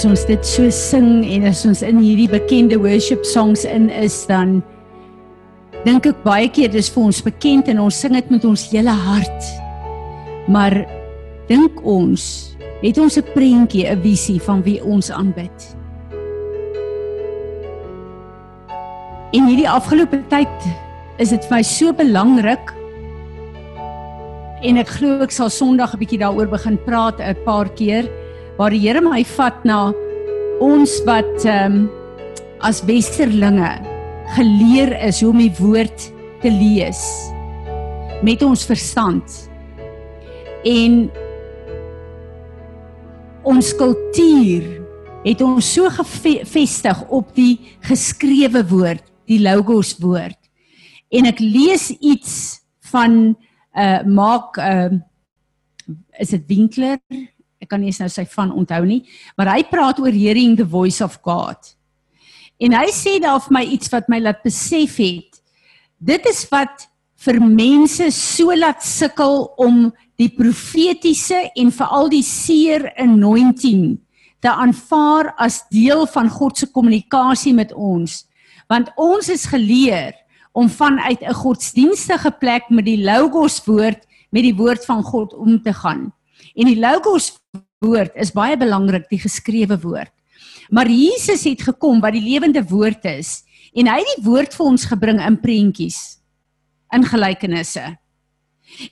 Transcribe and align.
as 0.00 0.06
ons 0.08 0.22
dit 0.24 0.46
so 0.48 0.70
sing 0.72 1.26
en 1.28 1.42
as 1.50 1.58
ons 1.68 1.82
in 1.84 1.98
hierdie 2.00 2.28
bekende 2.30 2.78
worship 2.80 3.20
songs 3.28 3.66
in 3.68 3.90
is 3.92 4.14
dan 4.24 4.62
dink 5.84 6.06
ek 6.08 6.22
baie 6.24 6.46
keer 6.48 6.70
dis 6.72 6.88
vir 6.94 7.02
ons 7.10 7.18
bekend 7.26 7.68
en 7.68 7.82
ons 7.84 7.98
sing 8.00 8.14
dit 8.16 8.30
met 8.32 8.46
ons 8.48 8.62
hele 8.72 8.94
hart. 8.96 9.50
Maar 10.48 10.78
dink 11.50 11.82
ons, 11.84 12.24
het 12.80 12.96
ons 12.96 13.18
'n 13.18 13.28
prentjie, 13.34 13.84
'n 13.92 14.00
visie 14.00 14.40
van 14.40 14.62
wie 14.64 14.80
ons 14.80 15.10
aanbid? 15.10 15.76
In 19.36 19.52
hierdie 19.52 19.68
afgelope 19.68 20.24
tyd 20.30 20.56
is 21.18 21.28
dit 21.28 21.44
vir 21.44 21.56
my 21.58 21.62
so 21.62 21.92
belangrik 21.92 22.72
en 24.62 24.78
ek 24.78 24.88
glo 24.88 25.20
ek 25.20 25.30
sal 25.30 25.50
Sondag 25.50 25.92
'n 25.92 26.00
bietjie 26.00 26.24
daaroor 26.24 26.48
begin 26.48 26.78
praat 26.86 27.20
'n 27.20 27.36
paar 27.44 27.68
keer 27.68 28.08
waar 28.60 28.74
die 28.76 28.82
Here 28.82 29.00
my 29.00 29.22
vat 29.24 29.62
na 29.64 29.88
ons 30.60 30.98
wat 31.08 31.46
ehm 31.48 31.78
um, 31.78 31.84
as 32.60 32.82
westerlinge 32.84 33.70
geleer 34.34 34.90
is 35.06 35.22
hoe 35.22 35.30
om 35.30 35.38
die 35.40 35.54
woord 35.56 36.02
te 36.42 36.50
lees 36.52 37.00
met 38.20 38.44
ons 38.44 38.66
verstand 38.68 39.24
en 40.68 40.98
ons 43.48 43.72
kultuur 43.80 44.68
het 45.24 45.40
ons 45.40 45.72
so 45.78 45.88
gefestig 45.96 47.00
op 47.08 47.32
die 47.40 47.56
geskrewe 47.88 48.60
woord 48.68 49.06
die 49.24 49.40
logos 49.40 49.94
woord. 50.04 50.36
En 51.08 51.32
ek 51.32 51.40
lees 51.40 51.88
iets 51.96 52.60
van 52.92 53.38
uh 53.72 54.00
maak 54.04 54.60
uh 54.60 54.90
is 56.20 56.36
dit 56.36 56.44
Winkler 56.52 56.98
ek 57.60 57.68
kan 57.68 57.80
nie 57.80 57.90
eens 57.92 58.00
nou 58.00 58.08
sy 58.08 58.24
van 58.32 58.52
onthou 58.56 58.84
nie, 58.88 59.02
maar 59.36 59.52
hy 59.54 59.64
praat 59.68 60.00
oor 60.00 60.14
hearing 60.14 60.56
the 60.56 60.66
voice 60.66 61.04
of 61.04 61.18
God. 61.22 61.74
En 62.60 62.76
hy 62.76 62.88
sê 62.92 63.18
daar 63.20 63.40
vir 63.44 63.56
my 63.56 63.64
iets 63.76 63.92
wat 63.92 64.08
my 64.12 64.20
laat 64.20 64.42
besef 64.44 64.98
het. 65.00 65.40
Dit 66.00 66.26
is 66.28 66.42
wat 66.52 66.88
vir 67.20 67.40
mense 67.40 68.08
so 68.16 68.52
laat 68.56 68.84
sukkel 68.84 69.44
om 69.60 69.88
die 70.20 70.30
profetiese 70.32 71.46
en 71.56 71.72
veral 71.72 72.08
die 72.12 72.24
seer 72.24 72.90
anointing 73.00 73.98
te 74.40 74.48
aanvaar 74.48 75.34
as 75.40 75.62
deel 75.72 76.06
van 76.08 76.30
God 76.32 76.60
se 76.60 76.68
kommunikasie 76.72 77.52
met 77.56 77.72
ons. 77.76 78.24
Want 78.72 78.92
ons 78.96 79.28
is 79.28 79.44
geleer 79.48 80.16
om 80.52 80.68
vanuit 80.68 81.20
'n 81.20 81.34
godsdienstige 81.34 82.30
plek 82.40 82.70
met 82.70 82.84
die 82.84 83.04
logos 83.04 83.60
woord 83.64 84.06
met 84.30 84.42
die 84.42 84.54
woord 84.54 84.84
van 84.84 85.02
God 85.02 85.34
om 85.34 85.62
te 85.62 85.72
gaan. 85.74 86.12
En 86.54 86.66
die 86.66 86.78
logos 86.78 87.39
woord 87.80 88.12
is 88.20 88.32
baie 88.36 88.58
belangrik, 88.60 89.06
die 89.08 89.20
geskrewe 89.20 89.78
woord. 89.80 90.12
Maar 90.70 90.88
Jesus 90.92 91.46
het 91.48 91.64
gekom 91.64 92.00
wat 92.02 92.14
die 92.14 92.22
lewende 92.22 92.62
woord 92.68 93.06
is 93.08 93.40
en 93.72 93.88
hy 93.88 94.00
het 94.02 94.10
die 94.18 94.26
woord 94.26 94.54
vir 94.54 94.66
ons 94.68 94.86
gebring 94.90 95.20
in 95.24 95.38
prentjies, 95.40 95.98
in 96.94 97.06
gelykenisse. 97.06 97.86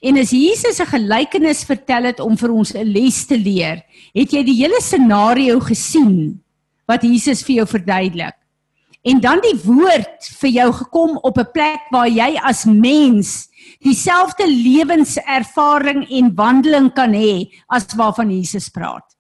En 0.03 0.19
as 0.19 0.33
Jesus 0.33 0.81
'n 0.81 0.91
gelykenis 0.91 1.65
vertel 1.65 2.11
het 2.11 2.21
om 2.21 2.37
vir 2.37 2.51
ons 2.51 2.75
'n 2.75 2.85
les 2.85 3.27
te 3.27 3.37
leer, 3.37 3.83
het 4.15 4.33
jy 4.33 4.43
die 4.43 4.63
hele 4.65 4.81
scenario 4.81 5.61
gesien 5.61 6.41
wat 6.87 7.03
Jesus 7.03 7.43
vir 7.43 7.57
jou 7.57 7.67
verduidelik. 7.67 8.35
En 9.03 9.21
dan 9.21 9.41
die 9.41 9.57
woord 9.63 10.27
vir 10.41 10.51
jou 10.51 10.73
gekom 10.73 11.19
op 11.23 11.39
'n 11.39 11.53
plek 11.53 11.87
waar 11.91 12.09
jy 12.09 12.39
as 12.43 12.65
mens 12.65 13.49
dieselfde 13.81 14.47
lewenservaring 14.47 16.09
en 16.11 16.35
wandeling 16.35 16.93
kan 16.95 17.13
hê 17.13 17.49
as 17.69 17.87
waarvan 17.97 18.31
Jesus 18.31 18.69
praat. 18.69 19.17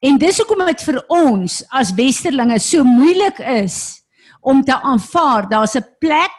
En 0.00 0.18
dis 0.18 0.38
hoekom 0.38 0.66
dit 0.66 0.82
vir 0.82 1.04
ons 1.08 1.64
as 1.70 1.94
westerlinge 1.94 2.58
so 2.58 2.84
moeilik 2.84 3.38
is 3.38 4.02
om 4.40 4.64
te 4.64 4.74
aanvaar 4.74 5.48
daar's 5.48 5.76
'n 5.76 5.84
plek 6.00 6.34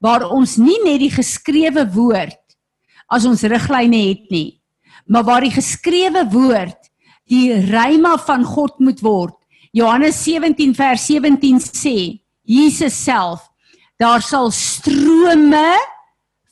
waar 0.00 0.30
ons 0.30 0.56
nie 0.56 0.78
net 0.84 1.00
die 1.00 1.10
geskrewe 1.10 1.86
woord 1.94 2.38
as 3.08 3.24
ons 3.24 3.42
riglyne 3.42 4.08
het 4.08 4.30
nie, 4.30 4.60
maar 5.06 5.24
waar 5.24 5.40
die 5.40 5.54
geskrewe 5.54 6.24
woord 6.30 6.90
die 7.28 7.52
rema 7.52 8.16
van 8.18 8.44
God 8.44 8.78
moet 8.78 9.00
word. 9.00 9.36
Johannes 9.72 10.20
17 10.24 10.74
vers 10.76 11.06
17 11.06 11.58
sê 11.64 12.20
Jesus 12.44 12.92
self 12.92 13.48
daar 13.96 14.20
sal 14.20 14.50
strome 14.50 15.78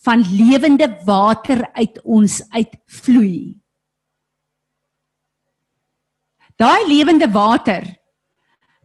van 0.05 0.25
lewende 0.25 0.89
water 1.05 1.67
uit 1.77 2.01
ons 2.05 2.41
uitvloei. 2.49 3.59
Daai 6.57 6.87
lewende 6.89 7.29
water 7.33 7.85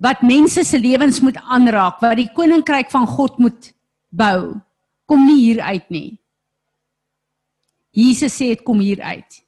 wat 0.04 0.24
mense 0.28 0.64
se 0.68 0.80
lewens 0.80 1.22
moet 1.24 1.38
aanraak, 1.40 2.02
wat 2.04 2.18
die 2.20 2.28
koninkryk 2.36 2.92
van 2.92 3.08
God 3.08 3.38
moet 3.40 3.72
bou, 4.12 4.60
kom 5.08 5.24
nie 5.24 5.40
hier 5.40 5.62
uit 5.64 5.88
nie. 5.94 6.10
Jesus 7.96 8.36
sê 8.36 8.52
dit 8.52 8.64
kom 8.68 8.82
hier 8.84 9.00
uit. 9.00 9.40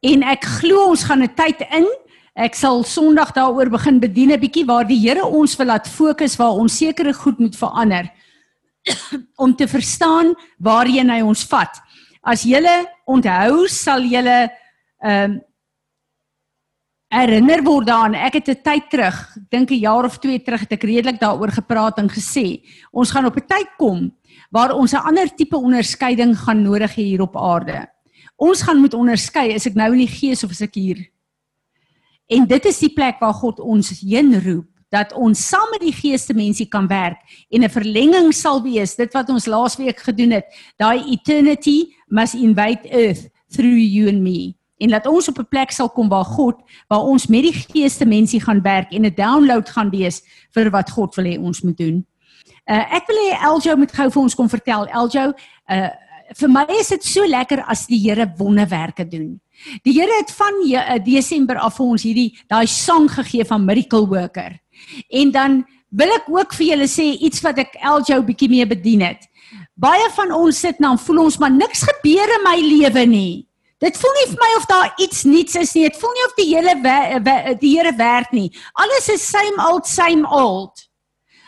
En 0.00 0.24
ek 0.32 0.46
glo 0.60 0.88
ons 0.94 1.04
gaan 1.04 1.22
'n 1.22 1.34
tyd 1.36 1.60
in. 1.76 1.88
Ek 2.34 2.54
sal 2.54 2.84
Sondag 2.84 3.32
daaroor 3.32 3.70
begin 3.70 4.00
bedien 4.00 4.32
'n 4.32 4.40
bietjie 4.40 4.66
waar 4.66 4.86
die 4.86 4.98
Here 4.98 5.26
ons 5.26 5.56
wil 5.56 5.66
laat 5.66 5.88
fokus 5.88 6.36
waar 6.36 6.52
ons 6.52 6.76
sekere 6.76 7.12
goed 7.12 7.38
moet 7.38 7.56
verander. 7.56 8.10
om 9.44 9.56
te 9.56 9.68
verstaan 9.68 10.34
waarheen 10.58 11.10
hy 11.10 11.20
ons 11.26 11.44
vat. 11.50 11.80
As 12.22 12.44
julle 12.48 12.84
onthou, 13.08 13.66
sal 13.68 14.04
julle 14.04 14.48
ehm 15.04 15.30
um, 15.30 15.38
herinner 17.10 17.58
word 17.66 17.88
daaraan. 17.88 18.14
Ek 18.14 18.36
het 18.38 18.48
'n 18.48 18.62
tyd 18.62 18.90
terug, 18.90 19.16
dink 19.50 19.70
'n 19.70 19.82
jaar 19.82 20.04
of 20.04 20.18
2 20.18 20.38
terug, 20.44 20.60
het 20.60 20.72
ek 20.72 20.84
redelik 20.84 21.18
daaroor 21.18 21.50
gepraat 21.50 21.98
en 21.98 22.08
gesê, 22.08 22.62
ons 22.92 23.10
gaan 23.10 23.26
op 23.26 23.36
'n 23.36 23.46
tyd 23.46 23.68
kom 23.78 24.14
waar 24.50 24.72
ons 24.72 24.92
'n 24.92 25.06
ander 25.06 25.28
tipe 25.34 25.56
onderskeiding 25.56 26.38
gaan 26.38 26.62
nodig 26.62 26.94
hê 26.94 27.02
hier 27.02 27.22
op 27.22 27.36
aarde. 27.36 27.88
Ons 28.36 28.62
gaan 28.62 28.78
moet 28.78 28.94
onderskei, 28.94 29.54
is 29.54 29.66
ek 29.66 29.74
nou 29.74 29.92
in 29.92 30.06
die 30.06 30.14
gees 30.20 30.44
of 30.44 30.50
is 30.50 30.62
ek 30.62 30.74
hier? 30.74 31.10
En 32.30 32.46
dit 32.46 32.64
is 32.64 32.78
die 32.78 32.92
plek 32.94 33.18
waar 33.18 33.34
God 33.34 33.58
ons 33.60 33.90
heen 34.00 34.36
roep 34.44 34.66
dat 34.90 35.12
ons 35.14 35.38
saam 35.48 35.70
met 35.70 35.82
die 35.82 35.94
geeste 35.94 36.34
mense 36.34 36.66
kan 36.68 36.86
werk 36.90 37.18
en 37.50 37.62
'n 37.64 37.70
verlenging 37.70 38.32
sal 38.34 38.62
wees 38.62 38.94
dit 38.94 39.12
wat 39.12 39.28
ons 39.28 39.46
laasweek 39.46 39.98
gedoen 39.98 40.30
het 40.30 40.46
daai 40.76 41.02
eternity 41.10 41.94
must 42.08 42.34
invite 42.34 42.88
earth 42.90 43.30
through 43.54 43.78
you 43.78 44.08
and 44.08 44.22
me 44.22 44.54
en 44.78 44.90
laat 44.90 45.06
ons 45.06 45.28
op 45.28 45.38
'n 45.38 45.48
plek 45.48 45.70
sal 45.70 45.88
kom 45.88 46.08
waar 46.08 46.24
God 46.24 46.56
waar 46.88 47.02
ons 47.02 47.26
met 47.26 47.42
die 47.42 47.52
geeste 47.52 48.06
mense 48.06 48.40
gaan 48.40 48.62
werk 48.62 48.92
en 48.92 49.04
'n 49.04 49.14
download 49.14 49.68
gaan 49.68 49.90
wees 49.90 50.22
vir 50.54 50.70
wat 50.70 50.90
God 50.90 51.14
wil 51.14 51.24
hê 51.24 51.38
ons 51.38 51.62
moet 51.62 51.76
doen. 51.76 52.06
Uh 52.66 52.94
ek 52.94 53.06
wil 53.06 53.16
hê 53.16 53.42
Eljo 53.42 53.76
moet 53.76 53.92
gou 53.92 54.10
vir 54.10 54.22
ons 54.22 54.34
kom 54.34 54.48
vertel 54.48 54.86
Eljo 54.86 55.32
uh 55.70 55.90
vir 56.36 56.50
my 56.52 56.64
is 56.78 56.92
dit 56.92 57.04
so 57.04 57.26
lekker 57.26 57.64
as 57.68 57.86
die 57.90 57.98
Here 57.98 58.26
wonderwerke 58.38 59.04
doen. 59.08 59.40
Die 59.84 59.94
Here 59.96 60.20
het 60.20 60.30
van 60.34 60.60
Desember 61.04 61.58
af 61.58 61.78
vir 61.78 61.86
ons 61.86 62.06
hierdie 62.06 62.30
daai 62.48 62.66
sang 62.66 63.08
gegee 63.10 63.44
van 63.44 63.66
miracle 63.66 64.06
worker. 64.08 64.58
En 65.10 65.30
dan 65.30 65.60
wil 65.90 66.14
ek 66.14 66.28
ook 66.30 66.54
vir 66.54 66.66
julle 66.72 66.88
sê 66.88 67.10
iets 67.18 67.42
wat 67.44 67.58
ek 67.58 67.76
Eljo 67.82 68.22
bietjie 68.22 68.50
mee 68.50 68.66
bedien 68.66 69.02
het. 69.04 69.26
Baie 69.74 70.06
van 70.14 70.32
ons 70.36 70.58
sit 70.62 70.78
nou 70.80 70.94
en 70.94 71.02
voel 71.02 71.24
ons 71.26 71.38
maar 71.42 71.52
niks 71.52 71.82
gebeur 71.88 72.34
in 72.36 72.44
my 72.46 72.58
lewe 72.62 73.06
nie. 73.10 73.46
Dit 73.80 73.96
voel 73.96 74.12
nie 74.18 74.28
vir 74.28 74.40
my 74.42 74.50
of 74.58 74.66
daar 74.68 74.90
iets 75.00 75.24
nuuts 75.24 75.56
is 75.56 75.72
nie. 75.74 75.86
Dit 75.88 75.96
voel 75.98 76.12
nie 76.12 76.26
of 76.26 76.36
die 76.36 76.48
hele 76.52 77.56
die 77.62 77.72
Here 77.74 77.94
werk 77.96 78.32
nie. 78.36 78.50
Alles 78.76 79.08
is 79.08 79.24
same 79.24 79.56
old 79.66 79.88
same 79.88 80.28
old. 80.28 80.86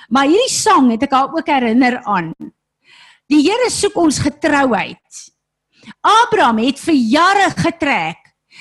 Maar 0.09 0.29
hierdie 0.29 0.53
sang 0.53 0.91
het 0.93 1.05
ek 1.07 1.15
al 1.17 1.31
ook 1.37 1.49
herinner 1.49 2.01
aan. 2.09 2.33
Die 3.33 3.41
Here 3.47 3.71
soek 3.73 3.97
ons 3.97 4.21
getrouheid. 4.21 5.21
Abraham 6.05 6.61
het 6.67 6.81
vir 6.83 6.99
jare 6.99 7.49
getrek 7.57 8.19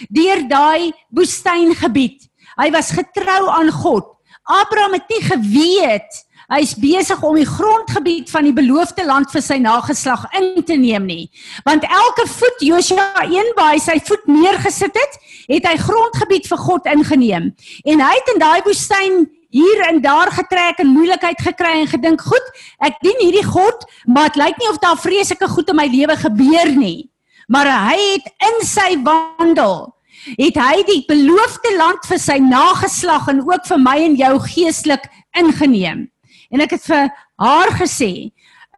deur 0.08 0.46
daai 0.48 0.94
woestyngebied. 1.12 2.24
Hy 2.56 2.70
was 2.72 2.94
getrou 2.96 3.50
aan 3.52 3.72
God. 3.76 4.08
Abraham 4.48 4.96
het 4.96 5.12
nie 5.12 5.24
geweet 5.26 6.22
hy's 6.52 6.74
besig 6.80 7.20
om 7.24 7.38
die 7.40 7.48
grondgebied 7.48 8.32
van 8.32 8.48
die 8.48 8.56
beloofde 8.56 9.06
land 9.08 9.32
vir 9.32 9.44
sy 9.44 9.56
nageslag 9.64 10.26
in 10.36 10.64
te 10.68 10.76
neem 10.80 11.06
nie. 11.08 11.28
Want 11.68 11.86
elke 11.88 12.26
voet 12.28 12.66
Josua 12.66 13.24
1 13.24 13.54
waar 13.60 13.74
hy 13.76 13.80
sy 13.84 13.96
voet 14.08 14.26
neergesit 14.28 14.98
het, 15.00 15.20
het 15.52 15.68
hy 15.70 15.78
grondgebied 15.80 16.50
vir 16.52 16.64
God 16.66 16.90
ingeneem. 16.92 17.52
En 17.88 18.04
hy 18.04 18.12
het 18.18 18.34
in 18.36 18.44
daai 18.44 18.60
woestyn 18.68 19.24
hier 19.52 19.86
en 19.88 20.02
daar 20.02 20.32
getrek 20.32 20.80
en 20.80 20.94
moeilikheid 20.96 21.42
gekry 21.42 21.82
en 21.82 21.88
gedink, 21.88 22.22
"Goed, 22.22 22.48
ek 22.80 22.96
dien 23.02 23.20
hierdie 23.20 23.46
God, 23.46 23.86
maar 24.06 24.32
dit 24.32 24.36
lyk 24.36 24.58
nie 24.58 24.70
of 24.70 24.80
daar 24.80 24.98
vreeslike 24.98 25.48
goed 25.48 25.70
in 25.70 25.76
my 25.76 25.88
lewe 25.88 26.16
gebeur 26.16 26.72
nie." 26.76 27.10
Maar 27.48 27.68
hy 27.92 28.00
het 28.14 28.28
in 28.40 28.66
sy 28.66 28.96
wandel 29.04 29.92
het 30.38 30.56
hy 30.56 30.84
die 30.86 31.02
beloofde 31.08 31.74
land 31.78 32.06
vir 32.06 32.20
sy 32.22 32.38
nageslag 32.38 33.28
en 33.32 33.42
ook 33.42 33.66
vir 33.68 33.80
my 33.82 33.98
en 34.06 34.16
jou 34.16 34.40
geestelik 34.40 35.08
ingeneem. 35.38 36.06
En 36.52 36.62
ek 36.62 36.76
het 36.78 36.86
vir 36.86 37.10
haar 37.42 37.72
gesê, 37.80 38.30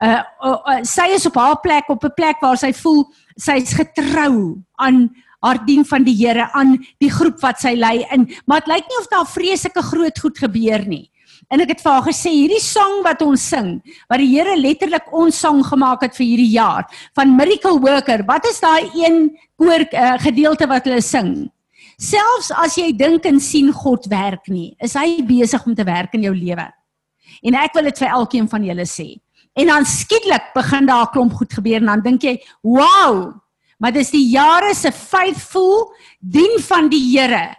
uh, 0.04 0.22
uh, 0.44 0.58
uh 0.72 0.80
sy 0.88 1.10
is 1.16 1.26
op 1.26 1.36
haar 1.36 1.60
plek 1.60 1.90
op 1.90 2.04
'n 2.04 2.14
plek 2.16 2.42
waar 2.42 2.58
sy 2.58 2.74
voel 2.74 3.06
sy's 3.36 3.74
getrou 3.74 4.62
aan 4.78 5.10
haar 5.44 5.60
dien 5.68 5.86
van 5.86 6.06
die 6.08 6.16
Here 6.16 6.50
aan 6.56 6.78
die 7.04 7.12
groep 7.12 7.42
wat 7.44 7.60
sy 7.64 7.76
lei 7.76 8.06
in. 8.16 8.30
Maar 8.48 8.64
dit 8.64 8.74
lyk 8.74 8.90
nie 8.90 9.00
of 9.02 9.10
daar 9.12 9.28
vreeslike 9.28 9.84
groot 9.92 10.20
goed 10.20 10.40
gebeur 10.40 10.86
nie. 10.88 11.10
En 11.52 11.62
ek 11.62 11.74
het 11.74 11.82
vir 11.84 11.92
haar 11.92 12.06
gesê 12.08 12.32
hierdie 12.32 12.62
sang 12.64 13.02
wat 13.06 13.22
ons 13.26 13.42
sing, 13.52 13.76
wat 14.10 14.22
die 14.22 14.30
Here 14.32 14.56
letterlik 14.58 15.10
ons 15.12 15.40
sang 15.44 15.60
gemaak 15.66 16.06
het 16.06 16.16
vir 16.16 16.26
hierdie 16.26 16.54
jaar 16.56 16.88
van 17.18 17.36
Miracle 17.36 17.82
Worker. 17.84 18.24
Wat 18.28 18.48
is 18.50 18.62
daai 18.64 18.88
een 18.96 19.28
koor 19.60 19.84
uh, 19.84 20.16
gedeelte 20.24 20.70
wat 20.72 20.88
hulle 20.88 21.04
sing? 21.04 21.34
Selfs 22.02 22.50
as 22.64 22.78
jy 22.80 22.90
dink 22.98 23.28
en 23.30 23.40
sien 23.44 23.70
God 23.76 24.08
werk 24.12 24.50
nie, 24.50 24.74
is 24.82 24.96
hy 24.98 25.22
besig 25.28 25.62
om 25.68 25.76
te 25.76 25.86
werk 25.88 26.16
in 26.18 26.26
jou 26.26 26.34
lewe. 26.36 26.66
En 27.44 27.60
ek 27.60 27.76
wil 27.78 27.90
dit 27.92 28.02
vir 28.02 28.16
elkeen 28.16 28.50
van 28.50 28.66
julle 28.66 28.88
sê. 28.90 29.08
En 29.54 29.70
dan 29.70 29.86
skielik 29.86 30.54
begin 30.56 30.88
daar 30.90 31.06
'n 31.06 31.14
klomp 31.14 31.34
goed 31.34 31.54
gebeur 31.54 31.82
en 31.82 31.86
dan 31.86 32.02
dink 32.02 32.24
jy, 32.24 32.42
"Wow, 32.64 33.43
maar 33.84 33.92
dis 33.92 34.14
die 34.14 34.30
jare 34.32 34.72
se 34.76 34.94
faithful 34.96 35.90
dien 36.20 36.56
van 36.64 36.88
die 36.88 37.04
Here 37.12 37.50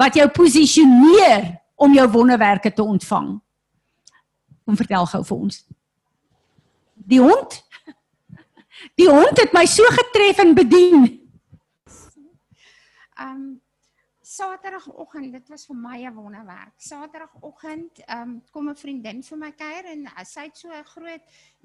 wat 0.00 0.16
jou 0.16 0.24
posisioneer 0.32 1.50
om 1.76 1.92
jou 1.92 2.06
wonderwerke 2.08 2.72
te 2.72 2.82
ontvang." 2.82 3.34
Kom 4.64 4.76
vertel 4.80 5.06
gou 5.06 5.20
vir 5.28 5.36
ons. 5.36 5.58
Die 6.94 7.20
hond? 7.20 7.58
Die 8.96 9.10
hond 9.10 9.36
het 9.40 9.52
my 9.52 9.66
so 9.68 9.84
getref 9.92 10.40
en 10.40 10.54
bedien. 10.56 11.04
Ehm 13.18 13.28
um, 13.28 13.63
Saterdagoggend, 14.34 15.30
dit 15.32 15.48
was 15.52 15.66
vir 15.68 15.76
my 15.76 15.98
'n 16.02 16.14
wonderwerk. 16.14 16.74
Saterdagoggend 16.82 17.98
ehm 18.06 18.20
um, 18.22 18.42
kom 18.50 18.68
'n 18.68 18.76
vriendin 18.76 19.22
vir 19.22 19.38
my 19.38 19.50
kuier 19.52 19.84
en 19.84 20.08
sy 20.26 20.46
het 20.48 20.56
so 20.58 20.68
'n 20.70 20.84
groot 20.84 21.24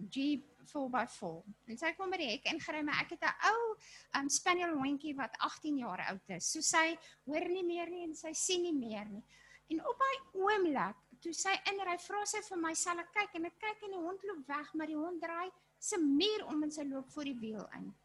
Jeep 0.10 0.44
4x4. 0.72 1.44
En 1.66 1.78
sy 1.78 1.94
kom 1.98 2.10
by 2.10 2.18
die 2.18 2.30
hek 2.30 2.46
ingery, 2.52 2.82
maar 2.84 3.02
ek 3.02 3.10
het 3.16 3.24
'n 3.24 3.38
ou 3.52 3.62
ehm 3.76 4.22
um, 4.22 4.30
spaniel 4.30 4.76
hondjie 4.78 5.16
wat 5.16 5.34
18 5.40 5.78
jaar 5.78 6.06
oud 6.10 6.30
is. 6.38 6.52
So 6.52 6.62
sy 6.62 6.98
hoor 7.26 7.48
nie 7.50 7.64
meer 7.64 7.90
nie 7.90 8.04
en 8.04 8.16
sy 8.16 8.34
sien 8.34 8.62
nie 8.62 8.76
meer 8.76 9.06
nie. 9.06 9.24
En 9.70 9.82
op 9.88 10.06
hy 10.06 10.16
oomblik, 10.34 10.96
toe 11.22 11.34
sy 11.34 11.56
inry, 11.72 11.98
vra 11.98 12.26
sy 12.26 12.42
vir 12.50 12.58
my, 12.58 12.74
"Sal 12.74 13.00
ek 13.00 13.12
kyk?" 13.14 13.36
En 13.36 13.46
ek 13.46 13.60
kyk 13.60 13.84
en 13.84 13.92
die 13.92 14.06
hond 14.08 14.24
loop 14.24 14.48
weg, 14.48 14.74
maar 14.74 14.88
die 14.88 14.96
hond 14.96 15.22
draai 15.22 15.50
se 15.80 15.98
muur 15.98 16.46
om 16.46 16.64
en 16.64 16.72
sy 16.72 16.84
loop 16.84 17.10
voor 17.10 17.24
die 17.24 17.40
wiel 17.40 17.68
in. 17.74 17.96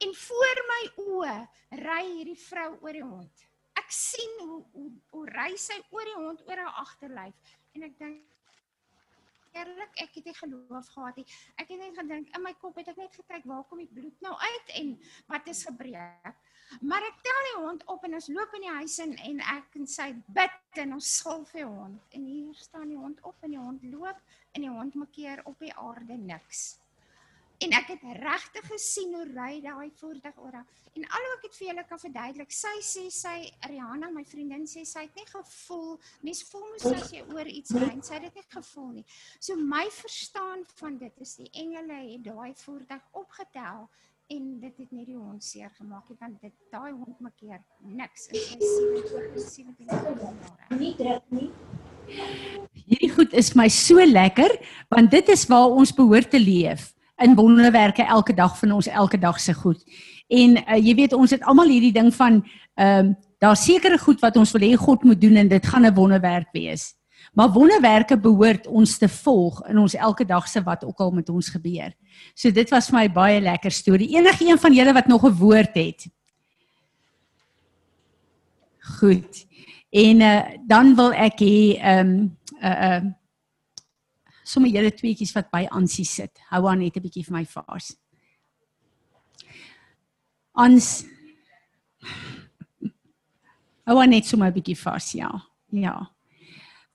En 0.00 0.14
voor 0.14 0.58
my 0.72 0.82
oë 0.96 1.48
ry 1.70 2.04
hierdie 2.04 2.38
vrou 2.38 2.78
oor 2.80 2.92
die 2.92 3.04
hond. 3.04 3.51
Sien 3.92 4.38
hoe 4.40 4.62
hoe, 4.72 4.90
hoe 5.12 5.24
ry 5.36 5.50
sy 5.60 5.76
oor 5.90 6.08
die 6.08 6.18
hond 6.18 6.44
oor 6.48 6.62
haar 6.64 6.78
agterlyf 6.80 7.56
en 7.76 7.84
ek 7.88 7.98
dink 7.98 8.32
eerlik 9.52 9.98
ek 10.00 10.14
het 10.16 10.28
nie 10.28 10.34
geloof 10.38 10.88
gehad 10.94 11.18
nie. 11.20 11.26
Ek 11.60 11.68
het 11.68 11.78
net 11.80 11.98
gedink 11.98 12.32
in 12.36 12.44
my 12.44 12.54
kop 12.60 12.78
het 12.80 12.88
ek 12.92 13.00
net 13.02 13.18
gekyk 13.20 13.44
waar 13.48 13.64
kom 13.68 13.82
die 13.82 13.90
bloed 13.92 14.24
nou 14.24 14.32
uit 14.32 14.74
en 14.80 14.94
wat 15.28 15.50
is 15.52 15.64
gebreek. 15.68 16.40
Maar 16.80 17.04
ek 17.04 17.20
tel 17.26 17.40
die 17.50 17.56
hond 17.60 17.84
op 17.92 18.04
en 18.08 18.16
ons 18.16 18.30
loop 18.32 18.54
in 18.56 18.64
die 18.64 18.76
huis 18.78 18.98
in 19.04 19.16
en 19.28 19.42
ek 19.58 19.76
en 19.80 19.88
sy 19.94 20.08
bid 20.38 20.80
en 20.84 20.96
ons 20.96 21.10
skulf 21.18 21.52
die 21.52 21.66
hond. 21.68 22.00
En 22.16 22.24
hier 22.24 22.54
staan 22.56 22.88
die 22.88 23.00
hond 23.00 23.20
op 23.28 23.44
en 23.44 23.52
die 23.52 23.60
hond 23.60 23.84
loop 23.92 24.24
en 24.56 24.64
die 24.64 24.72
hond 24.72 24.96
maak 24.96 25.12
keer 25.12 25.44
op 25.48 25.60
die 25.60 25.74
aarde 25.76 26.16
niks 26.16 26.70
en 27.62 27.74
ek 27.78 27.92
het 27.94 28.04
regtig 28.18 28.66
gesien 28.72 29.14
hoe 29.14 29.26
ry 29.30 29.60
daai 29.62 29.90
voertuig 30.00 30.38
oor. 30.42 30.58
En 30.92 31.04
alhoewel 31.06 31.36
ek 31.38 31.44
dit 31.46 31.58
vir 31.58 31.68
julle 31.70 31.84
kan 31.88 32.00
verduidelik, 32.02 32.54
sy 32.54 32.72
sê 32.84 33.04
sy 33.14 33.36
Rihanna, 33.70 34.10
my 34.12 34.24
vriendin 34.28 34.66
sê 34.68 34.84
sy 34.88 35.06
het 35.06 35.18
nie 35.18 35.26
gevoel, 35.30 35.96
mens 36.26 36.42
voel 36.50 36.66
mos 36.72 36.86
as 36.90 37.12
jy 37.14 37.22
oor 37.32 37.48
iets 37.48 37.74
ry, 37.78 37.90
sy 38.04 38.18
het 38.18 38.26
dit 38.28 38.40
nie 38.40 38.48
gevoel 38.52 38.90
nie. 38.98 39.04
So 39.38 39.56
my 39.56 39.84
verstaan 39.94 40.66
van 40.78 40.98
dit 41.00 41.22
is 41.24 41.36
die 41.40 41.50
engele 41.64 42.00
het 42.10 42.26
daai 42.26 42.52
voertuig 42.64 43.20
opgetel 43.22 43.86
en 44.32 44.44
dit 44.62 44.76
het 44.80 44.92
net 44.94 45.08
die 45.08 45.18
hond 45.18 45.44
seer 45.44 45.70
gemaak 45.76 46.08
het 46.08 46.20
want 46.22 46.40
dit 46.44 46.54
daai 46.72 46.92
hond 46.92 47.18
maak 47.20 47.34
keer 47.40 47.60
niks 47.84 48.28
in 48.32 48.40
sy 48.40 49.42
17 49.48 49.88
jaar. 49.88 50.78
Nie 50.78 50.94
druk 50.96 51.34
nie. 51.34 51.50
Hierdie 52.86 53.10
goed 53.12 53.34
is 53.36 53.52
my 53.58 53.68
so 53.72 54.02
lekker 54.04 54.54
want 54.92 55.12
dit 55.12 55.32
is 55.32 55.44
waar 55.50 55.72
ons 55.72 55.92
behoort 55.96 56.32
te 56.32 56.40
leef 56.40 56.90
in 57.22 57.34
wonderwerke 57.34 58.02
elke 58.02 58.34
dag 58.34 58.58
van 58.58 58.72
ons 58.72 58.86
elke 58.86 59.18
dag 59.18 59.40
se 59.40 59.54
goed. 59.54 59.82
En 60.28 60.56
uh, 60.56 60.78
jy 60.78 60.94
weet 60.94 61.12
ons 61.12 61.30
het 61.30 61.42
almal 61.42 61.68
hierdie 61.68 61.92
ding 61.92 62.14
van 62.14 62.42
ehm 62.74 63.12
uh, 63.12 63.14
daar 63.42 63.56
sekere 63.58 63.98
goed 63.98 64.20
wat 64.22 64.36
ons 64.38 64.52
wil 64.54 64.62
hê 64.62 64.76
God 64.78 65.02
moet 65.02 65.18
doen 65.20 65.36
en 65.36 65.48
dit 65.48 65.66
gaan 65.66 65.82
'n 65.86 65.94
wonderwerk 65.94 66.52
wees. 66.52 66.94
Maar 67.32 67.50
wonderwerke 67.50 68.18
behoort 68.18 68.66
ons 68.66 68.98
te 68.98 69.08
volg 69.08 69.66
in 69.66 69.78
ons 69.78 69.94
elke 69.94 70.24
dag 70.24 70.48
se 70.48 70.62
wat 70.62 70.84
ook 70.84 70.98
al 70.98 71.10
met 71.10 71.28
ons 71.28 71.48
gebeur. 71.48 71.92
So 72.34 72.50
dit 72.50 72.70
was 72.70 72.88
vir 72.88 72.98
my 72.98 73.08
baie 73.12 73.40
lekker 73.40 73.70
storie. 73.70 74.16
Enige 74.16 74.46
een 74.46 74.58
van 74.58 74.74
julle 74.74 74.92
wat 74.92 75.06
nog 75.06 75.24
'n 75.24 75.38
woord 75.38 75.74
het. 75.74 76.06
Goed. 78.78 79.46
En 79.90 80.20
uh, 80.20 80.42
dan 80.66 80.94
wil 80.94 81.12
ek 81.12 81.40
hê 81.40 81.78
ehm 81.80 82.08
um, 82.08 82.38
uh 82.62 82.96
uh 82.96 83.02
sommer 84.52 84.72
julle 84.72 84.92
tweetjies 84.92 85.32
wat 85.36 85.50
by 85.52 85.64
Ansie 85.70 86.04
sit. 86.04 86.42
Hou 86.50 86.66
aan 86.68 86.82
net 86.84 86.96
'n 86.96 87.02
bietjie 87.02 87.24
vir 87.24 87.36
my 87.38 87.44
vas. 87.44 87.96
Ans 90.54 91.04
Hou 93.86 93.98
aan 93.98 94.10
net 94.10 94.26
sommer 94.26 94.48
'n 94.48 94.54
bietjie 94.54 94.76
vas, 94.76 95.12
ja. 95.12 95.30
Ja. 95.70 96.10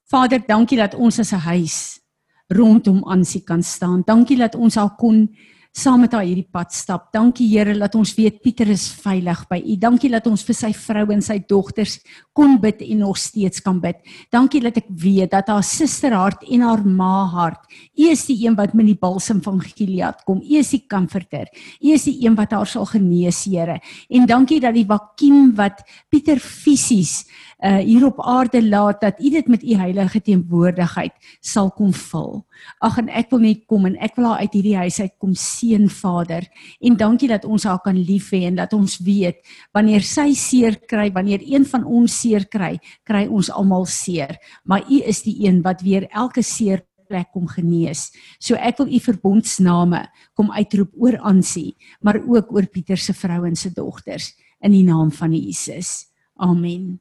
Vader, 0.06 0.40
dankie 0.48 0.78
dat 0.78 0.94
ons 0.96 1.20
as 1.20 1.34
'n 1.34 1.40
huis 1.40 2.00
rondom 2.48 3.04
Ansie 3.04 3.44
kan 3.44 3.64
staan. 3.64 4.04
Dankie 4.06 4.38
dat 4.38 4.56
ons 4.56 4.78
al 4.78 4.96
kon 4.96 5.36
saam 5.76 6.02
met 6.06 6.14
haar 6.16 6.26
hierdie 6.26 6.48
pad 6.52 6.74
stap. 6.74 7.10
Dankie 7.14 7.48
Here 7.52 7.74
dat 7.78 7.96
ons 7.96 8.14
weet 8.18 8.42
Pieter 8.44 8.70
is 8.74 8.88
veilig 9.02 9.44
by 9.50 9.60
U. 9.62 9.76
Dankie 9.80 10.12
dat 10.12 10.28
ons 10.28 10.44
vir 10.48 10.58
sy 10.58 10.72
vrou 10.76 11.06
en 11.14 11.22
sy 11.22 11.38
dogters 11.50 11.98
kon 12.38 12.58
bid 12.62 12.82
en 12.86 13.04
nog 13.04 13.18
steeds 13.18 13.64
kan 13.66 13.80
bid. 13.82 14.00
Dankie 14.34 14.62
dat 14.64 14.78
ek 14.82 14.90
weet 14.90 15.32
dat 15.34 15.50
haar 15.52 15.66
susterhart 15.66 16.46
en 16.48 16.66
haar 16.66 16.84
ma 16.86 17.26
hart, 17.32 17.64
U 17.98 18.10
is 18.12 18.26
die 18.30 18.38
een 18.46 18.56
wat 18.58 18.74
met 18.78 18.88
die 18.90 18.98
balsem 18.98 19.42
van 19.44 19.62
Gilead 19.64 20.24
kom. 20.26 20.42
U 20.42 20.60
is 20.60 20.72
die 20.74 20.84
comforter. 20.90 21.48
U 21.82 21.94
is 21.94 22.08
die 22.08 22.18
een 22.26 22.36
wat 22.38 22.54
haar 22.56 22.70
sal 22.70 22.86
genees, 22.90 23.44
Here. 23.48 23.80
En 24.10 24.26
dankie 24.30 24.60
dat 24.62 24.76
die 24.76 24.86
vakuum 24.88 25.54
wat 25.58 25.84
Pieter 26.12 26.40
fisies 26.42 27.26
uh 27.58 27.78
hier 27.82 28.06
op 28.06 28.20
aarde 28.22 28.62
laat 28.62 29.02
dat 29.02 29.20
u 29.20 29.30
dit 29.30 29.48
met 29.48 29.64
u 29.64 29.74
heilige 29.74 30.22
teenwoordigheid 30.22 31.14
sal 31.42 31.72
kom 31.72 31.94
vul. 31.94 32.46
Ag 32.78 32.98
en 33.02 33.10
ek 33.10 33.32
wil 33.34 33.40
net 33.40 33.64
kom 33.66 33.86
en 33.90 33.96
ek 33.98 34.16
wil 34.16 34.28
haar 34.30 34.44
uit 34.46 34.54
hierdie 34.54 34.76
huis 34.78 35.00
uit 35.02 35.14
kom 35.18 35.34
seën 35.34 35.90
Vader. 35.90 36.46
En 36.80 36.98
dankie 36.98 37.30
dat 37.30 37.46
ons 37.46 37.64
haar 37.66 37.82
kan 37.82 37.98
lief 37.98 38.30
hê 38.32 38.44
en 38.46 38.60
dat 38.62 38.74
ons 38.78 39.00
weet 39.02 39.42
wanneer 39.74 40.06
sy 40.06 40.34
seer 40.38 40.78
kry, 40.86 41.10
wanneer 41.12 41.42
een 41.42 41.66
van 41.66 41.84
ons 41.86 42.20
seer 42.22 42.46
kry, 42.46 42.78
kry 43.04 43.26
ons 43.26 43.50
almal 43.50 43.86
seer. 43.90 44.38
Maar 44.64 44.86
u 44.86 45.02
is 45.02 45.24
die 45.26 45.48
een 45.48 45.64
wat 45.66 45.82
weer 45.82 46.06
elke 46.14 46.46
seer 46.46 46.86
plek 47.08 47.32
kom 47.34 47.48
genees. 47.50 48.12
So 48.40 48.60
ek 48.60 48.84
wil 48.84 48.92
u 48.92 49.00
verbondsname 49.02 50.04
kom 50.38 50.52
uitroep 50.52 50.94
oor 50.94 51.18
Ansie, 51.26 51.74
maar 52.02 52.22
ook 52.22 52.54
oor 52.54 52.70
Pieter 52.70 53.02
se 53.02 53.16
vrou 53.18 53.46
en 53.48 53.56
se 53.56 53.74
dogters 53.74 54.36
in 54.62 54.76
die 54.76 54.86
naam 54.86 55.12
van 55.12 55.34
Jesus. 55.34 56.12
Amen. 56.38 57.00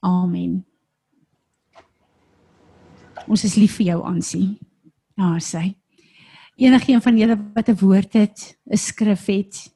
Amen. 0.00 0.64
Ons 3.26 3.44
is 3.44 3.56
lief 3.56 3.76
vir 3.76 3.86
jou 3.92 4.04
aansien. 4.06 4.58
Ja, 5.18 5.38
sy. 5.42 5.74
Enigeen 6.58 7.02
van 7.02 7.18
julle 7.18 7.36
wat 7.54 7.68
'n 7.68 7.78
woord 7.80 8.12
het, 8.12 8.58
'n 8.70 8.76
skrif 8.76 9.26
het. 9.26 9.74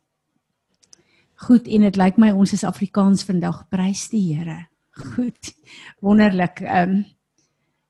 Goed, 1.35 1.67
en 1.67 1.81
dit 1.81 1.97
lyk 1.97 2.17
my 2.17 2.31
ons 2.31 2.53
is 2.53 2.65
Afrikaans 2.65 3.25
vandag. 3.25 3.69
Prys 3.69 4.09
die 4.09 4.35
Here. 4.35 4.69
Goed. 4.91 5.55
Wonderlik. 6.01 6.61
Ehm 6.61 6.91
um, 6.91 7.05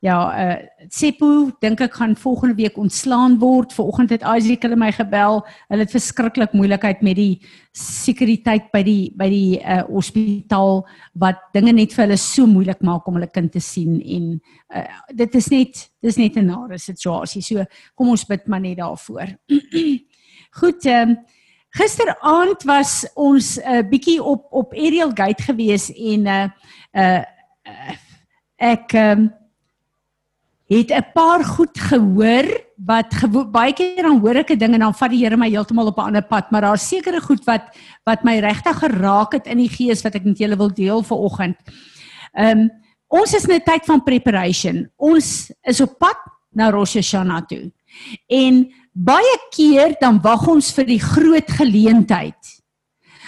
Ja, 0.03 0.19
uh 0.35 0.55
Seppo 0.91 1.53
dink 1.63 1.79
ek 1.81 1.95
gaan 1.95 2.17
volgende 2.19 2.57
week 2.59 2.75
ontslaan 2.77 3.37
word. 3.39 3.71
Vanoggend 3.73 4.11
het 4.11 4.25
Isaac 4.27 4.65
hulle 4.67 4.75
my 4.77 4.91
gebel. 4.93 5.45
Hulle 5.71 5.85
het 5.87 5.93
verskriklik 5.95 6.57
moeilikheid 6.59 7.05
met 7.07 7.15
die 7.21 7.37
sekuriteit 7.71 8.67
by 8.75 8.81
die 8.83 9.13
by 9.15 9.29
die 9.31 9.61
uh 9.63 9.85
hospitaal 9.87 10.81
wat 11.23 11.45
dinge 11.55 11.71
net 11.77 11.95
vir 11.95 12.03
hulle 12.09 12.17
so 12.19 12.49
moeilik 12.51 12.83
maak 12.83 13.07
om 13.07 13.15
hulle 13.21 13.31
kind 13.31 13.53
te 13.55 13.63
sien 13.63 14.01
en 14.03 14.25
uh 14.75 14.83
dit 15.23 15.37
is 15.39 15.49
net 15.55 15.85
dis 16.03 16.19
net 16.19 16.37
'n 16.37 16.51
nare 16.51 16.79
situasie. 16.83 17.43
So 17.43 17.63
kom 17.95 18.11
ons 18.11 18.25
bid 18.27 18.49
maar 18.49 18.61
net 18.61 18.79
daarvoor. 18.79 19.39
Goed, 20.59 20.83
ehm 20.85 21.11
um, 21.11 21.17
gisteraand 21.79 22.65
was 22.67 23.07
ons 23.15 23.55
'n 23.63 23.71
uh, 23.71 23.89
bietjie 23.89 24.19
op 24.19 24.51
op 24.51 24.75
Aerial 24.75 25.15
Gate 25.15 25.43
gewees 25.43 25.93
en 25.95 26.27
uh 26.27 26.49
uh 26.91 27.23
ek 28.59 28.93
um, 28.95 29.31
het 30.79 30.91
'n 30.91 31.12
paar 31.14 31.45
goed 31.45 31.79
gehoor 31.79 32.47
wat 32.76 33.11
baie 33.50 33.73
keer 33.73 34.02
dan 34.02 34.21
hoor 34.21 34.37
ek 34.37 34.50
'n 34.50 34.59
ding 34.59 34.75
en 34.75 34.81
dan 34.81 34.95
vat 34.95 35.11
die 35.11 35.19
Here 35.19 35.37
my 35.37 35.50
heeltemal 35.50 35.87
op 35.87 35.99
'n 35.99 36.07
ander 36.07 36.23
pad, 36.23 36.50
maar 36.50 36.61
daar's 36.61 36.88
sekere 36.88 37.21
goed 37.21 37.45
wat 37.45 37.62
wat 38.05 38.25
my 38.25 38.38
regtig 38.38 38.79
geraak 38.79 39.33
het 39.33 39.47
in 39.47 39.59
die 39.59 39.69
gees 39.69 40.02
wat 40.02 40.14
ek 40.14 40.25
met 40.25 40.38
julle 40.38 40.57
wil 40.57 40.71
deel 40.71 41.02
vir 41.02 41.19
oggend. 41.19 41.57
Ehm 42.33 42.59
um, 42.59 42.71
ons 43.09 43.35
is 43.35 43.45
in 43.45 43.55
'n 43.55 43.64
tyd 43.64 43.85
van 43.85 44.02
preparation. 44.02 44.91
Ons 44.97 45.50
is 45.62 45.81
op 45.81 45.99
pad 45.99 46.19
na 46.52 46.71
Rosh 46.71 46.95
Hashanah 46.95 47.47
toe. 47.47 47.73
En 48.29 48.73
baie 48.93 49.38
keer 49.50 49.97
dan 50.00 50.21
wag 50.21 50.47
ons 50.49 50.73
vir 50.73 50.85
die 50.85 51.00
groot 51.00 51.50
geleentheid. 51.50 52.62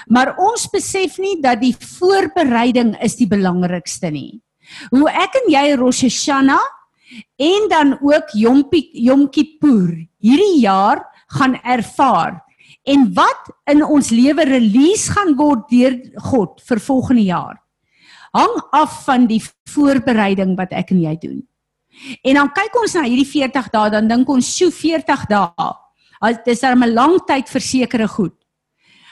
Maar 0.06 0.36
ons 0.36 0.68
besef 0.68 1.18
nie 1.18 1.40
dat 1.40 1.60
die 1.60 1.76
voorbereiding 1.76 2.94
is 3.02 3.16
die 3.16 3.28
belangrikste 3.28 4.10
nie. 4.10 4.42
Hoe 4.90 5.08
ek 5.10 5.34
en 5.34 5.52
jy 5.52 5.74
Rosh 5.76 6.02
Hashanah 6.02 6.73
en 7.36 7.68
dan 7.68 7.98
ook 8.00 8.32
Yom 8.34 8.64
Yom 8.92 9.28
Kippur 9.30 10.06
hierdie 10.18 10.60
jaar 10.60 11.04
gaan 11.38 11.58
ervaar 11.62 12.42
en 12.84 13.12
wat 13.14 13.50
in 13.70 13.84
ons 13.84 14.10
lewe 14.10 14.44
release 14.44 15.12
gaan 15.12 15.36
word 15.36 15.68
deur 15.70 15.98
God 16.30 16.60
vir 16.68 16.80
volgende 16.80 17.22
jaar 17.22 17.64
hang 18.34 18.54
af 18.74 19.04
van 19.06 19.28
die 19.30 19.40
voorbereiding 19.70 20.56
wat 20.58 20.74
ek 20.74 20.90
en 20.94 21.02
jy 21.04 21.14
doen. 21.22 21.40
En 22.26 22.40
dan 22.40 22.50
kyk 22.54 22.78
ons 22.80 22.96
na 22.98 23.04
hierdie 23.06 23.28
40 23.28 23.70
dae 23.74 23.92
dan 23.94 24.10
dink 24.10 24.30
ons 24.30 24.48
so 24.58 24.74
40 24.74 25.26
dae. 25.30 25.68
Dit 26.24 26.48
is 26.48 26.64
'n 26.64 26.94
lang 26.94 27.20
tyd 27.26 27.48
vir 27.48 27.60
sekere 27.60 28.08
goed. 28.08 28.34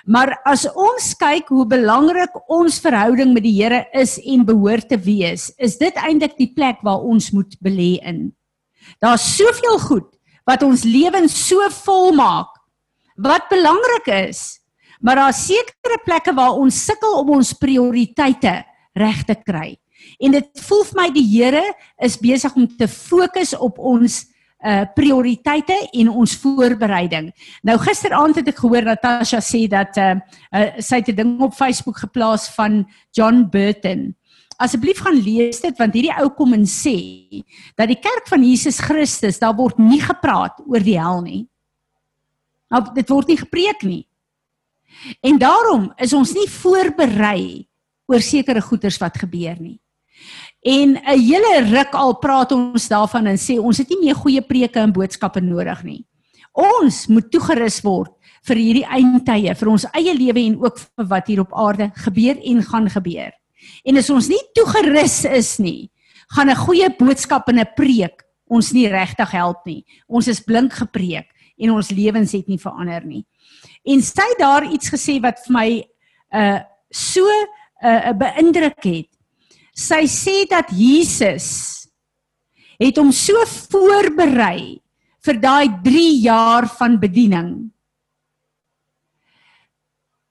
Maar 0.07 0.35
as 0.49 0.65
ons 0.67 1.13
kyk 1.19 1.51
hoe 1.55 1.65
belangrik 1.69 2.35
ons 2.51 2.81
verhouding 2.83 3.31
met 3.35 3.45
die 3.47 3.55
Here 3.61 3.85
is 3.95 4.17
en 4.19 4.47
behoort 4.47 4.89
te 4.91 4.99
wees, 4.99 5.51
is 5.63 5.79
dit 5.79 5.95
eintlik 5.95 6.35
die 6.39 6.51
plek 6.55 6.83
waar 6.83 7.05
ons 7.07 7.31
moet 7.31 7.55
belê 7.63 8.01
in. 8.03 8.33
Daar's 9.03 9.25
soveel 9.37 9.79
goed 9.87 10.09
wat 10.49 10.65
ons 10.67 10.83
lewens 10.83 11.37
so 11.47 11.63
vol 11.85 12.11
maak 12.19 12.51
wat 13.23 13.47
belangrik 13.53 14.09
is, 14.33 14.59
maar 15.05 15.21
daar's 15.21 15.45
sekere 15.47 16.01
plekke 16.03 16.35
waar 16.35 16.59
ons 16.59 16.81
sukkel 16.89 17.21
om 17.21 17.37
ons 17.37 17.53
prioriteite 17.55 18.63
reg 18.99 19.23
te 19.29 19.37
kry. 19.39 19.77
En 20.19 20.35
dit 20.35 20.63
voel 20.67 20.83
vir 20.89 20.99
my 20.99 21.09
die 21.15 21.27
Here 21.29 21.63
is 22.03 22.19
besig 22.19 22.55
om 22.59 22.67
te 22.67 22.89
fokus 22.91 23.55
op 23.55 23.79
ons 23.79 24.25
uh 24.63 24.85
prioriteite 24.95 25.77
en 25.93 26.09
ons 26.09 26.37
voorbereiding. 26.37 27.33
Nou 27.63 27.79
gisteraand 27.83 28.37
het 28.37 28.49
ek 28.49 28.61
gehoor 28.63 28.87
Natasha 28.87 29.41
sê 29.43 29.67
dat 29.71 29.97
uh, 29.99 30.15
uh 30.55 30.69
sy 30.79 31.03
het 31.03 31.09
'n 31.09 31.17
ding 31.17 31.41
op 31.41 31.55
Facebook 31.55 31.99
geplaas 31.99 32.49
van 32.55 32.87
John 33.11 33.49
Burton. 33.51 34.15
Asseblief 34.57 35.01
gaan 35.03 35.19
lees 35.19 35.61
dit 35.61 35.79
want 35.79 35.95
hierdie 35.95 36.15
ou 36.21 36.31
kom 36.31 36.53
en 36.53 36.67
sê 36.67 37.43
dat 37.75 37.89
die 37.89 37.99
kerk 37.99 38.29
van 38.29 38.45
Jesus 38.45 38.79
Christus, 38.79 39.39
daar 39.39 39.57
word 39.57 39.79
nie 39.79 40.01
gepraat 40.01 40.63
oor 40.67 40.81
die 40.81 40.99
hel 40.99 41.23
nie. 41.23 41.47
Nou 42.71 42.87
dit 42.95 43.09
word 43.09 43.29
nie 43.29 43.37
gepreek 43.37 43.83
nie. 43.83 44.07
En 45.21 45.39
daarom 45.39 45.93
is 45.97 46.13
ons 46.13 46.33
nie 46.33 46.49
voorberei 46.49 47.67
oor 48.07 48.21
sekere 48.21 48.61
goeters 48.61 48.99
wat 49.01 49.19
gebeur 49.19 49.57
nie. 49.59 49.82
En 50.63 50.95
'n 50.95 51.19
hele 51.19 51.67
ruk 51.71 51.93
al 51.93 52.19
praat 52.19 52.53
ons 52.53 52.89
daarvan 52.89 53.27
en 53.27 53.37
sê 53.39 53.59
ons 53.59 53.79
het 53.79 53.89
nie 53.89 53.99
meer 54.01 54.15
goeie 54.15 54.41
preke 54.41 54.79
en 54.79 54.93
boodskappe 54.93 55.41
nodig 55.41 55.83
nie. 55.83 56.07
Ons 56.53 57.07
moet 57.07 57.31
toegerus 57.31 57.81
word 57.83 58.13
vir 58.47 58.57
hierdie 58.57 58.87
eindtye, 58.87 59.55
vir 59.55 59.69
ons 59.69 59.87
eie 59.93 60.15
lewe 60.15 60.41
en 60.41 60.59
ook 60.63 60.79
vir 60.79 61.07
wat 61.07 61.27
hier 61.27 61.41
op 61.41 61.55
aarde 61.55 61.91
gebeur 61.95 62.39
en 62.39 62.63
gaan 62.63 62.89
gebeur. 62.91 63.33
En 63.85 63.97
as 63.97 64.11
ons 64.11 64.29
nie 64.29 64.43
toegerus 64.55 65.25
is 65.25 65.59
nie, 65.59 65.91
gaan 66.37 66.51
'n 66.51 66.57
goeie 66.57 66.89
boodskap 66.99 67.49
en 67.49 67.59
'n 67.59 67.75
preek 67.77 68.23
ons 68.47 68.73
nie 68.73 68.89
regtig 68.89 69.31
help 69.31 69.67
nie. 69.67 69.85
Ons 70.09 70.29
is 70.29 70.41
blink 70.41 70.73
gepreek 70.73 71.29
en 71.59 71.71
ons 71.71 71.91
lewens 71.91 72.33
het 72.33 72.49
nie 72.49 72.59
verander 72.59 73.05
nie. 73.05 73.25
En 73.85 74.01
sy 74.01 74.29
daar 74.39 74.65
iets 74.65 74.91
gesê 74.91 75.21
wat 75.21 75.39
vir 75.47 75.53
my 75.53 75.85
uh 76.35 76.61
so 76.91 77.25
'n 77.83 77.89
uh, 77.89 78.13
beïndruk 78.13 78.85
het 78.85 79.12
sy 79.83 80.07
sê 80.11 80.43
dat 80.51 80.71
Jesus 80.75 81.49
het 82.81 82.97
hom 82.99 83.13
so 83.15 83.45
voorberei 83.47 84.81
vir 85.23 85.37
daai 85.43 85.69
3 85.85 86.07
jaar 86.23 86.67
van 86.79 86.99
bediening 87.03 87.53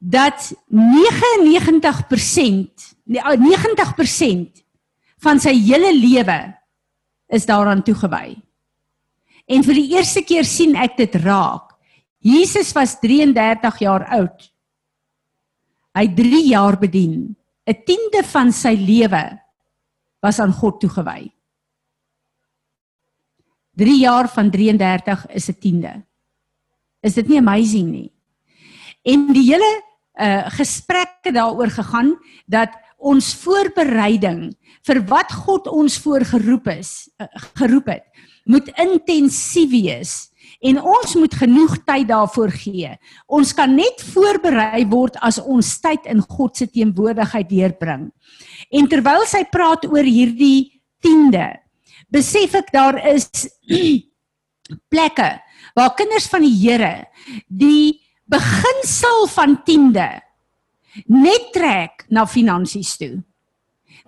dat 0.02 0.54
99% 0.72 2.96
90% 3.06 3.06
nee, 3.06 4.64
van 5.22 5.40
sy 5.40 5.54
hele 5.54 5.94
lewe 5.94 6.40
is 7.32 7.46
daaraan 7.46 7.84
toegewy. 7.86 8.34
En 9.46 9.64
vir 9.64 9.78
die 9.78 9.94
eerste 9.94 10.24
keer 10.26 10.46
sien 10.48 10.76
ek 10.80 10.98
dit 10.98 11.16
raak. 11.22 11.76
Jesus 12.22 12.74
was 12.74 12.98
33 13.02 13.82
jaar 13.84 14.08
oud. 14.18 14.50
Hy 15.98 16.08
3 16.18 16.42
jaar 16.50 16.80
bedien. 16.80 17.36
'n 17.68 17.84
tiende 17.86 18.24
van 18.26 18.52
sy 18.52 18.74
lewe 18.74 19.41
was 20.22 20.40
aan 20.40 20.54
God 20.54 20.80
toegewy. 20.80 21.32
3 23.80 24.00
jaar 24.00 24.30
van 24.30 24.50
33 24.52 25.28
is 25.28 25.50
'n 25.50 25.60
tiende. 25.60 26.06
Is 27.02 27.14
dit 27.14 27.28
nie 27.28 27.38
amazing 27.38 27.90
nie? 27.90 28.12
En 29.02 29.34
die 29.34 29.52
hele 29.52 29.82
uh 30.14 30.46
gesprekke 30.52 31.32
daaroor 31.32 31.70
gegaan 31.70 32.20
dat 32.46 32.70
ons 32.98 33.34
voorbereiding 33.36 34.54
vir 34.86 35.06
wat 35.06 35.32
God 35.32 35.68
ons 35.68 35.98
voorgeroep 35.98 36.68
is, 36.68 37.10
uh, 37.18 37.28
geroep 37.58 37.86
het, 37.86 38.04
moet 38.44 38.68
intensief 38.68 39.70
wees 39.70 40.31
en 40.62 40.78
ons 40.82 41.16
moet 41.18 41.34
genoeg 41.34 41.78
tyd 41.88 42.08
daarvoor 42.12 42.52
gee. 42.54 42.92
Ons 43.26 43.54
kan 43.58 43.72
net 43.76 44.04
voorberei 44.12 44.84
word 44.90 45.18
as 45.26 45.40
ons 45.42 45.74
tyd 45.82 46.06
in 46.12 46.22
God 46.22 46.58
se 46.58 46.68
teenwoordigheid 46.70 47.50
deurbring. 47.50 48.10
En 48.70 48.90
terwyl 48.92 49.26
sy 49.30 49.44
praat 49.50 49.88
oor 49.90 50.06
hierdie 50.06 50.70
tiende, 51.02 51.48
besef 52.14 52.56
ek 52.62 52.70
daar 52.76 53.00
is 53.10 53.28
plekke 54.94 55.32
waar 55.76 55.96
kinders 55.98 56.28
van 56.32 56.46
die 56.46 56.54
Here 56.62 56.94
die 57.48 57.98
beginsel 58.32 59.26
van 59.34 59.58
tiende 59.68 60.08
net 61.08 61.52
trek 61.56 62.06
na 62.12 62.26
finansies 62.28 62.98
toe. 63.00 63.16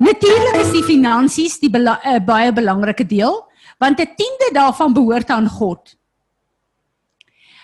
Natuurlik 0.04 0.58
is 0.64 0.72
die 0.74 0.86
finansies 0.86 1.60
die 1.62 1.72
bela 1.72 2.00
uh, 2.02 2.20
baie 2.24 2.52
belangrike 2.56 3.06
deel 3.08 3.42
want 3.80 4.00
'n 4.00 4.16
tiende 4.16 4.50
daarvan 4.54 4.94
behoort 4.94 5.30
aan 5.30 5.50
God. 5.50 5.96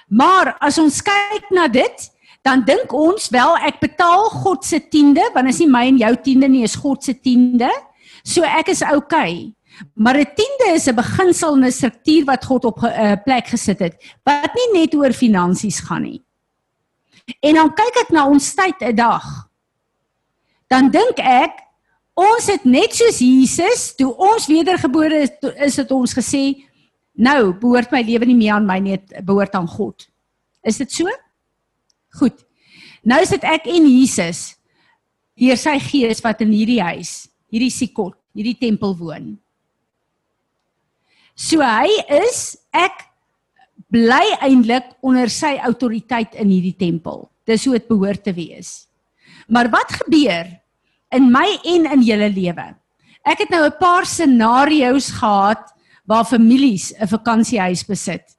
Maar 0.10 0.56
as 0.60 0.78
ons 0.82 1.02
kyk 1.06 1.52
na 1.54 1.68
dit, 1.68 2.10
dan 2.42 2.64
dink 2.66 2.94
ons 2.96 3.30
wel 3.30 3.56
ek 3.68 3.80
betaal 3.84 4.30
God 4.42 4.66
se 4.66 4.80
tiende, 4.90 5.24
want 5.36 5.52
is 5.52 5.60
nie 5.62 5.70
my 5.70 5.86
en 5.92 6.02
jou 6.02 6.14
tiende 6.26 6.50
nie, 6.50 6.64
is 6.66 6.78
God 6.80 7.04
se 7.06 7.14
tiende. 7.14 7.70
So 8.24 8.44
ek 8.44 8.72
is 8.74 8.82
okay. 8.82 9.54
Maar 9.96 10.18
'n 10.18 10.34
tiende 10.36 10.74
is 10.74 10.88
'n 10.88 10.96
beginsel 10.96 11.56
en 11.56 11.66
'n 11.66 11.72
struktuur 11.72 12.26
wat 12.26 12.46
God 12.46 12.66
op 12.66 12.82
'n 12.82 12.86
uh, 12.86 13.12
eh, 13.12 13.24
plek 13.24 13.48
gesit 13.48 13.80
het 13.80 13.96
wat 14.24 14.52
nie 14.54 14.80
net 14.80 14.96
oor 14.96 15.14
finansies 15.14 15.80
gaan 15.80 16.02
nie. 16.02 16.22
En 17.40 17.54
dan 17.54 17.74
kyk 17.74 17.96
ek 18.02 18.10
na 18.10 18.28
ons 18.28 18.54
tyd 18.54 18.82
'n 18.82 18.96
dag. 18.96 19.50
Dan 20.68 20.90
dink 20.90 21.20
ek 21.20 21.54
ons 22.14 22.48
het 22.48 22.66
net 22.66 22.96
soos 22.96 23.20
Jesus 23.20 23.96
toe 23.96 24.16
ons 24.16 24.48
wedergebore 24.48 25.30
is, 25.56 25.76
dit 25.76 25.92
ons 25.92 26.14
gesê 26.14 26.69
Nou 27.20 27.52
behoort 27.60 27.92
my 27.92 28.00
lewe 28.08 28.30
nie 28.30 28.38
meer 28.38 28.56
aan 28.56 28.68
my 28.68 28.78
nie, 28.80 28.96
dit 28.96 29.26
behoort 29.28 29.56
aan 29.60 29.68
God. 29.68 30.08
Is 30.64 30.80
dit 30.80 30.92
so? 30.92 31.12
Goed. 32.20 32.46
Nou 33.04 33.20
is 33.24 33.34
dit 33.36 33.44
ek 33.48 33.68
en 33.72 33.86
Jesus 33.88 34.54
deur 35.40 35.60
sy 35.60 35.78
gees 35.84 36.20
wat 36.24 36.42
in 36.44 36.52
hierdie 36.52 36.82
huis, 36.84 37.30
hierdie 37.52 37.72
sikot, 37.72 38.18
hierdie 38.36 38.58
tempel 38.60 38.96
woon. 39.00 39.38
So 41.40 41.64
hy 41.64 41.88
is 42.20 42.58
ek 42.76 43.06
bly 43.90 44.26
eintlik 44.44 44.92
onder 45.00 45.32
sy 45.32 45.56
autoriteit 45.64 46.36
in 46.40 46.52
hierdie 46.52 46.76
tempel. 46.76 47.28
Dis 47.48 47.64
hoe 47.66 47.78
dit 47.78 47.88
behoort 47.88 48.26
te 48.28 48.36
wees. 48.36 48.90
Maar 49.48 49.72
wat 49.74 49.96
gebeur 50.04 50.52
in 51.16 51.32
my 51.32 51.48
en 51.72 51.88
in 51.96 52.04
julle 52.06 52.30
lewe? 52.36 52.68
Ek 53.26 53.46
het 53.46 53.50
nou 53.50 53.64
'n 53.66 53.80
paar 53.80 54.06
scenario's 54.06 55.10
gehad 55.12 55.72
waar 56.10 56.26
families 56.26 56.94
'n 56.98 57.08
vakansiehuis 57.08 57.86
besit. 57.86 58.38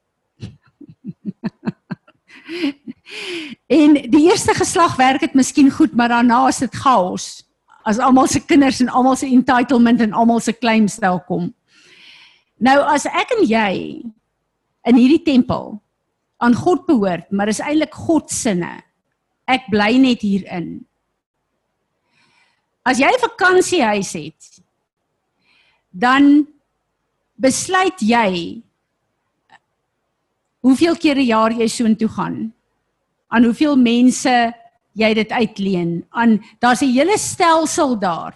en 3.79 3.95
die 4.11 4.27
eerste 4.27 4.55
geslag 4.55 4.97
werk 4.97 5.21
dit 5.21 5.35
miskien 5.35 5.71
goed, 5.71 5.95
maar 5.95 6.09
daarna 6.09 6.49
is 6.49 6.59
dit 6.59 6.75
chaos. 6.75 7.47
As 7.83 7.99
almal 7.99 8.27
se 8.27 8.41
kinders 8.45 8.81
en 8.81 8.89
almal 8.89 9.17
se 9.17 9.27
entitlement 9.27 10.01
en 10.01 10.13
almal 10.13 10.41
se 10.41 10.53
claims 10.53 10.97
daar 10.97 11.25
kom. 11.25 11.55
Nou 12.59 12.79
as 12.81 13.07
ek 13.07 13.31
en 13.39 13.47
jy 13.47 14.03
in 14.85 14.97
hierdie 14.97 15.23
tempel 15.23 15.83
aan 16.37 16.55
God 16.55 16.87
behoort, 16.87 17.31
maar 17.31 17.49
is 17.49 17.61
eintlik 17.61 17.95
God 17.95 18.31
sinne. 18.31 18.83
Ek 19.47 19.63
bly 19.71 19.97
net 19.97 20.21
hierin. 20.27 20.87
As 22.83 22.99
jy 22.99 23.07
'n 23.07 23.21
vakansiehuis 23.21 24.13
het, 24.13 24.63
dan 25.91 26.47
besluit 27.41 28.01
jy 28.05 28.61
hoeveel 30.61 30.97
keer 30.97 31.17
'n 31.17 31.27
jaar 31.27 31.53
jy 31.53 31.69
soontoe 31.69 32.09
gaan 32.09 32.53
aan 33.29 33.45
hoeveel 33.45 33.77
mense 33.77 34.53
jy 34.93 35.15
dit 35.15 35.31
uitleen 35.31 36.05
aan 36.11 36.41
daar's 36.61 36.83
'n 36.83 36.93
hele 36.93 37.19
stelsel 37.19 37.99
daar 37.99 38.35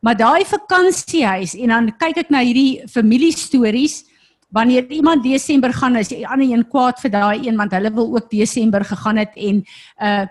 maar 0.00 0.16
daai 0.16 0.44
vakansiehuis 0.44 1.54
en 1.54 1.68
dan 1.68 1.96
kyk 1.98 2.16
ek 2.16 2.30
na 2.30 2.40
hierdie 2.40 2.82
familiestories 2.88 4.04
wanneer 4.50 4.90
iemand 4.90 5.22
Desember 5.22 5.72
gaan 5.72 5.96
is 5.96 6.08
die 6.08 6.26
ander 6.26 6.50
een 6.50 6.68
kwaad 6.68 7.00
vir 7.00 7.10
daai 7.10 7.46
een 7.46 7.56
want 7.56 7.72
hulle 7.72 7.92
wil 7.92 8.14
ook 8.16 8.30
Desember 8.30 8.84
gegaan 8.84 9.16
het 9.16 9.32
en 9.36 9.64
uh 10.00 10.26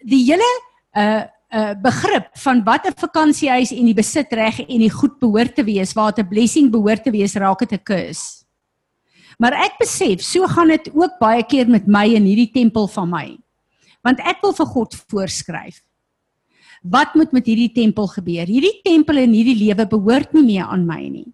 die 0.00 0.24
hele 0.24 0.50
uh 0.96 1.24
uh 1.50 1.74
begrip 1.82 2.30
van 2.44 2.64
wat 2.64 2.86
'n 2.86 2.94
vakansiehuis 2.96 3.72
en 3.72 3.84
die 3.84 3.94
besitreg 3.94 4.60
en 4.60 4.78
die 4.78 4.90
goed 4.90 5.18
behoort 5.18 5.54
te 5.54 5.64
wees, 5.64 5.92
waar 5.92 6.12
'n 6.16 6.28
blessing 6.28 6.70
behoort 6.70 7.04
te 7.04 7.10
wees, 7.10 7.34
raak 7.34 7.58
dit 7.58 7.72
'n 7.72 7.82
curse. 7.82 8.44
Maar 9.38 9.52
ek 9.52 9.78
besef, 9.78 10.20
so 10.20 10.46
gaan 10.46 10.68
dit 10.68 10.90
ook 10.94 11.18
baie 11.18 11.42
keer 11.42 11.68
met 11.68 11.86
my 11.86 12.06
in 12.14 12.24
hierdie 12.24 12.52
tempel 12.52 12.86
van 12.88 13.08
my. 13.08 13.38
Want 14.04 14.20
ek 14.20 14.42
wil 14.42 14.52
vir 14.52 14.66
God 14.66 14.94
voorskryf. 14.94 15.80
Wat 16.82 17.14
moet 17.14 17.32
met 17.32 17.46
hierdie 17.46 17.72
tempel 17.72 18.06
gebeur? 18.06 18.46
Hierdie 18.46 18.80
tempel 18.84 19.16
en 19.16 19.32
hierdie 19.32 19.56
lewe 19.56 19.86
behoort 19.86 20.32
nie 20.32 20.44
meer 20.44 20.64
aan 20.64 20.86
my 20.86 21.08
nie. 21.08 21.32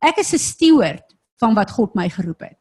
Ek 0.00 0.18
is 0.18 0.32
'n 0.34 0.38
steward 0.38 1.04
van 1.40 1.54
wat 1.54 1.70
God 1.70 1.94
my 1.94 2.08
geroep 2.08 2.40
het. 2.40 2.58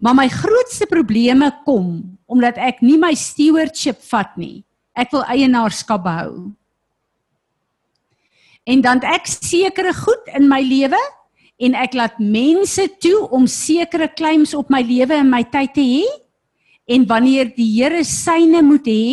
Maar 0.00 0.14
my 0.14 0.28
grootste 0.28 0.86
probleme 0.86 1.50
kom 1.64 2.18
omdat 2.26 2.58
ek 2.58 2.82
nie 2.82 2.98
my 2.98 3.14
stewardship 3.14 4.02
vat 4.02 4.36
nie. 4.36 4.65
Ek 4.96 5.12
wil 5.12 5.26
eienaarskap 5.28 6.06
behou. 6.06 6.52
En 8.66 8.82
dan 8.82 9.02
ek 9.06 9.28
sekere 9.30 9.92
goed 9.94 10.32
in 10.34 10.48
my 10.50 10.62
lewe 10.64 10.98
en 11.62 11.76
ek 11.78 11.94
laat 11.96 12.18
mense 12.18 12.82
toe 13.00 13.28
om 13.34 13.46
sekere 13.48 14.08
claims 14.16 14.56
op 14.56 14.72
my 14.72 14.82
lewe 14.84 15.20
en 15.20 15.30
my 15.30 15.44
tyd 15.52 15.76
te 15.76 15.84
hê. 15.84 16.04
En 16.88 17.06
wanneer 17.06 17.52
die 17.54 17.68
Here 17.76 18.02
syne 18.04 18.62
moet 18.66 18.88
hê 18.88 19.06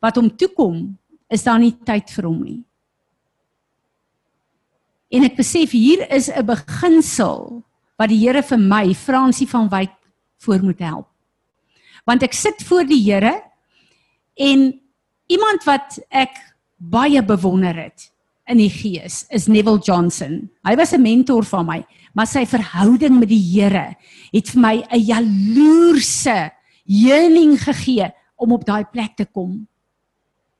wat 0.00 0.16
hom 0.16 0.30
toekom, 0.32 0.96
is 1.28 1.44
daar 1.44 1.60
nie 1.60 1.74
tyd 1.86 2.08
vir 2.14 2.26
hom 2.26 2.40
nie. 2.40 2.60
En 5.10 5.26
ek 5.26 5.36
besef 5.36 5.74
hier 5.74 6.06
is 6.08 6.30
'n 6.30 6.46
beginsel 6.46 7.62
wat 7.98 8.08
die 8.08 8.22
Here 8.22 8.42
vir 8.42 8.58
my 8.58 8.94
Fransie 8.94 9.48
van 9.48 9.68
Wyk 9.68 9.92
voor 10.38 10.62
moet 10.62 10.78
help. 10.78 11.08
Want 12.06 12.22
ek 12.22 12.32
sit 12.32 12.62
voor 12.62 12.84
die 12.84 13.02
Here 13.02 13.42
en 14.36 14.80
iemand 15.30 15.64
wat 15.68 15.98
ek 16.10 16.34
baie 16.76 17.22
bewonder 17.22 17.76
het 17.86 18.08
in 18.50 18.58
die 18.58 18.70
gees 18.72 19.22
is 19.30 19.46
Neville 19.46 19.82
Johnson. 19.86 20.48
Hy 20.66 20.74
was 20.76 20.92
'n 20.92 21.02
mentor 21.02 21.44
van 21.44 21.66
my, 21.66 21.84
maar 22.14 22.26
sy 22.26 22.44
verhouding 22.46 23.20
met 23.20 23.28
die 23.28 23.42
Here 23.52 23.96
het 24.32 24.48
vir 24.50 24.60
my 24.60 24.82
'n 24.90 25.00
jaloerse 25.00 26.50
yearning 26.84 27.58
gegee 27.58 28.10
om 28.36 28.52
op 28.52 28.64
daai 28.64 28.84
plek 28.84 29.16
te 29.16 29.26
kom. 29.26 29.68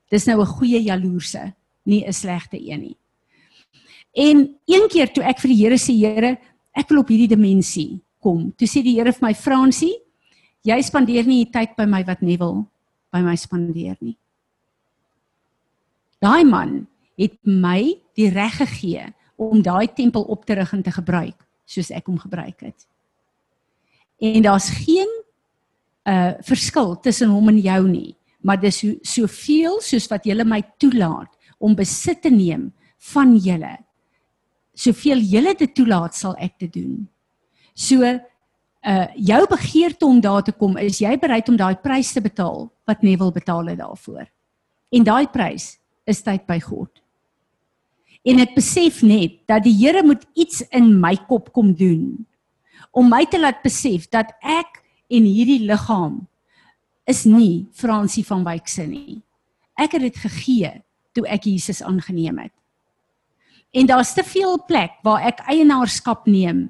Dis 0.09 0.25
nou 0.25 0.39
'n 0.41 0.45
goeie 0.45 0.81
jaloerse, 0.83 1.53
nie 1.85 2.05
'n 2.05 2.13
slegte 2.13 2.57
een 2.57 2.79
nie. 2.79 2.97
En 4.13 4.55
een 4.67 4.87
keer 4.89 5.11
toe 5.11 5.23
ek 5.23 5.39
vir 5.39 5.47
die 5.49 5.63
Here 5.63 5.77
sê, 5.77 5.93
Here, 5.93 6.37
ek 6.73 6.89
wil 6.89 6.99
op 6.99 7.07
hierdie 7.07 7.35
dimensie 7.35 8.01
kom. 8.19 8.53
Toe 8.57 8.67
sê 8.67 8.83
die 8.83 8.95
Here 8.95 9.11
vir 9.11 9.27
my, 9.27 9.33
Fransie, 9.33 9.95
jy 10.63 10.81
spandeer 10.81 11.25
nie 11.25 11.45
tyd 11.45 11.75
by 11.75 11.85
my 11.85 12.03
wat 12.03 12.21
Neville 12.21 12.65
by 13.11 13.19
my 13.19 13.35
spandeer 13.35 13.97
nie. 13.99 14.17
Daai 16.21 16.43
man 16.45 16.85
het 17.17 17.33
my 17.43 17.97
die 18.17 18.29
reg 18.29 18.59
gegee 18.61 19.07
om 19.41 19.61
daai 19.65 19.89
tempel 19.93 20.23
op 20.29 20.45
te 20.45 20.53
rig 20.53 20.73
en 20.73 20.83
te 20.85 20.93
gebruik 20.93 21.37
soos 21.65 21.89
ek 21.89 22.05
hom 22.09 22.19
gebruik 22.21 22.61
het. 22.61 22.85
En 24.21 24.41
daar's 24.45 24.69
geen 24.83 25.09
uh 26.09 26.33
verskil 26.45 26.95
tussen 26.99 27.29
hom 27.29 27.49
en 27.49 27.59
jou 27.61 27.81
nie, 27.87 28.15
maar 28.41 28.59
dis 28.59 28.79
so, 28.81 28.93
soveel 29.01 29.79
soos 29.85 30.07
wat 30.09 30.25
jy 30.25 30.35
my 30.43 30.61
toelaat 30.81 31.29
om 31.59 31.75
besit 31.77 32.21
te 32.21 32.29
neem 32.29 32.71
van 33.13 33.35
julle. 33.37 33.77
Soveel 34.73 35.21
julle 35.21 35.53
dit 35.57 35.73
toelaat 35.75 36.15
sal 36.15 36.35
ek 36.37 36.57
dit 36.59 36.73
doen. 36.73 37.07
So 37.73 38.05
uh 38.05 39.07
jou 39.15 39.41
begeerte 39.49 40.05
om 40.05 40.21
daar 40.21 40.43
te 40.43 40.51
kom, 40.51 40.77
is 40.77 41.01
jy 41.01 41.17
bereid 41.17 41.49
om 41.49 41.57
daai 41.57 41.75
prys 41.81 42.13
te 42.13 42.21
betaal 42.21 42.69
wat 42.85 43.01
Neville 43.01 43.31
betaal 43.31 43.73
het 43.73 43.77
daarvoor? 43.77 44.25
En 44.91 45.03
daai 45.03 45.27
prys 45.27 45.80
is 46.11 46.23
tyd 46.25 46.43
by 46.49 46.59
God. 46.63 46.91
En 48.27 48.41
ek 48.43 48.53
besef 48.53 49.01
net 49.05 49.39
dat 49.49 49.63
die 49.65 49.73
Here 49.79 50.03
moet 50.05 50.27
iets 50.37 50.61
in 50.69 50.93
my 51.01 51.15
kop 51.29 51.49
kom 51.55 51.73
doen 51.73 52.27
om 52.91 53.07
my 53.07 53.23
te 53.29 53.39
laat 53.39 53.61
besef 53.63 54.09
dat 54.11 54.33
ek 54.43 54.81
en 55.11 55.27
hierdie 55.27 55.63
liggaam 55.63 56.21
is 57.09 57.23
nie 57.25 57.67
Fransie 57.75 58.23
van 58.27 58.43
Wyk 58.45 58.67
se 58.69 58.85
nie. 58.87 59.21
Ek 59.79 59.95
het 59.95 60.03
dit 60.05 60.17
gegee 60.25 60.73
toe 61.15 61.25
ek 61.27 61.47
Jesus 61.49 61.81
aangeneem 61.83 62.39
het. 62.43 62.53
En 63.71 63.87
daar's 63.87 64.13
te 64.13 64.23
veel 64.27 64.59
plek 64.67 64.99
waar 65.05 65.23
ek 65.31 65.43
eienaarskap 65.47 66.27
neem 66.27 66.67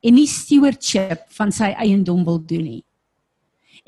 en 0.00 0.16
nie 0.16 0.28
stewardship 0.28 1.26
van 1.36 1.52
sy 1.52 1.74
eiendom 1.76 2.24
wil 2.24 2.40
doen 2.40 2.64
nie. 2.64 2.84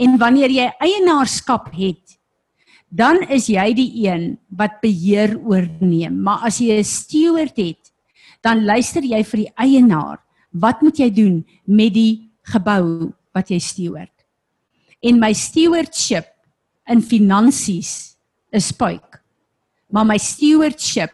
En 0.00 0.18
wanneer 0.20 0.52
jy 0.52 0.68
eienaarskap 0.80 1.70
het, 1.76 2.18
dan 2.92 3.22
is 3.32 3.48
jy 3.48 3.70
die 3.72 4.04
een 4.04 4.34
wat 4.52 4.82
beheer 4.84 5.38
oorneem. 5.40 6.20
Maar 6.20 6.44
as 6.48 6.60
jy 6.60 6.76
'n 6.76 6.84
steward 6.84 7.56
het, 7.56 7.92
dan 8.42 8.64
luister 8.64 9.02
jy 9.02 9.24
vir 9.24 9.38
die 9.38 9.52
eienaar. 9.56 10.20
Wat 10.52 10.82
moet 10.82 10.98
jy 10.98 11.10
doen 11.10 11.46
met 11.64 11.94
die 11.94 12.30
gebou 12.42 13.12
wat 13.32 13.48
jy 13.48 13.58
steward? 13.58 14.12
En 15.00 15.18
my 15.18 15.32
stewardship 15.32 16.26
in 16.86 17.00
finansies 17.00 18.16
is 18.52 18.66
spuik. 18.66 19.22
Maar 19.90 20.04
my 20.06 20.18
stewardship 20.18 21.10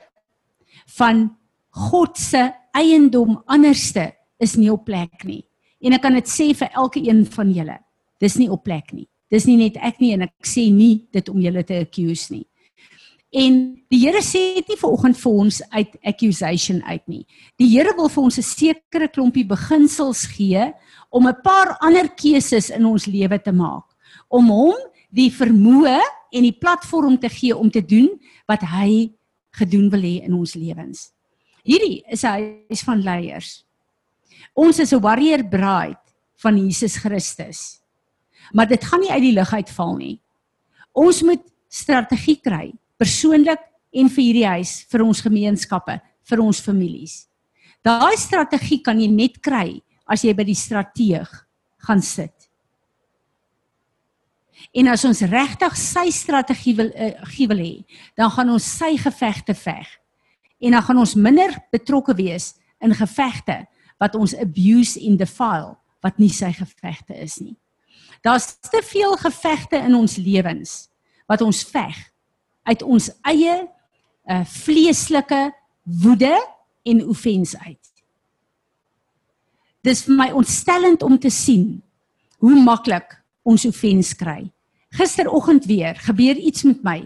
van 0.98 1.36
God 1.70 2.18
se 2.18 2.52
eiendom 2.72 3.42
anderste 3.46 4.12
is 4.38 4.56
nie 4.56 4.70
op 4.72 4.84
plek 4.84 5.24
nie. 5.24 5.44
En 5.80 5.92
ek 5.92 6.02
kan 6.02 6.14
dit 6.14 6.26
sê 6.26 6.54
vir 6.54 6.70
elke 6.74 7.00
een 7.00 7.24
van 7.26 7.52
julle. 7.52 7.78
Dis 8.18 8.36
nie 8.36 8.50
op 8.50 8.64
plek 8.64 8.92
nie. 8.92 9.08
Dis 9.30 9.46
nie 9.46 9.58
net 9.60 9.76
ek 9.76 10.00
nie 10.00 10.14
en 10.16 10.24
ek 10.24 10.46
sê 10.46 10.68
nie 10.72 11.08
dit 11.12 11.28
om 11.28 11.40
julle 11.40 11.64
te 11.64 11.82
accuse 11.84 12.32
nie. 12.32 12.46
En 13.28 13.76
die 13.92 14.00
Here 14.00 14.22
sê 14.24 14.56
dit 14.56 14.70
nie 14.72 14.78
vanoggend 14.80 15.18
vir 15.20 15.40
ons 15.42 15.58
uit 15.74 15.96
accusation 16.08 16.80
uit 16.86 17.02
nie. 17.08 17.24
Die 17.60 17.68
Here 17.68 17.92
wil 17.96 18.08
vir 18.08 18.22
ons 18.24 18.38
'n 18.38 18.42
sekere 18.42 19.08
klompie 19.08 19.44
beginsels 19.44 20.24
gee 20.32 20.72
om 21.12 21.26
'n 21.26 21.42
paar 21.44 21.76
ander 21.80 22.08
keuses 22.08 22.70
in 22.70 22.86
ons 22.86 23.06
lewe 23.06 23.38
te 23.38 23.52
maak. 23.52 23.84
Om 24.30 24.48
hom 24.48 24.76
die 25.12 25.30
vermoë 25.30 26.00
en 26.32 26.42
die 26.42 26.56
platform 26.56 27.18
te 27.18 27.28
gee 27.28 27.56
om 27.56 27.70
te 27.70 27.84
doen 27.84 28.08
wat 28.46 28.62
hy 28.62 29.12
gedoen 29.52 29.90
wil 29.90 30.00
hê 30.00 30.24
in 30.24 30.34
ons 30.34 30.54
lewens. 30.54 31.12
Hierdie 31.64 32.02
is 32.08 32.24
'n 32.24 32.64
huis 32.68 32.82
van 32.82 33.02
leiers. 33.02 33.64
Ons 34.54 34.78
is 34.78 34.92
'n 34.92 35.00
warrior 35.00 35.44
bride 35.44 36.00
van 36.36 36.56
Jesus 36.56 36.96
Christus 36.96 37.78
maar 38.52 38.68
dit 38.68 38.84
gaan 38.84 39.00
nie 39.00 39.12
uit 39.12 39.22
die 39.22 39.36
lug 39.36 39.52
uitval 39.52 39.96
nie. 39.96 40.16
Ons 40.92 41.22
moet 41.22 41.42
strategie 41.68 42.38
kry, 42.42 42.72
persoonlik 42.98 43.62
en 43.92 44.10
vir 44.12 44.24
hierdie 44.24 44.48
huis, 44.56 44.72
vir 44.90 45.04
ons 45.04 45.22
gemeenskappe, 45.24 45.98
vir 46.28 46.42
ons 46.44 46.60
families. 46.64 47.26
Daai 47.84 48.16
strategie 48.20 48.80
kan 48.84 48.98
jy 49.00 49.08
net 49.12 49.38
kry 49.44 49.80
as 50.08 50.24
jy 50.24 50.34
by 50.36 50.46
die 50.48 50.58
strateeg 50.58 51.30
gaan 51.86 52.02
sit. 52.04 52.34
En 54.74 54.90
as 54.92 55.04
ons 55.06 55.22
regtig 55.30 55.76
sy 55.78 56.08
strategie 56.12 56.74
wil 56.76 56.90
uh, 56.92 57.12
wil 57.48 57.62
hê, 57.62 57.74
dan 58.18 58.30
gaan 58.34 58.50
ons 58.52 58.64
sy 58.64 58.96
gevegte 59.00 59.54
veg. 59.54 59.86
En 60.60 60.74
dan 60.74 60.82
gaan 60.82 60.98
ons 60.98 61.14
minder 61.14 61.54
betrokke 61.72 62.16
wees 62.18 62.56
in 62.82 62.94
gevegte 62.94 63.62
wat 63.98 64.14
ons 64.18 64.34
abuse 64.38 64.98
en 65.00 65.16
defile 65.16 65.76
wat 66.02 66.18
nie 66.18 66.30
sy 66.30 66.50
gevegte 66.54 67.14
is 67.14 67.38
nie. 67.40 67.56
Daar's 68.20 68.56
te 68.60 68.82
veel 68.84 69.16
gevegte 69.16 69.76
in 69.76 69.94
ons 69.94 70.16
lewens 70.16 70.88
wat 71.26 71.40
ons 71.44 71.62
veg 71.70 71.96
uit 72.68 72.82
ons 72.82 73.10
eie 73.30 73.54
uh, 74.28 74.44
vleeslike 74.44 75.52
woede 76.02 76.34
en 76.88 77.04
offens 77.08 77.54
uit. 77.56 77.84
Dis 79.86 80.02
vir 80.04 80.18
my 80.18 80.28
ontstellend 80.36 81.04
om 81.06 81.16
te 81.20 81.30
sien 81.32 81.78
hoe 82.42 82.56
maklik 82.62 83.14
ons 83.48 83.64
offens 83.68 84.12
kry. 84.18 84.42
Gisteroggend 84.98 85.68
weer 85.68 85.96
gebeur 86.04 86.36
iets 86.36 86.64
met 86.68 86.82
my. 86.84 86.98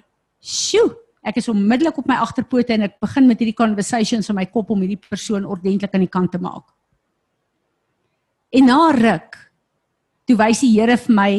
Sjoe, 0.43 0.91
ek 1.23 1.39
is 1.39 1.51
onmiddellik 1.51 1.99
op 2.01 2.09
my 2.11 2.19
agterpote 2.23 2.75
en 2.75 2.89
ek 2.89 2.99
begin 3.03 3.29
met 3.29 3.43
hierdie 3.43 3.59
conversations 3.59 4.31
in 4.31 4.39
my 4.39 4.47
kop 4.51 4.71
om 4.75 4.83
hierdie 4.83 5.01
persoon 5.03 5.47
ordentlik 5.47 5.95
aan 5.95 6.07
die 6.07 6.11
kant 6.11 6.33
te 6.35 6.41
maak. 6.43 6.67
En 8.53 8.69
na 8.69 8.91
ruk 8.97 9.39
toe 10.27 10.37
wys 10.37 10.61
die 10.61 10.73
Here 10.75 10.97
vir 10.97 11.15
my 11.15 11.33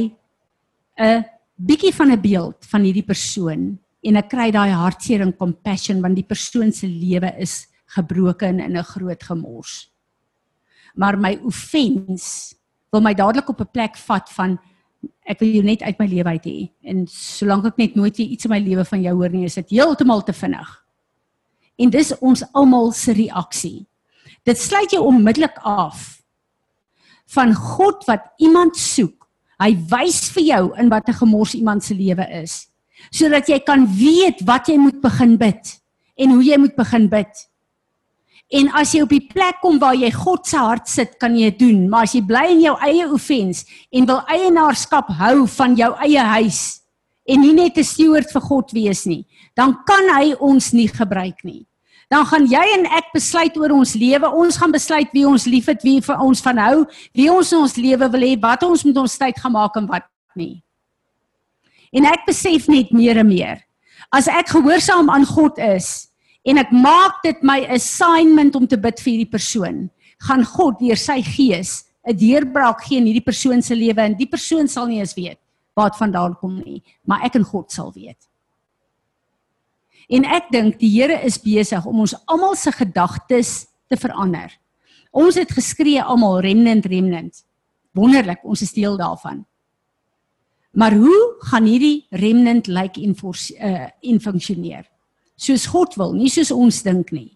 'n 0.99 1.25
bietjie 1.57 1.93
van 1.93 2.11
'n 2.11 2.21
beeld 2.21 2.65
van 2.65 2.83
hierdie 2.83 3.05
persoon 3.05 3.79
en 4.03 4.15
ek 4.15 4.29
kry 4.29 4.51
daai 4.51 4.71
hartseer 4.71 5.21
en 5.21 5.35
compassion 5.35 6.01
want 6.01 6.15
die 6.15 6.27
persoon 6.27 6.71
se 6.71 6.87
lewe 6.87 7.33
is 7.39 7.67
gebroken 7.95 8.59
in 8.59 8.77
'n 8.77 8.83
groot 8.83 9.23
gemors. 9.23 9.89
Maar 10.95 11.17
my 11.17 11.39
offense 11.43 12.55
wil 12.91 13.01
my 13.01 13.13
dadelik 13.13 13.49
op 13.49 13.61
'n 13.61 13.71
plek 13.71 13.97
vat 13.97 14.29
van 14.29 14.59
ek 15.25 15.39
wil 15.39 15.49
jou 15.49 15.63
net 15.63 15.81
uit 15.81 15.99
my 15.99 16.05
lewe 16.05 16.29
uit 16.29 16.45
hê 16.45 16.71
en 16.83 17.07
solank 17.07 17.65
ek 17.65 17.77
net 17.77 17.95
nooit 17.95 18.17
weer 18.17 18.27
iets 18.27 18.45
in 18.45 18.51
my 18.51 18.59
lewe 18.59 18.85
van 18.85 19.01
jou 19.01 19.15
hoor 19.15 19.29
nie 19.29 19.45
is 19.45 19.55
dit 19.55 19.69
heeltemal 19.69 20.23
te 20.23 20.33
vinnig. 20.33 20.85
En 21.77 21.89
dis 21.89 22.17
ons 22.19 22.43
almal 22.53 22.91
se 22.91 23.11
reaksie. 23.11 23.87
Dit 24.43 24.57
sluit 24.57 24.91
jou 24.91 25.03
onmiddellik 25.03 25.57
af 25.63 26.22
van 27.33 27.53
God 27.53 28.05
wat 28.07 28.29
iemand 28.37 28.77
soek. 28.77 29.27
Hy 29.59 29.75
wys 29.89 30.29
vir 30.33 30.43
jou 30.43 30.63
in 30.77 30.89
watter 30.89 31.13
gemors 31.13 31.53
iemand 31.53 31.83
se 31.83 31.93
lewe 31.93 32.25
is. 32.43 32.67
sodat 33.11 33.49
jy 33.49 33.59
kan 33.65 33.87
weet 33.89 34.43
wat 34.47 34.69
jy 34.69 34.77
moet 34.79 35.01
begin 35.03 35.35
bid 35.39 35.73
en 36.13 36.35
hoe 36.35 36.43
jy 36.45 36.59
moet 36.61 36.75
begin 36.77 37.09
bid. 37.09 37.31
En 38.53 38.69
as 38.77 38.91
jy 38.93 39.01
op 39.01 39.09
die 39.09 39.23
plek 39.25 39.57
kom 39.63 39.79
waar 39.81 39.97
jy 39.97 40.11
God 40.13 40.45
se 40.45 40.59
hart 40.61 40.89
sit, 40.91 41.15
kan 41.17 41.33
jy 41.33 41.49
dit 41.49 41.63
doen, 41.63 41.87
maar 41.89 42.05
as 42.05 42.13
jy 42.13 42.21
bly 42.27 42.43
in 42.53 42.61
jou 42.67 42.75
eie 42.85 43.07
offens 43.09 43.63
en 43.89 44.05
wil 44.09 44.21
eienaarskap 44.29 45.09
hou 45.17 45.47
van 45.55 45.77
jou 45.79 45.89
eie 46.05 46.25
huis 46.35 46.61
en 47.25 47.41
nie 47.41 47.53
net 47.53 47.77
'n 47.77 47.83
steward 47.83 48.29
vir 48.29 48.41
God 48.41 48.71
wees 48.73 49.05
nie, 49.07 49.25
dan 49.55 49.73
kan 49.87 50.09
hy 50.11 50.35
ons 50.39 50.73
nie 50.73 50.87
gebruik 50.87 51.43
nie. 51.43 51.65
Dan 52.13 52.27
gaan 52.29 52.45
jy 52.45 52.61
en 52.75 52.83
ek 52.93 53.09
besluit 53.15 53.55
oor 53.57 53.73
ons 53.73 53.95
lewe. 53.97 54.29
Ons 54.37 54.59
gaan 54.61 54.73
besluit 54.73 55.09
wie 55.15 55.25
ons 55.25 55.47
liefhet, 55.49 55.81
wie 55.81 55.97
vir 56.05 56.19
ons 56.21 56.43
van 56.45 56.59
hou, 56.61 56.83
wie 57.17 57.29
ons 57.33 57.53
in 57.55 57.63
ons 57.65 57.73
lewe 57.79 58.09
wil 58.13 58.25
hê, 58.27 58.33
wat 58.41 58.65
ons 58.67 58.83
met 58.85 58.99
ons 59.01 59.15
tyd 59.17 59.39
gaan 59.41 59.55
maak 59.55 59.79
en 59.81 59.87
wat 59.89 60.05
nie. 60.37 60.61
En 61.93 62.05
ek 62.09 62.27
besef 62.29 62.67
net 62.69 62.93
meer 62.93 63.17
en 63.21 63.29
meer. 63.29 63.63
As 64.13 64.29
ek 64.29 64.53
gehoorsaam 64.53 65.09
aan 65.09 65.25
God 65.25 65.57
is, 65.57 66.11
en 66.45 66.59
ek 66.61 66.73
maak 66.75 67.23
dit 67.23 67.41
my 67.45 67.63
assignment 67.73 68.53
om 68.59 68.67
te 68.69 68.77
bid 68.77 69.01
vir 69.01 69.11
hierdie 69.13 69.33
persoon, 69.33 69.87
gaan 70.27 70.45
God 70.45 70.77
deur 70.83 70.99
sy 70.99 71.21
gees 71.25 71.85
'n 72.05 72.17
deurbraak 72.19 72.83
gee 72.83 72.99
in 72.99 73.07
hierdie 73.07 73.25
persoon 73.25 73.61
se 73.61 73.75
lewe 73.75 74.01
en 74.01 74.17
die 74.19 74.27
persoon 74.27 74.67
sal 74.67 74.87
nie 74.87 74.99
eens 74.99 75.15
weet 75.15 75.39
waar 75.73 75.89
dit 75.89 75.97
vandaan 75.97 76.35
kom 76.35 76.59
nie, 76.59 76.83
maar 77.07 77.23
ek 77.23 77.35
en 77.35 77.43
God 77.43 77.71
sal 77.71 77.91
weet. 77.95 78.19
En 80.09 80.25
ek 80.25 80.51
dink 80.51 80.79
die 80.79 80.89
Here 80.89 81.21
is 81.23 81.39
besig 81.39 81.85
om 81.85 81.99
ons 81.99 82.15
almal 82.25 82.55
se 82.55 82.71
gedagtes 82.71 83.67
te 83.87 83.97
verander. 83.97 84.51
Ons 85.11 85.35
het 85.35 85.51
geskree 85.51 86.01
almal 86.01 86.41
remnant 86.41 86.85
remnant. 86.85 87.43
Wonderlik, 87.93 88.43
ons 88.43 88.61
is 88.61 88.73
deel 88.73 88.97
daarvan. 88.97 89.45
Maar 90.73 90.95
hoe 90.97 91.35
gaan 91.39 91.65
hierdie 91.65 92.07
remnant 92.09 92.67
lyk 92.67 92.97
like 92.97 93.01
en 93.01 93.13
uh, 93.13 93.87
en 94.01 94.19
funksioneer? 94.19 94.89
soos 95.43 95.67
God 95.69 95.95
wil, 95.99 96.13
nie 96.17 96.31
soos 96.31 96.51
ons 96.53 96.81
dink 96.85 97.11
nie. 97.15 97.31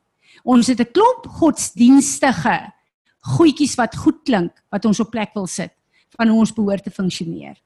Ons 0.46 0.68
het 0.68 0.80
'n 0.80 0.92
klomp 0.94 1.28
godsdienstige 1.40 2.74
goedjies 3.38 3.76
wat 3.76 3.96
goed 3.96 4.24
klink 4.24 4.54
wat 4.72 4.86
ons 4.86 5.00
op 5.00 5.12
plek 5.12 5.34
wil 5.34 5.48
sit 5.48 5.74
van 6.18 6.28
hoe 6.28 6.40
ons 6.40 6.54
behoort 6.54 6.84
te 6.84 6.92
funksioneer. 6.92 7.58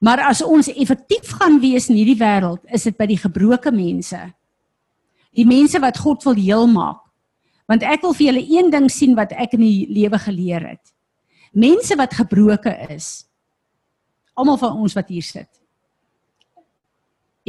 Maar 0.00 0.24
as 0.30 0.40
ons 0.42 0.70
effektief 0.72 1.34
gaan 1.36 1.60
wees 1.60 1.90
in 1.92 1.98
hierdie 2.00 2.18
wêreld, 2.18 2.62
is 2.72 2.86
dit 2.88 2.96
by 2.96 3.06
die 3.10 3.20
gebroke 3.20 3.72
mense. 3.72 4.18
Die 5.36 5.46
mense 5.46 5.78
wat 5.80 6.00
God 6.00 6.24
wil 6.24 6.38
heel 6.40 6.66
maak. 6.66 7.04
Want 7.70 7.84
ek 7.86 8.02
wil 8.02 8.16
vir 8.16 8.26
julle 8.30 8.44
een 8.48 8.70
ding 8.72 8.88
sien 8.90 9.14
wat 9.14 9.32
ek 9.36 9.54
in 9.54 9.62
die 9.62 9.86
lewe 9.92 10.18
geleer 10.18 10.64
het. 10.72 10.94
Mense 11.52 11.94
wat 12.00 12.16
gebroke 12.16 12.72
is. 12.90 13.28
Almal 14.34 14.58
van 14.58 14.80
ons 14.80 14.96
wat 14.96 15.12
hier 15.12 15.26
sit 15.26 15.60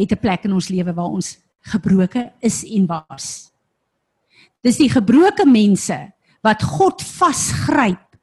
het 0.01 0.11
'n 0.11 0.19
plek 0.19 0.43
in 0.43 0.53
ons 0.53 0.67
lewe 0.67 0.93
waar 0.93 1.11
ons 1.11 1.37
gebroke 1.61 2.33
is 2.39 2.63
en 2.63 2.85
was. 2.85 3.51
Dis 4.61 4.77
die 4.77 4.89
gebroke 4.89 5.45
mense 5.45 6.13
wat 6.41 6.63
God 6.63 7.01
vasgryp 7.01 8.17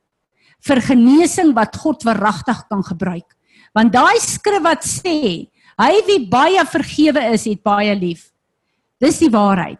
vir 0.61 0.81
genesing 0.81 1.55
wat 1.55 1.77
God 1.77 2.03
verragtig 2.03 2.67
kan 2.67 2.83
gebruik. 2.83 3.37
Want 3.79 3.95
daai 3.95 4.19
skrif 4.19 4.65
wat 4.65 4.83
sê, 4.83 5.47
hy 5.79 5.93
wie 6.09 6.25
baie 6.27 6.65
vergewe 6.67 7.23
is, 7.31 7.47
het 7.47 7.63
baie 7.63 7.95
lief. 7.95 8.33
Dis 8.99 9.21
die 9.23 9.31
waarheid. 9.31 9.79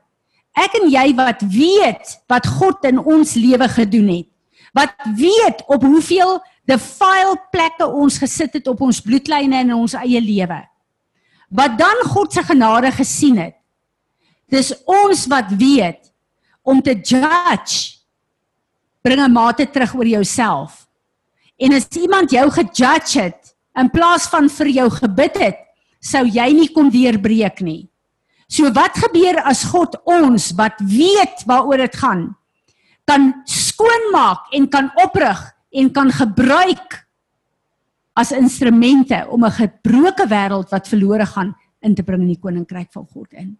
Ek 0.59 0.75
en 0.79 0.87
jy 0.91 1.11
wat 1.19 1.43
weet 1.43 2.15
wat 2.31 2.47
God 2.59 2.87
in 2.87 3.03
ons 3.03 3.35
lewe 3.35 3.67
gedoen 3.75 4.09
het. 4.13 4.29
Wat 4.75 4.95
weet 5.19 5.65
op 5.67 5.83
hoeveel 5.83 6.39
defile 6.69 7.35
plekke 7.51 7.87
ons 7.87 8.19
gesit 8.23 8.59
het 8.59 8.67
op 8.71 8.83
ons 8.87 9.01
bloedlyne 9.03 9.65
in 9.65 9.75
ons 9.75 9.97
eie 9.99 10.21
lewe 10.23 10.63
wat 11.49 11.79
dan 11.81 12.03
God 12.13 12.33
se 12.33 12.43
genade 12.45 12.91
gesien 12.93 13.39
het. 13.41 13.55
Dis 14.53 14.73
ons 14.85 15.27
wat 15.33 15.51
weet 15.57 16.11
om 16.63 16.83
te 16.85 16.93
judge. 16.93 17.97
Bring 19.01 19.21
'n 19.21 19.33
mate 19.33 19.71
terug 19.71 19.95
oor 19.95 20.07
jouself. 20.07 20.89
En 21.57 21.73
as 21.73 21.89
iemand 21.89 22.31
jou 22.31 22.51
gejudge 22.51 23.21
het 23.21 23.57
in 23.79 23.91
plaas 23.91 24.27
van 24.29 24.49
vir 24.49 24.67
jou 24.67 24.89
gebid 24.91 25.39
het, 25.39 25.59
sou 26.01 26.25
jy 26.27 26.53
nie 26.53 26.69
kon 26.75 26.91
deurbreek 26.91 27.61
nie. 27.61 27.89
So 28.49 28.71
wat 28.73 28.97
gebeur 28.97 29.43
as 29.45 29.65
God 29.69 29.97
ons 30.09 30.53
wat 30.57 30.81
weet 30.81 31.45
waaroor 31.47 31.85
dit 31.85 31.97
gaan 31.97 32.39
kan 33.09 33.33
skoonmaak 33.49 34.53
en 34.53 34.69
kan 34.69 34.91
oprig 35.01 35.41
en 35.73 35.89
kan 35.93 36.13
gebruik 36.13 36.99
as 38.19 38.35
instrumente 38.37 39.17
om 39.31 39.45
'n 39.45 39.51
gebroke 39.51 40.27
wêreld 40.29 40.69
wat 40.71 40.89
verlore 40.89 41.27
gaan 41.27 41.57
in 41.81 41.95
te 41.95 42.03
bring 42.03 42.21
in 42.21 42.35
die 42.35 42.41
koninkryk 42.41 42.93
van 42.93 43.07
God 43.07 43.33
in. 43.33 43.59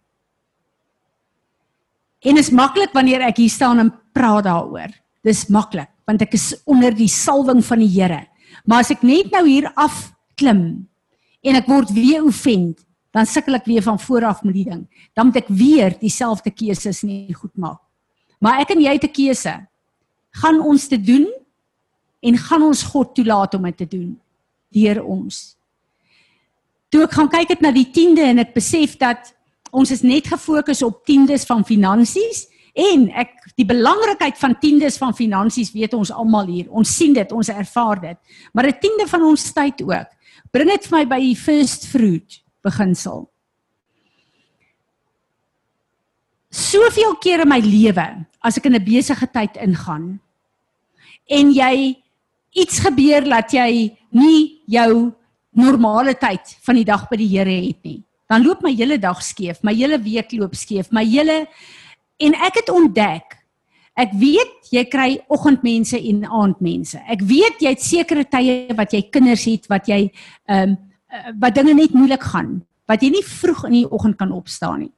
En 2.21 2.37
is 2.37 2.51
maklik 2.51 2.93
wanneer 2.93 3.21
ek 3.21 3.37
hier 3.37 3.49
staan 3.49 3.79
en 3.79 3.93
praat 4.13 4.43
daaroor. 4.43 4.91
Dis 5.23 5.47
maklik 5.47 5.89
want 6.05 6.21
ek 6.21 6.33
is 6.33 6.61
onder 6.65 6.93
die 6.95 7.07
salwing 7.07 7.65
van 7.65 7.79
die 7.79 8.01
Here. 8.01 8.27
Maar 8.65 8.83
as 8.83 8.91
ek 8.91 9.03
net 9.03 9.31
nou 9.31 9.45
hier 9.47 9.71
af 9.75 10.11
klim 10.35 10.87
en 11.41 11.55
ek 11.55 11.67
word 11.67 11.91
weer 11.95 12.23
offend, 12.23 12.79
dan 13.11 13.25
sukkel 13.25 13.55
ek 13.55 13.65
weer 13.65 13.83
van 13.83 13.99
voor 13.99 14.25
af 14.25 14.43
met 14.43 14.53
die 14.53 14.67
ding. 14.69 14.85
Dan 15.13 15.29
moet 15.29 15.41
ek 15.41 15.49
weer 15.49 15.95
dieselfde 15.99 16.51
keuses 16.51 17.01
nie 17.01 17.33
goed 17.33 17.55
maak. 17.57 17.81
Maar 18.39 18.61
ek 18.61 18.75
en 18.75 18.81
jy 18.81 18.93
het 18.93 19.03
'n 19.03 19.11
keuse. 19.11 19.67
Gaan 20.31 20.61
ons 20.61 20.87
dit 20.87 21.05
doen 21.05 21.27
en 22.21 22.37
gaan 22.37 22.61
ons 22.61 22.83
God 22.83 23.15
toelaat 23.15 23.53
om 23.53 23.63
dit 23.63 23.77
te 23.77 23.87
doen? 23.87 24.19
deur 24.73 25.01
ons. 25.03 25.39
Toe 26.89 27.03
ek 27.05 27.17
gaan 27.17 27.29
kyk 27.31 27.55
het 27.55 27.65
na 27.65 27.73
die 27.73 27.87
10de 27.93 28.25
en 28.31 28.41
ek 28.45 28.55
besef 28.55 28.95
dat 29.01 29.33
ons 29.69 29.91
is 29.93 30.01
net 30.05 30.29
gefokus 30.29 30.81
op 30.85 31.03
10des 31.09 31.45
van 31.49 31.65
finansies 31.65 32.47
en 32.79 33.07
ek 33.19 33.33
die 33.59 33.67
belangrikheid 33.67 34.37
van 34.39 34.55
10des 34.61 34.97
van 35.01 35.15
finansies 35.15 35.71
weet 35.75 35.95
ons 35.97 36.11
almal 36.15 36.47
hier. 36.47 36.69
Ons 36.71 36.93
sien 36.95 37.13
dit, 37.15 37.31
ons 37.35 37.51
ervaar 37.51 37.99
dit. 38.01 38.17
Maar 38.53 38.67
'n 38.67 38.79
10de 38.79 39.07
van 39.07 39.23
ons 39.23 39.51
tyd 39.53 39.81
ook. 39.81 40.09
Bring 40.51 40.69
dit 40.69 40.87
vir 40.87 40.97
my 40.97 41.05
by 41.05 41.19
die 41.19 41.35
first 41.35 41.85
fruit 41.87 42.41
beginsel. 42.63 43.29
Soveel 46.49 47.15
kere 47.21 47.41
in 47.41 47.49
my 47.49 47.59
lewe 47.59 48.25
as 48.41 48.57
ek 48.57 48.65
in 48.65 48.75
'n 48.75 48.83
besige 48.83 49.27
tyd 49.27 49.57
ingaan 49.57 50.19
en 51.29 51.51
jy 51.51 51.97
iets 52.53 52.79
gebeur 52.79 53.23
dat 53.23 53.51
jy 53.53 53.97
nie 54.11 54.61
jou 54.65 55.13
normale 55.53 56.15
tyd 56.17 56.57
van 56.65 56.75
die 56.75 56.85
dag 56.85 57.07
by 57.09 57.17
die 57.17 57.29
Here 57.29 57.67
het 57.67 57.83
nie. 57.83 58.03
Dan 58.29 58.43
loop 58.45 58.61
my 58.61 58.73
hele 58.73 58.97
dag 58.97 59.21
skeef, 59.23 59.63
my 59.63 59.73
hele 59.73 59.97
week 59.97 60.31
loop 60.37 60.55
skeef, 60.55 60.91
my 60.91 61.03
hele 61.05 61.47
en 62.19 62.35
ek 62.47 62.61
het 62.61 62.69
ontdek 62.73 63.39
ek 63.99 64.13
weet 64.15 64.69
jy 64.71 64.83
kry 64.87 65.09
oggendmense 65.27 65.97
en 65.97 66.21
aandmense. 66.23 66.99
Ek 67.11 67.23
weet 67.27 67.59
jy 67.63 67.73
het 67.73 67.83
sekere 67.83 68.23
tye 68.31 68.69
wat 68.77 68.93
jy 68.95 69.01
kinders 69.11 69.43
het 69.49 69.67
wat 69.71 69.89
jy 69.91 70.05
ehm 70.47 70.75
um, 70.75 70.77
wat 71.41 71.55
dinge 71.57 71.73
net 71.73 71.95
moeilik 71.97 72.21
gaan, 72.21 72.59
wat 72.85 73.01
jy 73.01 73.09
nie 73.09 73.23
vroeg 73.25 73.63
in 73.65 73.73
die 73.79 73.87
oggend 73.89 74.19
kan 74.19 74.29
opstaan 74.29 74.83
nie. 74.83 74.91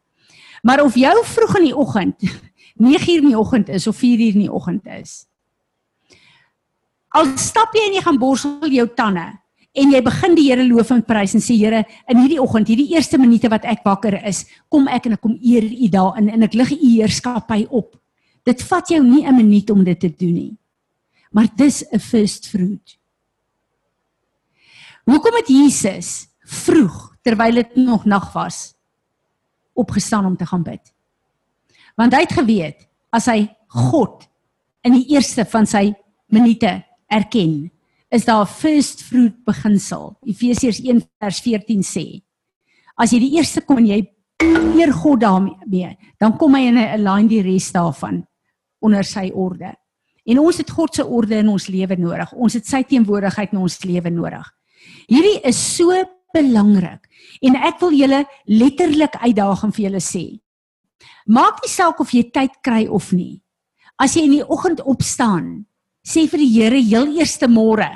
Maar 0.68 0.82
of 0.84 0.98
jou 1.00 1.14
vroeg 1.24 1.56
in 1.62 1.70
die 1.70 1.78
oggend 1.78 2.26
9:00 2.84 3.22
in 3.22 3.30
die 3.30 3.38
oggend 3.40 3.70
is 3.70 3.88
of 3.88 3.96
4:00 3.96 4.36
in 4.36 4.44
die 4.44 4.52
oggend 4.52 4.86
is, 4.92 5.24
Al 7.12 7.34
stap 7.36 7.74
jy 7.76 7.90
en 7.90 7.96
jy 7.98 8.02
gaan 8.06 8.20
borsel 8.20 8.72
jou 8.72 8.86
tande 8.96 9.26
en 9.74 9.92
jy 9.94 10.02
begin 10.04 10.36
die 10.36 10.50
Here 10.50 10.64
loof 10.68 10.92
en 10.92 11.04
prys 11.06 11.36
en 11.38 11.44
sê 11.44 11.56
Here, 11.60 11.84
in 12.12 12.22
hierdie 12.24 12.40
oggend, 12.44 12.68
hierdie 12.68 12.92
eerste 12.96 13.20
minute 13.22 13.50
wat 13.52 13.66
ek 13.70 13.86
wakker 13.88 14.18
is, 14.28 14.46
kom 14.72 14.90
ek 14.92 15.08
en 15.08 15.18
ek 15.18 15.24
kom 15.24 15.38
eer 15.40 15.64
U 15.64 15.92
daarin 15.92 16.32
en 16.34 16.48
ek 16.48 16.58
lig 16.60 16.74
U 16.76 16.80
heerskappy 16.82 17.66
op. 17.70 17.96
Dit 18.48 18.64
vat 18.68 18.90
jou 18.90 19.04
nie 19.04 19.26
'n 19.26 19.36
minuut 19.36 19.70
om 19.70 19.84
dit 19.84 20.00
te 20.00 20.10
doen 20.10 20.34
nie. 20.34 20.58
Maar 21.32 21.48
dis 21.56 21.84
'n 21.92 22.00
first 22.00 22.48
fruit. 22.48 22.98
Hoekom 25.06 25.36
het 25.36 25.48
Jesus 25.48 26.28
vroeg 26.46 27.16
terwyl 27.24 27.56
dit 27.56 27.76
nog 27.76 28.06
nag 28.06 28.34
was 28.34 28.74
opgestaan 29.74 30.26
om 30.26 30.38
te 30.38 30.46
gaan 30.46 30.64
bid? 30.64 30.94
Want 31.96 32.14
hy 32.14 32.20
het 32.20 32.34
geweet 32.34 32.88
as 33.12 33.26
hy 33.26 33.50
God 33.68 34.28
in 34.84 34.94
die 34.94 35.08
eerste 35.16 35.46
van 35.46 35.66
sy 35.66 35.94
minute 36.28 36.84
erken, 37.08 37.72
is 38.12 38.26
daar 38.28 38.48
first 38.48 39.06
fruit 39.08 39.38
beginsel. 39.48 40.18
Efesiërs 40.28 40.82
1 40.84 41.00
vers 41.22 41.40
14 41.42 41.86
sê: 41.88 42.06
As 43.00 43.14
jy 43.14 43.22
die 43.24 43.36
eerste 43.38 43.64
kom 43.64 43.80
en 43.80 43.88
jy 43.88 44.02
eer 44.42 44.92
God 44.94 45.22
daarmee, 45.24 45.96
dan 46.20 46.36
kom 46.38 46.56
hy 46.56 46.68
in 46.68 46.78
'n 46.78 46.92
align 47.00 47.28
die 47.28 47.42
res 47.42 47.72
daarvan 47.72 48.26
onder 48.82 49.04
sy 49.04 49.32
orde. 49.34 49.76
En 50.26 50.40
ons 50.40 50.58
het 50.58 50.70
God 50.70 50.96
se 50.96 51.06
orde 51.06 51.36
in 51.36 51.48
ons 51.48 51.68
lewe 51.68 51.96
nodig. 51.98 52.34
Ons 52.34 52.54
het 52.54 52.66
sy 52.66 52.84
teenwoordigheid 52.84 53.54
in 53.54 53.60
ons 53.60 53.84
lewe 53.84 54.10
nodig. 54.10 54.48
Hierdie 55.08 55.40
is 55.44 55.58
so 55.76 55.94
belangrik 56.34 57.08
en 57.42 57.56
ek 57.56 57.80
wil 57.80 57.92
julle 57.92 58.26
letterlik 58.46 59.16
uitdaag 59.22 59.64
en 59.64 59.72
vir 59.72 59.86
julle 59.86 60.02
sê. 60.02 60.40
Maak 61.26 61.62
nie 61.62 61.72
saak 61.72 62.00
of 62.00 62.14
jy 62.14 62.24
tyd 62.32 62.52
kry 62.64 62.88
of 62.88 63.12
nie. 63.12 63.42
As 63.98 64.16
jy 64.16 64.26
in 64.26 64.38
die 64.40 64.48
oggend 64.48 64.82
opstaan 64.82 65.66
sê 66.06 66.28
vir 66.28 66.44
die 66.44 66.54
Here 66.56 66.82
heel 66.82 67.20
eerste 67.20 67.48
môre 67.48 67.90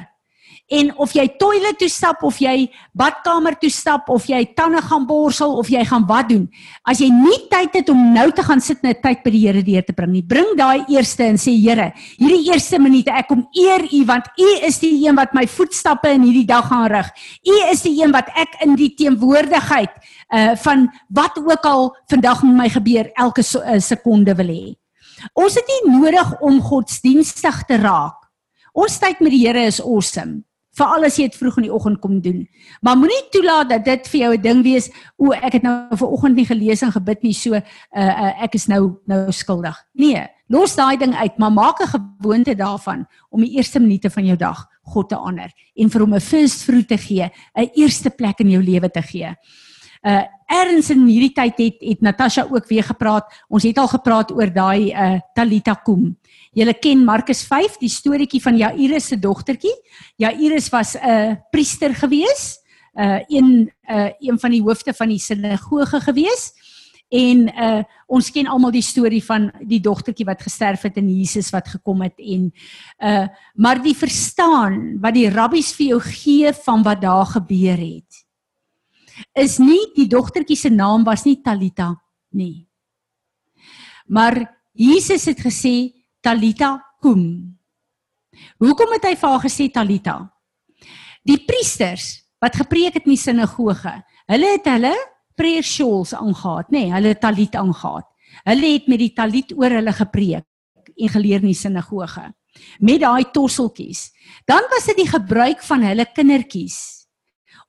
En 0.65 0.89
of 0.97 1.11
jy 1.13 1.27
toilet 1.37 1.77
toe 1.77 1.87
stap 1.93 2.23
of 2.25 2.39
jy 2.41 2.71
badkamer 2.97 3.53
toe 3.61 3.69
stap 3.69 4.07
of 4.09 4.23
jy 4.25 4.39
tande 4.57 4.79
gaan 4.81 5.03
borsel 5.05 5.51
of 5.61 5.67
jy 5.69 5.83
gaan 5.85 6.07
wat 6.09 6.31
doen, 6.31 6.47
as 6.89 7.03
jy 7.03 7.11
nie 7.13 7.37
tyd 7.51 7.75
het 7.77 7.89
om 7.93 7.99
nou 8.15 8.31
te 8.33 8.41
gaan 8.41 8.63
sit 8.63 8.81
net 8.81 9.03
tyd 9.03 9.21
by 9.21 9.29
die 9.29 9.43
Here 9.43 9.61
deur 9.61 9.85
te 9.85 9.93
bring 9.93 10.09
nie, 10.15 10.23
bring 10.25 10.55
daai 10.57 10.89
eerste 10.89 11.27
en 11.27 11.37
sê 11.37 11.53
Here, 11.53 11.91
hierdie 12.17 12.49
eerste 12.49 12.79
minute 12.81 13.13
ek 13.13 13.29
kom 13.29 13.43
eer 13.53 13.85
U 13.85 13.99
want 14.09 14.31
U 14.41 14.47
is 14.65 14.79
die 14.81 14.89
een 15.03 15.19
wat 15.19 15.35
my 15.37 15.45
voetstappe 15.45 16.09
in 16.17 16.25
hierdie 16.25 16.47
dag 16.49 16.65
gaan 16.71 16.89
rig. 16.89 17.11
U 17.45 17.59
is 17.69 17.85
die 17.85 17.93
een 17.99 18.15
wat 18.15 18.31
ek 18.33 18.57
in 18.65 18.73
die 18.79 18.89
teenwoordigheid 18.97 19.93
uh 20.33 20.55
van 20.65 20.87
wat 21.13 21.37
ook 21.37 21.69
al 21.69 21.91
vandag 22.09 22.41
met 22.41 22.57
my 22.57 22.67
gebeur 22.73 23.11
elke 23.13 23.43
so, 23.45 23.61
uh, 23.61 23.77
sekonde 23.77 24.33
wil 24.33 24.49
hê. 24.49 24.73
Ons 25.33 25.55
het 25.55 25.65
nie 25.67 25.97
nodig 25.99 26.41
om 26.41 26.61
godsdienstig 26.61 27.63
te 27.65 27.77
raak. 27.77 28.19
Ons 28.73 28.99
tyd 28.99 29.19
met 29.19 29.31
die 29.31 29.47
Here 29.47 29.65
is 29.65 29.81
awesome 29.81 30.43
veral 30.75 31.07
as 31.07 31.17
jy 31.19 31.29
dit 31.29 31.37
vroeg 31.39 31.59
in 31.61 31.67
die 31.69 31.73
oggend 31.73 32.01
kom 32.03 32.19
doen. 32.23 32.43
Maar 32.83 32.99
moenie 32.99 33.21
toelaat 33.33 33.71
dat 33.71 33.85
dit 33.87 34.07
vir 34.11 34.19
jou 34.19 34.31
'n 34.35 34.41
ding 34.41 34.63
wees, 34.63 34.89
o, 35.17 35.31
ek 35.31 35.53
het 35.53 35.63
nou 35.63 35.95
vir 35.95 36.07
oggend 36.07 36.35
nie 36.35 36.45
gelees 36.45 36.81
en 36.81 36.91
gebid 36.91 37.23
nie, 37.23 37.33
so 37.33 37.53
uh, 37.53 37.61
uh 37.95 38.43
ek 38.43 38.55
is 38.55 38.67
nou 38.67 38.99
nou 39.07 39.31
skuldig. 39.31 39.75
Nee, 39.93 40.27
los 40.49 40.75
daai 40.75 40.97
ding 40.97 41.15
uit, 41.15 41.37
maar 41.37 41.51
maak 41.51 41.79
'n 41.81 41.87
gewoonte 41.87 42.55
daarvan 42.55 43.07
om 43.29 43.41
die 43.41 43.55
eerste 43.57 43.79
minute 43.79 44.09
van 44.09 44.25
jou 44.25 44.37
dag 44.37 44.67
God 44.83 45.09
te 45.09 45.15
honor 45.15 45.49
en 45.75 45.89
vir 45.89 46.01
hom 46.01 46.13
'n 46.13 46.19
first 46.19 46.63
fruit 46.63 46.87
te 46.87 46.97
gee, 46.97 47.31
'n 47.55 47.69
eerste 47.75 48.09
plek 48.09 48.39
in 48.39 48.49
jou 48.49 48.63
lewe 48.63 48.89
te 48.89 49.01
gee. 49.01 49.35
Uh 50.03 50.23
erns 50.45 50.91
in 50.93 51.05
hierdie 51.07 51.33
tyd 51.33 51.57
het 51.57 51.81
het 51.81 52.01
Natasha 52.05 52.45
ook 52.49 52.67
weer 52.69 52.83
gepraat. 52.83 53.31
Ons 53.49 53.63
het 53.63 53.77
al 53.81 53.89
gepraat 53.89 54.31
oor 54.31 54.51
daai 54.53 54.91
uh 54.91 55.19
Talita 55.33 55.73
Kum. 55.83 56.13
Julle 56.55 56.73
ken 56.79 57.03
Markus 57.05 57.43
5, 57.43 57.79
die 57.81 57.89
storieetjie 57.89 58.41
van 58.41 58.57
Jairus 58.57 59.09
se 59.11 59.19
dogtertjie. 59.19 59.73
Jairus 60.17 60.69
was 60.69 60.95
'n 60.95 61.09
uh, 61.09 61.35
priester 61.51 61.95
gewees, 61.95 62.59
uh, 62.95 63.19
een 63.27 63.71
uh, 63.89 64.09
een 64.19 64.39
van 64.39 64.51
die 64.51 64.61
hoofde 64.61 64.93
van 64.93 65.09
die 65.09 65.19
sinagoge 65.19 65.99
gewees. 65.99 66.53
En 67.09 67.49
uh, 67.53 67.83
ons 68.07 68.31
ken 68.31 68.47
almal 68.47 68.71
die 68.71 68.81
storie 68.81 69.23
van 69.23 69.51
die 69.61 69.79
dogtertjie 69.79 70.25
wat 70.25 70.41
gesterf 70.41 70.81
het 70.81 70.97
en 70.97 71.09
Jesus 71.09 71.49
wat 71.49 71.67
gekom 71.67 72.01
het 72.01 72.17
en 72.17 72.51
uh 72.99 73.27
maar 73.53 73.81
die 73.81 73.95
verstaan 73.95 74.97
wat 75.01 75.13
die 75.13 75.29
rabbies 75.29 75.73
vir 75.75 75.85
jou 75.87 75.99
gee 76.01 76.53
van 76.65 76.83
wat 76.83 77.01
daar 77.01 77.25
gebeur 77.25 77.77
het 77.77 78.24
is 79.35 79.57
nie 79.59 79.91
die 79.95 80.07
dogtertjie 80.11 80.57
se 80.59 80.69
naam 80.69 81.05
was 81.07 81.25
nie 81.25 81.41
Talita 81.43 81.93
nie. 82.35 82.67
Maar 84.07 84.41
Jesus 84.73 85.25
het 85.25 85.39
gesê 85.41 85.91
Talita 86.21 86.77
kum. 87.01 87.55
Hoekom 88.59 88.95
het 88.97 89.07
hy 89.07 89.15
vir 89.15 89.29
haar 89.29 89.43
gesê 89.45 89.69
Talita? 89.71 90.17
Die 91.25 91.39
priesters 91.47 92.25
wat 92.43 92.57
gepreek 92.59 92.99
het 92.99 93.05
in 93.07 93.15
die 93.15 93.21
sinagoge, 93.21 93.93
hulle 94.29 94.49
het 94.57 94.67
hulle 94.69 94.93
prayer 95.35 95.65
shawls 95.65 96.13
aangetree, 96.13 96.69
nê, 96.75 96.81
nee, 96.85 96.91
hulle 96.93 97.15
talit 97.19 97.55
aangetree. 97.57 98.11
Hulle 98.45 98.71
het 98.73 98.89
met 98.91 98.99
die 98.99 99.13
talit 99.15 99.53
oor 99.55 99.77
hulle 99.77 99.93
gepreek 99.95 100.45
en 100.95 101.11
geleer 101.11 101.43
in 101.43 101.53
die 101.53 101.57
sinagoge 101.57 102.27
met 102.79 103.01
daai 103.03 103.31
tosseltjies. 103.35 104.09
Dan 104.47 104.63
was 104.71 104.85
dit 104.87 105.01
die 105.01 105.09
gebruik 105.09 105.63
van 105.63 105.83
hulle 105.83 106.05
kindertjies 106.15 106.94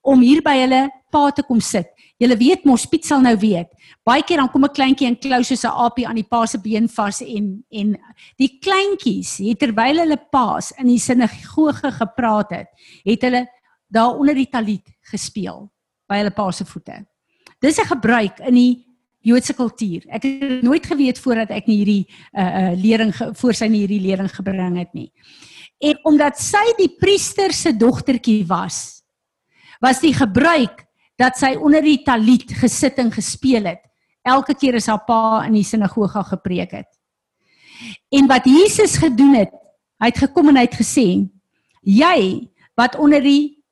om 0.07 0.23
hier 0.23 0.43
by 0.43 0.55
hulle 0.63 0.87
pa 1.11 1.31
te 1.35 1.43
kom 1.43 1.61
sit 1.61 1.91
Julle 2.17 2.37
weet 2.41 2.65
mos 2.65 2.87
Piet 2.89 3.05
sal 3.05 3.21
nou 3.21 3.35
weet. 3.37 3.69
Baie 4.07 4.25
keer 4.25 4.41
dan 4.41 4.49
kom 4.49 4.65
'n 4.65 4.73
kleintjie 4.73 5.07
en 5.07 5.19
klou 5.21 5.43
soos 5.45 5.65
'n 5.65 5.77
aapie 5.85 6.07
aan 6.07 6.17
die 6.17 6.25
pa 6.25 6.47
se 6.47 6.59
been 6.59 6.89
vas 6.89 7.21
en 7.21 7.65
en 7.71 7.97
die 8.39 8.59
kleintjies 8.59 9.37
het 9.45 9.59
terwyl 9.59 10.01
hulle 10.01 10.17
paas 10.33 10.73
in 10.79 10.87
die 10.87 10.99
sinagoge 10.99 11.93
gepraat 11.93 12.51
het, 12.51 12.69
het 13.05 13.23
hulle 13.23 13.47
daar 13.89 14.17
onder 14.17 14.35
die 14.35 14.49
talit 14.49 14.89
gespeel 15.13 15.71
by 16.09 16.17
hulle 16.17 16.31
pa 16.31 16.51
se 16.51 16.65
voete. 16.65 17.05
Dis 17.61 17.79
'n 17.79 17.85
gebruik 17.85 18.39
in 18.41 18.55
die 18.55 18.87
Joodse 19.21 19.55
kultuur. 19.55 20.05
Ek 20.09 20.23
het 20.23 20.63
nooit 20.63 20.87
geweet 20.87 21.19
voordat 21.19 21.51
ek 21.51 21.67
hierdie 21.67 22.07
uh 22.33 22.71
uh 22.71 22.75
lering 22.77 23.13
voor 23.13 23.55
sy 23.55 23.69
hierdie 23.69 24.01
lering 24.01 24.31
gebring 24.31 24.79
het 24.79 24.95
nie. 24.95 25.13
En 25.81 25.99
omdat 26.05 26.39
sy 26.39 26.73
die 26.79 26.97
priester 26.99 27.53
se 27.53 27.77
dogtertjie 27.77 28.47
was, 28.47 28.96
was 29.81 30.01
die 30.01 30.15
gebruik 30.15 30.85
dat 31.17 31.39
sy 31.41 31.55
onder 31.57 31.85
die 31.85 32.03
talit 32.05 32.53
gesit 32.61 32.99
en 33.01 33.13
gespeel 33.13 33.69
het 33.69 33.83
elke 34.27 34.57
keer 34.59 34.79
as 34.81 34.89
haar 34.91 35.05
pa 35.07 35.45
in 35.47 35.55
die 35.57 35.67
sinagoge 35.67 36.23
gepreek 36.33 36.75
het. 36.81 36.89
En 38.11 38.27
wat 38.31 38.49
Jesus 38.49 38.97
gedoen 38.99 39.37
het, 39.39 39.53
hy 40.03 40.11
het 40.11 40.23
gekom 40.27 40.51
en 40.51 40.59
hy 40.59 40.67
het 40.67 40.79
gesê: 40.81 41.07
"Jy 41.83 42.49
wat 42.77 42.97
onder 42.99 43.23
die 43.23 43.63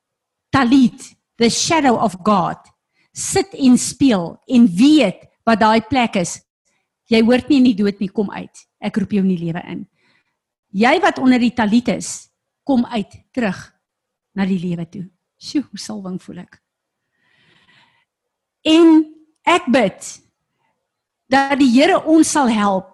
talit, 0.49 1.15
the 1.37 1.49
shadow 1.49 1.97
of 2.01 2.15
God, 2.23 2.57
sit 3.13 3.53
en 3.53 3.77
speel 3.77 4.37
en 4.47 4.67
weet 4.67 5.27
wat 5.43 5.59
daai 5.59 5.81
plek 5.81 6.15
is, 6.15 6.41
jy 7.09 7.21
hoort 7.21 7.49
nie 7.49 7.57
in 7.57 7.69
die 7.69 7.75
dood 7.83 7.99
nie, 7.99 8.09
kom 8.09 8.31
uit. 8.31 8.55
Ek 8.79 8.97
roep 8.97 9.11
jou 9.11 9.23
in 9.23 9.35
die 9.35 9.43
lewe 9.45 9.61
in. 9.67 9.87
Jy 10.71 10.99
wat 11.01 11.19
onder 11.19 11.39
die 11.39 11.53
talit 11.53 11.87
is, 11.87 12.29
kom 12.63 12.85
uit 12.85 13.11
terug 13.31 13.73
na 14.33 14.45
die 14.45 14.59
lewe 14.59 14.85
toe." 14.89 15.14
Sjoe, 15.45 15.65
hoe 15.69 15.79
salwing 15.79 16.17
voel 16.21 16.41
ek. 16.45 16.59
En 18.65 19.03
ek 19.45 19.69
bid 19.69 20.11
dat 21.29 21.57
die 21.61 21.69
Here 21.69 21.99
ons 22.09 22.31
sal 22.33 22.49
help. 22.49 22.91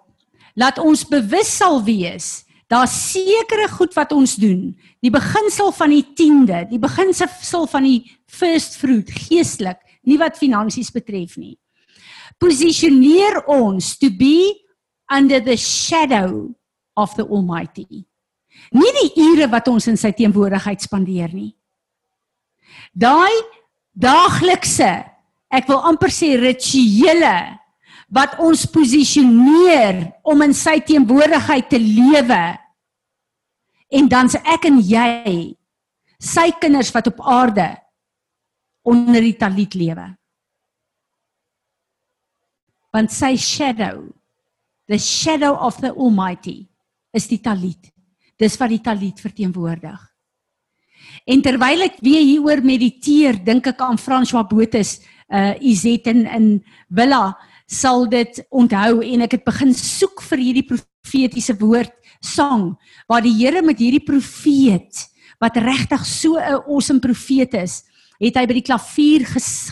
Laat 0.58 0.78
ons 0.82 1.06
bewus 1.08 1.48
sal 1.48 1.80
wees 1.84 2.42
daar 2.72 2.88
sekere 2.88 3.68
goed 3.68 3.92
wat 3.94 4.14
ons 4.16 4.38
doen. 4.40 4.70
Die 5.04 5.12
beginsel 5.12 5.72
van 5.76 5.92
die 5.92 6.04
10de, 6.16 6.62
die 6.70 6.80
beginsel 6.80 7.66
van 7.68 7.84
die 7.84 7.98
first 8.24 8.78
fruit 8.80 9.10
geestelik, 9.12 9.80
nie 10.08 10.16
wat 10.20 10.40
finansies 10.40 10.88
betref 10.94 11.36
nie. 11.36 11.58
Positioneer 12.40 13.42
ons 13.44 13.92
to 14.00 14.08
be 14.08 14.64
under 15.12 15.42
the 15.44 15.56
shadow 15.56 16.48
of 16.96 17.12
the 17.18 17.26
almighty. 17.28 18.06
Nie 18.72 18.92
die 19.02 19.10
ure 19.20 19.50
wat 19.52 19.68
ons 19.68 19.90
in 19.92 20.00
sy 20.00 20.14
teenwoordigheid 20.16 20.80
spandeer 20.80 21.32
nie. 21.36 21.52
Daai 22.92 23.32
daaglikse 23.92 24.90
ek 25.52 25.68
wil 25.68 25.82
amper 25.88 26.12
sê 26.12 26.34
rituele 26.40 27.34
wat 28.12 28.36
ons 28.44 28.64
posisioneer 28.68 30.04
om 30.28 30.44
in 30.44 30.52
sy 30.56 30.78
teenwoordigheid 30.84 31.68
te 31.72 31.80
lewe. 31.80 32.42
En 33.92 34.08
dan's 34.08 34.36
ek 34.44 34.68
en 34.68 34.80
jy 34.84 35.54
sy 36.22 36.50
kinders 36.60 36.92
wat 36.94 37.08
op 37.08 37.22
aarde 37.24 37.70
onder 38.88 39.24
die 39.24 39.36
talit 39.40 39.74
lewe. 39.78 40.06
Want 42.92 43.12
sy 43.14 43.34
shadow, 43.40 44.12
the 44.88 44.98
shadow 45.00 45.56
of 45.56 45.80
the 45.80 45.92
almighty 45.96 46.68
is 47.16 47.28
die 47.30 47.40
talit. 47.40 47.88
Dis 48.36 48.58
wat 48.60 48.72
die 48.72 48.82
talit 48.84 49.20
verteenwoordig. 49.24 50.11
En 51.24 51.42
terwyl 51.42 51.86
ek 51.86 52.00
weer 52.02 52.22
hieroor 52.24 52.64
mediteer, 52.66 53.38
dink 53.44 53.68
ek 53.70 53.82
aan 53.84 54.00
François 54.00 54.46
Botha 54.48 54.82
uh 55.32 55.54
Izet 55.64 56.06
in 56.10 56.26
in 56.26 56.46
Villa 56.92 57.32
sal 57.66 58.04
dit 58.10 58.42
onthou 58.50 59.00
en 59.00 59.24
ek 59.24 59.38
het 59.38 59.44
begin 59.46 59.72
soek 59.72 60.20
vir 60.28 60.42
hierdie 60.42 60.66
profetiese 60.68 61.54
woord 61.56 61.94
sang 62.20 62.74
waar 63.08 63.24
die 63.24 63.32
Here 63.38 63.62
met 63.64 63.80
hierdie 63.80 64.04
profeet 64.04 65.06
wat 65.40 65.56
regtig 65.56 66.04
so 66.06 66.36
'n 66.36 66.62
awesome 66.68 67.00
profeet 67.00 67.54
is, 67.54 67.82
het 68.20 68.36
hy 68.36 68.46
by 68.46 68.54
die 68.54 68.68
klavier 68.68 69.24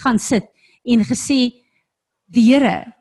gaan 0.03 0.19
sit 0.19 0.49
en 0.87 1.05
gesê 1.05 1.53
die 2.27 2.47
Here 2.55 2.95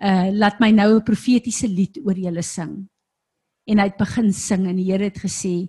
uh 0.00 0.30
laat 0.32 0.60
my 0.60 0.70
nou 0.70 0.96
'n 0.96 1.04
profetiese 1.04 1.68
lied 1.68 1.98
oor 2.06 2.16
julle 2.16 2.42
sing. 2.42 2.88
En 3.66 3.78
hy 3.78 3.84
het 3.84 3.98
begin 3.98 4.32
sing 4.32 4.66
en 4.66 4.76
die 4.76 4.90
Here 4.90 5.04
het 5.04 5.18
gesê 5.18 5.68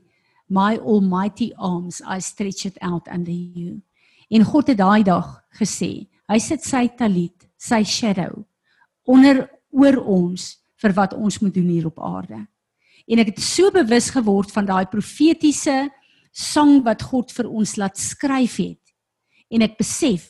my 0.50 0.78
almighty 0.78 1.54
arms 1.58 2.02
I 2.02 2.20
stretch 2.20 2.66
it 2.66 2.78
out 2.82 3.08
under 3.08 3.32
you. 3.32 3.82
En 4.30 4.44
God 4.44 4.68
het 4.68 4.78
daai 4.78 5.04
dag 5.04 5.40
gesê 5.58 6.10
Hy 6.30 6.38
sit 6.38 6.62
sy 6.62 6.86
talit, 6.94 7.48
sy 7.58 7.82
shadow 7.82 8.44
onder 9.10 9.48
oor 9.74 9.98
ons 10.06 10.60
vir 10.80 10.94
wat 10.94 11.16
ons 11.18 11.40
moet 11.42 11.54
doen 11.56 11.70
hier 11.74 11.88
op 11.90 11.98
aarde. 12.06 12.44
En 13.10 13.22
ek 13.22 13.34
het 13.34 13.42
so 13.42 13.74
bewus 13.74 14.12
geword 14.14 14.54
van 14.54 14.68
daai 14.70 14.86
profetiese 14.92 15.88
sang 16.30 16.84
wat 16.86 17.02
God 17.10 17.34
vir 17.34 17.50
ons 17.50 17.74
laat 17.82 17.98
skryf 17.98 18.60
het. 18.62 18.94
En 19.50 19.66
ek 19.66 19.80
besef 19.80 20.30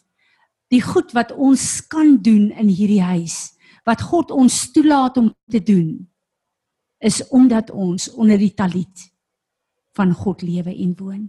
die 0.71 0.79
goed 0.79 1.11
wat 1.17 1.33
ons 1.35 1.81
kan 1.91 2.15
doen 2.23 2.47
in 2.55 2.71
hierdie 2.71 3.03
huis, 3.03 3.57
wat 3.83 4.05
God 4.07 4.31
ons 4.31 4.69
toelaat 4.71 5.17
om 5.19 5.33
te 5.51 5.59
doen, 5.59 5.97
is 7.03 7.19
omdat 7.35 7.73
ons 7.75 8.07
onder 8.15 8.39
die 8.39 8.53
talit 8.55 9.09
van 9.99 10.15
God 10.15 10.43
lewe 10.47 10.71
en 10.71 10.95
woon. 10.97 11.23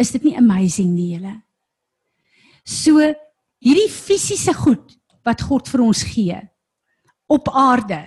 Is 0.00 0.14
dit 0.14 0.24
nie 0.30 0.36
amazing 0.40 0.94
nie 0.94 1.12
julle? 1.16 1.34
So 2.64 3.02
hierdie 3.60 3.90
fisiese 3.92 4.54
goed 4.56 4.96
wat 5.26 5.42
God 5.44 5.68
vir 5.68 5.84
ons 5.84 6.04
gee 6.08 6.38
op 7.28 7.50
aarde 7.52 8.00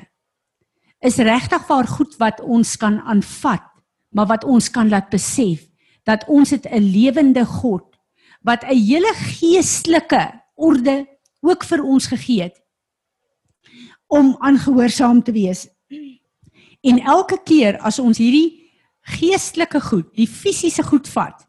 is 1.06 1.18
regtig 1.22 1.66
waar 1.70 1.90
goed 1.90 2.14
wat 2.22 2.42
ons 2.42 2.76
kan 2.78 3.00
aanvat, 3.10 3.66
maar 4.14 4.30
wat 4.30 4.46
ons 4.46 4.70
kan 4.74 4.90
laat 4.90 5.10
besef 5.14 5.66
dat 6.06 6.26
ons 6.30 6.50
het 6.50 6.66
'n 6.66 6.82
lewende 6.82 7.46
God 7.46 7.98
wat 8.42 8.64
'n 8.64 8.78
hele 8.78 9.14
geestelike 9.14 10.42
orde 10.56 11.06
ook 11.42 11.64
vir 11.64 11.84
ons 11.84 12.08
gegee 12.08 12.42
het 12.44 12.58
om 14.08 14.36
aangehoorsaam 14.40 15.24
te 15.24 15.32
wees. 15.32 15.68
En 16.82 17.00
elke 17.00 17.38
keer 17.44 17.78
as 17.80 18.00
ons 18.00 18.18
hierdie 18.18 18.61
geestelike 19.02 19.82
goed, 19.82 20.16
die 20.16 20.28
fisiese 20.28 20.84
goed 20.84 21.08
vat 21.08 21.48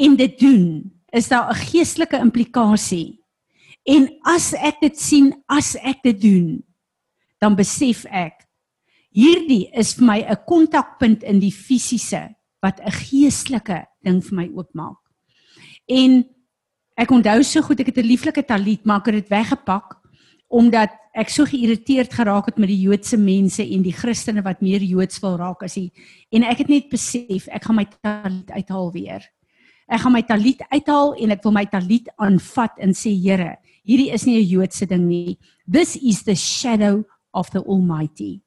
en 0.00 0.16
dit 0.16 0.38
doen, 0.38 0.92
is 1.12 1.28
daar 1.28 1.50
'n 1.50 1.54
geestelike 1.68 2.18
implikasie. 2.18 3.20
En 3.84 4.08
as 4.22 4.52
ek 4.54 4.80
dit 4.80 4.98
sien, 4.98 5.34
as 5.46 5.76
ek 5.76 6.02
dit 6.02 6.20
doen, 6.20 6.64
dan 7.38 7.56
besef 7.56 8.04
ek 8.04 8.46
hierdie 9.12 9.70
is 9.76 9.94
vir 9.94 10.06
my 10.06 10.18
'n 10.22 10.44
kontakpunt 10.46 11.22
in 11.22 11.40
die 11.40 11.52
fisiese 11.52 12.34
wat 12.62 12.80
'n 12.80 12.90
geestelike 12.90 13.86
ding 14.04 14.22
vir 14.22 14.36
my 14.36 14.48
oopmaak. 14.54 14.98
En 15.88 16.24
ek 16.96 17.10
onthou 17.10 17.42
so 17.42 17.62
goed 17.62 17.80
ek 17.80 17.86
het 17.86 17.98
'n 17.98 18.06
lieflike 18.06 18.42
talit, 18.46 18.84
maar 18.84 18.98
ek 18.98 19.06
het 19.06 19.14
dit 19.14 19.28
weggepak 19.28 20.00
omdat 20.48 20.90
ek 21.12 21.28
so 21.28 21.44
geïrriteerd 21.44 22.12
geraak 22.16 22.48
het 22.48 22.58
met 22.60 22.70
die 22.72 22.80
Joodse 22.86 23.18
mense 23.20 23.62
en 23.62 23.82
die 23.84 23.92
Christene 23.92 24.42
wat 24.44 24.62
meer 24.64 24.80
Joods 24.80 25.20
wil 25.20 25.36
raak 25.36 25.64
as 25.66 25.76
hy 25.76 25.90
en 26.32 26.46
ek 26.48 26.64
het 26.64 26.72
net 26.72 26.88
besef 26.92 27.48
ek 27.52 27.68
gaan 27.68 27.76
my 27.76 27.86
talit 27.98 28.52
uithaal 28.52 28.92
weer. 28.94 29.26
Ek 29.92 30.00
gaan 30.00 30.14
my 30.14 30.22
talit 30.24 30.62
uithaal 30.72 31.12
en 31.20 31.34
ek 31.34 31.44
wil 31.44 31.52
my 31.52 31.66
talit 31.68 32.08
aanvat 32.16 32.80
en 32.80 32.96
sê 32.96 33.12
Here, 33.12 33.58
hierdie 33.84 34.12
is 34.12 34.24
nie 34.26 34.40
'n 34.40 34.48
Joodse 34.48 34.86
ding 34.86 35.06
nie. 35.08 35.38
This 35.68 35.96
is 35.96 36.22
the 36.24 36.34
shadow 36.34 37.04
of 37.34 37.50
the 37.50 37.60
Almighty. 37.60 38.40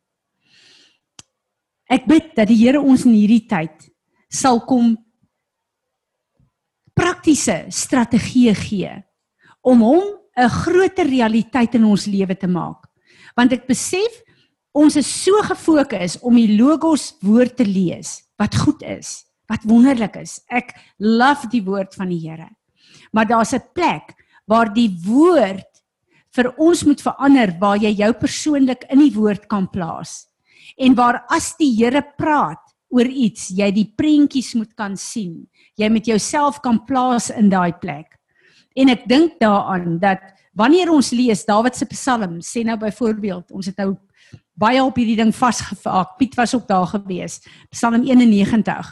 Ek 1.90 2.08
bid 2.08 2.36
dat 2.36 2.48
die 2.48 2.58
Here 2.58 2.82
ons 2.82 3.06
in 3.06 3.14
hierdie 3.14 3.46
tyd 3.48 3.92
sal 4.30 4.60
kom 4.66 4.98
praktiese 6.96 7.66
strategieë 7.70 8.56
gee 8.56 9.04
om 9.62 9.82
hom 9.82 10.25
'n 10.36 10.50
groter 10.50 11.08
realiteit 11.08 11.76
in 11.76 11.86
ons 11.86 12.06
lewe 12.06 12.36
te 12.36 12.48
maak. 12.48 12.88
Want 13.36 13.54
ek 13.54 13.68
besef 13.68 14.22
ons 14.76 14.96
is 14.96 15.08
so 15.08 15.32
gefokus 15.48 16.20
om 16.22 16.36
die 16.36 16.58
logos 16.58 17.14
woord 17.24 17.56
te 17.58 17.66
lees 17.66 18.22
wat 18.38 18.56
goed 18.56 18.84
is, 18.84 19.24
wat 19.48 19.64
wonderlik 19.64 20.18
is. 20.20 20.42
Ek 20.52 20.76
love 21.00 21.48
die 21.52 21.64
woord 21.64 21.96
van 21.96 22.10
die 22.10 22.20
Here. 22.20 22.50
Maar 23.14 23.26
daar's 23.26 23.54
'n 23.54 23.64
plek 23.74 24.16
waar 24.48 24.74
die 24.74 24.90
woord 25.06 25.72
vir 26.36 26.54
ons 26.58 26.84
moet 26.84 27.02
verander 27.02 27.56
waar 27.60 27.78
jy 27.78 27.94
jou 27.96 28.14
persoonlik 28.14 28.84
in 28.92 29.00
die 29.00 29.14
woord 29.16 29.48
kan 29.48 29.70
plaas. 29.70 30.28
En 30.78 30.96
waar 30.96 31.24
as 31.30 31.56
die 31.56 31.72
Here 31.76 32.02
praat 32.18 32.60
oor 32.90 33.06
iets, 33.06 33.50
jy 33.50 33.72
die 33.72 33.94
prentjies 33.98 34.54
moet 34.56 34.76
kan 34.76 34.98
sien. 34.98 35.48
Jy 35.78 35.90
met 35.90 36.06
jouself 36.06 36.62
kan 36.62 36.84
plaas 36.86 37.30
in 37.30 37.50
daai 37.50 37.74
plek. 37.80 38.15
En 38.76 38.92
ek 38.92 39.06
dink 39.08 39.38
daaraan 39.40 40.00
dat 40.02 40.24
wanneer 40.56 40.92
ons 40.92 41.14
lees 41.16 41.46
Dawid 41.48 41.76
se 41.76 41.88
Psalm, 41.92 42.40
sê 42.44 42.64
nou 42.68 42.76
byvoorbeeld, 42.80 43.52
ons 43.56 43.70
het 43.72 43.78
nou 43.80 43.96
baie 44.60 44.84
op 44.84 44.96
hierdie 45.00 45.18
ding 45.20 45.32
vasgevaak. 45.36 46.16
Piet 46.20 46.36
was 46.40 46.56
ook 46.56 46.68
daar 46.68 46.88
gewees. 46.92 47.42
Psalm 47.72 48.04
91. 48.04 48.92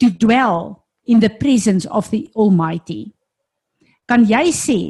To 0.00 0.10
dwell 0.20 0.76
in 1.04 1.20
the 1.20 1.30
presence 1.30 1.88
of 1.88 2.10
the 2.10 2.26
Almighty. 2.34 3.12
Kan 4.06 4.26
jy 4.28 4.50
sê 4.54 4.80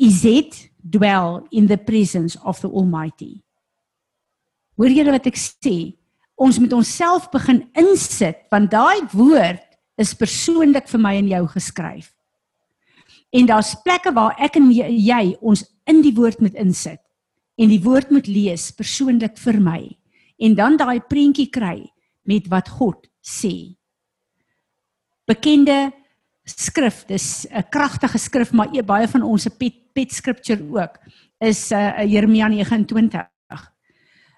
is 0.00 0.24
it 0.24 0.70
dwell 0.80 1.44
in 1.52 1.68
the 1.68 1.76
presence 1.76 2.38
of 2.44 2.60
the 2.60 2.68
Almighty? 2.68 3.42
Hoor 4.80 4.92
julle 4.92 5.12
wat 5.12 5.28
ek 5.28 5.36
sê? 5.36 5.92
Ons 6.40 6.58
moet 6.58 6.72
onsself 6.72 7.28
begin 7.32 7.66
insit 7.78 8.46
want 8.52 8.72
daai 8.72 9.04
woord 9.12 9.69
is 10.00 10.16
persoonlik 10.16 10.88
vir 10.88 11.02
my 11.02 11.14
en 11.20 11.28
jou 11.28 11.44
geskryf. 11.52 12.08
En 13.30 13.46
daar's 13.46 13.76
plekke 13.84 14.12
waar 14.16 14.34
ek 14.42 14.56
en 14.58 14.70
jy 14.72 15.22
ons 15.40 15.62
in 15.90 16.00
die 16.02 16.14
woord 16.16 16.40
moet 16.42 16.56
insit 16.58 17.02
en 17.60 17.68
die 17.70 17.82
woord 17.84 18.10
moet 18.14 18.28
lees 18.30 18.70
persoonlik 18.74 19.36
vir 19.38 19.60
my 19.62 19.80
en 20.40 20.56
dan 20.56 20.78
daai 20.80 20.98
prentjie 21.04 21.50
kry 21.52 21.84
met 22.26 22.48
wat 22.50 22.70
God 22.72 23.06
sê. 23.20 23.76
Bekende 25.28 25.92
skrif, 26.48 27.04
dis 27.06 27.46
'n 27.46 27.62
kragtige 27.70 28.18
skrif 28.18 28.52
maar 28.52 28.72
e, 28.74 28.82
baie 28.82 29.06
van 29.06 29.22
ons 29.22 29.42
se 29.42 29.50
pet, 29.50 29.92
pet 29.92 30.12
scripture 30.12 30.62
ook 30.62 30.98
is 31.38 31.70
uh, 31.72 32.02
Jeremia 32.02 32.48
29. 32.48 33.28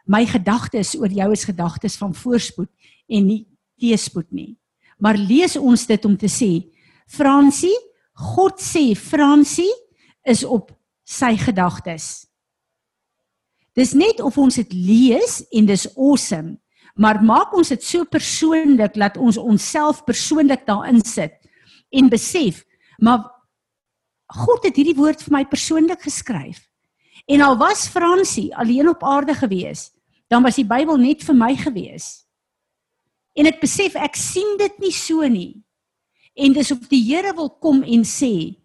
My 0.07 0.27
gedagtes 0.27 0.95
oor 0.99 1.09
jou 1.09 1.33
is 1.33 1.45
gedagtes 1.45 1.97
van 1.97 2.15
voorspoed 2.15 2.71
en 3.09 3.27
nie 3.27 3.47
teëspoed 3.79 4.31
nie 4.33 4.59
maar 5.03 5.19
lees 5.19 5.57
ons 5.59 5.87
dit 5.87 6.05
om 6.07 6.15
te 6.17 6.31
sê 6.31 6.53
Fransie 7.11 7.75
God 8.13 8.61
sê 8.61 8.93
Fransie 8.95 9.73
is 10.29 10.45
op 10.45 10.71
sy 11.09 11.33
gedagtes. 11.41 12.29
Dis 13.75 13.95
net 13.97 14.21
of 14.21 14.37
ons 14.39 14.55
dit 14.61 14.75
lees 14.77 15.41
en 15.51 15.69
dis 15.69 15.87
awesome 15.97 16.59
maar 16.95 17.23
maak 17.25 17.55
ons 17.57 17.71
dit 17.73 17.81
so 17.81 18.05
persoonlik 18.05 18.99
dat 19.01 19.17
ons 19.17 19.39
onsself 19.41 20.03
persoonlik 20.05 20.67
daarin 20.69 21.01
sit 21.01 21.33
en 21.91 22.11
besef 22.13 22.61
maar 23.01 23.25
God 24.33 24.65
het 24.69 24.77
hierdie 24.77 24.97
woord 24.97 25.21
vir 25.21 25.33
my 25.35 25.43
persoonlik 25.45 26.07
geskryf. 26.07 26.63
En 27.29 27.43
al 27.45 27.59
was 27.61 27.85
Fransie 27.93 28.49
alleen 28.57 28.89
op 28.93 29.05
aarde 29.05 29.35
gewees 29.35 29.91
dan 30.29 30.45
was 30.45 30.61
die 30.61 30.69
Bybel 30.69 31.01
net 31.01 31.25
vir 31.25 31.37
my 31.37 31.57
gewees 31.57 32.27
En 33.39 33.49
ek 33.49 33.61
besef 33.63 33.97
ek 33.97 34.17
sien 34.19 34.57
dit 34.61 34.81
nie 34.83 34.93
so 34.93 35.27
nie. 35.29 35.63
En 36.37 36.53
dis 36.57 36.73
of 36.73 36.85
die 36.89 37.03
Here 37.05 37.33
wil 37.37 37.51
kom 37.61 37.83
en 37.83 38.05
sê 38.09 38.57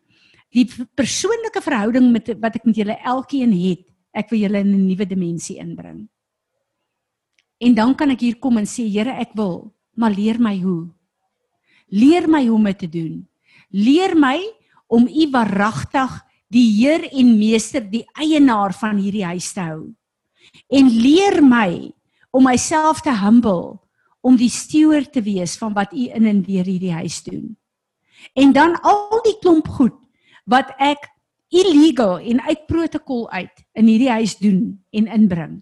die 0.55 0.65
persoonlike 0.95 1.61
verhouding 1.61 2.07
met 2.11 2.29
wat 2.41 2.55
ek 2.55 2.65
met 2.65 2.77
julle 2.79 2.95
elkeen 3.05 3.51
het, 3.51 3.83
ek 4.15 4.31
wil 4.31 4.39
julle 4.39 4.63
in 4.63 4.71
'n 4.73 4.87
nuwe 4.87 5.05
dimensie 5.05 5.59
inbring. 5.59 6.07
En 7.59 7.73
dan 7.73 7.95
kan 7.95 8.09
ek 8.09 8.21
hier 8.21 8.39
kom 8.39 8.57
en 8.57 8.65
sê 8.65 8.87
Here, 8.89 9.11
ek 9.11 9.33
wil, 9.35 9.73
maar 9.95 10.11
leer 10.11 10.39
my 10.39 10.55
hoe. 10.61 10.89
Leer 11.89 12.27
my 12.27 12.45
hoe 12.45 12.55
om 12.55 12.63
dit 12.63 12.79
te 12.79 12.89
doen. 12.89 13.27
Leer 13.69 14.15
my 14.15 14.39
om 14.87 15.07
U 15.07 15.29
waaragtig 15.31 16.23
die 16.49 16.67
Heer 16.79 17.09
en 17.11 17.37
Meester, 17.37 17.81
die 17.81 18.05
eienaar 18.13 18.73
van 18.73 18.97
hierdie 18.97 19.25
huis 19.25 19.53
te 19.53 19.61
hou. 19.61 19.93
En 20.69 20.89
leer 20.89 21.41
my 21.43 21.91
om 22.31 22.43
myself 22.43 23.01
te 23.01 23.11
humble 23.11 23.79
om 24.27 24.35
die 24.35 24.51
steward 24.51 25.13
te 25.15 25.23
wees 25.23 25.55
van 25.59 25.75
wat 25.75 25.93
u 25.95 26.09
in 26.11 26.27
en 26.27 26.41
deur 26.43 26.67
hierdie 26.67 26.91
huis 26.91 27.21
doen. 27.23 27.55
En 28.35 28.51
dan 28.53 28.75
al 28.81 29.21
die 29.23 29.37
klomp 29.39 29.69
goed 29.77 29.95
wat 30.51 30.73
ek 30.83 31.07
illegal 31.53 32.19
en 32.19 32.41
uit 32.43 32.65
protokol 32.67 33.27
uit 33.31 33.63
in 33.79 33.87
hierdie 33.87 34.11
huis 34.11 34.35
doen 34.41 34.61
en 34.91 35.07
inbring. 35.07 35.61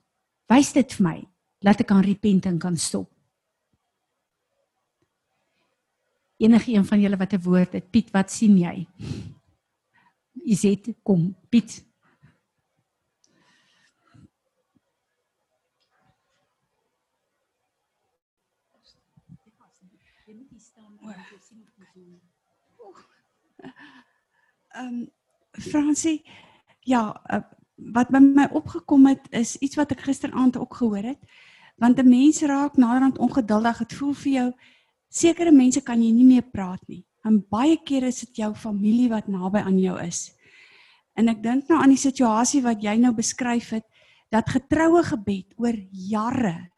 Wys 0.50 0.74
dit 0.74 0.98
vir 0.98 1.06
my 1.06 1.18
laat 1.66 1.82
ek 1.82 1.92
aan 1.94 2.06
repenting 2.06 2.58
kan 2.62 2.78
stop. 2.78 3.10
Enige 6.42 6.74
een 6.74 6.86
van 6.86 7.02
julle 7.02 7.18
wat 7.18 7.34
'n 7.34 7.42
woord 7.42 7.74
het, 7.74 7.90
Piet, 7.92 8.12
wat 8.12 8.32
sien 8.32 8.58
jy? 8.58 8.88
Iset, 10.46 10.94
kom, 11.04 11.36
Piet. 11.50 11.86
Ehm 24.76 24.88
um, 24.88 25.12
Fransie, 25.52 26.26
ja, 26.84 27.22
uh, 27.32 27.40
wat 27.96 28.10
by 28.12 28.20
my 28.20 28.48
opgekom 28.52 29.06
het 29.08 29.24
is 29.32 29.56
iets 29.64 29.78
wat 29.80 29.92
ek 29.96 30.04
gisteraand 30.04 30.58
ook 30.60 30.76
gehoor 30.76 31.14
het. 31.16 31.20
Want 31.80 32.00
'n 32.00 32.10
mens 32.10 32.42
raak 32.42 32.76
naderhand 32.78 33.18
ongeduldig. 33.18 33.78
Dit 33.78 33.94
voel 33.94 34.14
vir 34.14 34.32
jou 34.32 34.52
sekere 35.10 35.52
mense 35.52 35.82
kan 35.82 36.02
jy 36.04 36.12
nie 36.12 36.26
meer 36.26 36.44
praat 36.52 36.88
nie. 36.88 37.06
En 37.24 37.46
baie 37.50 37.78
kere 37.84 38.08
is 38.08 38.20
dit 38.20 38.36
jou 38.36 38.54
familie 38.56 39.10
wat 39.10 39.28
naby 39.28 39.60
aan 39.60 39.80
jou 39.80 40.00
is. 40.02 40.36
En 41.16 41.28
ek 41.28 41.44
dink 41.44 41.68
nou 41.68 41.80
aan 41.82 41.90
die 41.90 41.98
situasie 41.98 42.62
wat 42.62 42.84
jy 42.84 42.96
nou 42.98 43.14
beskryf 43.14 43.70
het 43.70 43.86
dat 44.30 44.50
getroue 44.50 45.04
gebed 45.04 45.54
oor 45.58 45.76
jare 45.92 46.72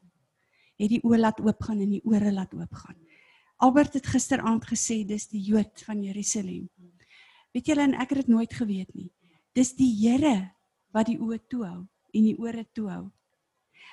het 0.77 0.89
die 0.89 1.01
oë 1.03 1.17
laat 1.17 1.39
oopgaan 1.41 1.81
en 1.81 1.89
die 1.89 2.05
ore 2.05 2.31
laat 2.31 2.53
oopgaan. 2.53 2.97
Albert 3.57 3.93
het 3.93 4.07
gisteraand 4.07 4.65
gesê 4.69 5.01
dis 5.05 5.27
die 5.27 5.41
Jood 5.41 5.81
van 5.85 6.03
Jerusalem. 6.03 6.69
Weet 7.57 7.71
julle 7.71 7.87
en 7.87 7.95
ek 7.97 8.11
het 8.13 8.19
dit 8.21 8.27
nooit 8.29 8.51
geweet 8.53 8.89
nie. 8.93 9.07
Dis 9.57 9.71
die 9.73 9.89
Here 9.97 10.51
wat 10.93 11.07
die 11.09 11.17
oë 11.17 11.39
toehou 11.49 11.87
en 12.13 12.27
die 12.27 12.35
ore 12.37 12.67
toehou. 12.77 13.07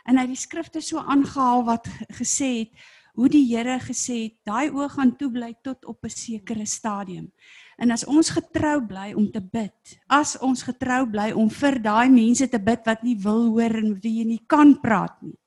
En 0.05 0.19
hy 0.21 0.27
het 0.27 0.35
die 0.35 0.37
skrifte 0.37 0.83
so 0.85 1.01
aangehaal 1.01 1.65
wat 1.65 1.89
gesê 2.21 2.51
het 2.59 2.85
hoe 3.17 3.31
die 3.33 3.47
Here 3.49 3.79
gesê 3.81 4.19
het 4.27 4.37
daai 4.45 4.69
oë 4.69 4.91
gaan 4.99 5.15
toe 5.17 5.31
bly 5.33 5.55
tot 5.65 5.89
op 5.89 6.05
'n 6.05 6.13
sekere 6.13 6.67
stadium. 6.67 7.33
En 7.81 7.91
as 7.91 8.05
ons 8.05 8.35
getrou 8.37 8.85
bly 8.85 9.15
om 9.17 9.33
te 9.33 9.41
bid, 9.41 9.97
as 10.13 10.37
ons 10.45 10.63
getrou 10.63 11.09
bly 11.09 11.33
om 11.33 11.49
vir 11.49 11.81
daai 11.81 12.11
mense 12.11 12.47
te 12.49 12.59
bid 12.59 12.85
wat 12.85 13.03
nie 13.03 13.17
wil 13.17 13.49
hoor 13.49 13.81
en 13.81 13.97
wie 14.03 14.19
jy 14.21 14.25
nie 14.25 14.45
kan 14.47 14.77
praat 14.81 15.23
nie, 15.23 15.39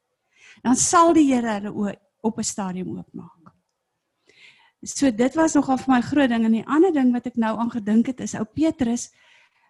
dan 0.63 0.75
sal 0.75 1.13
die 1.13 1.29
Here 1.29 1.59
hulle 1.59 1.69
oë 1.69 1.95
op 2.23 2.39
'n 2.39 2.43
stadium 2.43 2.97
oopmaak. 2.97 3.36
So 4.85 5.11
dit 5.11 5.35
was 5.35 5.55
nogal 5.57 5.79
vir 5.81 5.93
my 5.95 6.01
groot 6.05 6.29
ding 6.29 6.45
en 6.45 6.53
die 6.59 6.67
ander 6.67 6.93
ding 6.93 7.13
wat 7.15 7.25
ek 7.29 7.39
nou 7.41 7.55
aan 7.57 7.71
gedink 7.73 8.11
het 8.11 8.21
is 8.21 8.35
ou 8.37 8.45
Petrus 8.45 9.09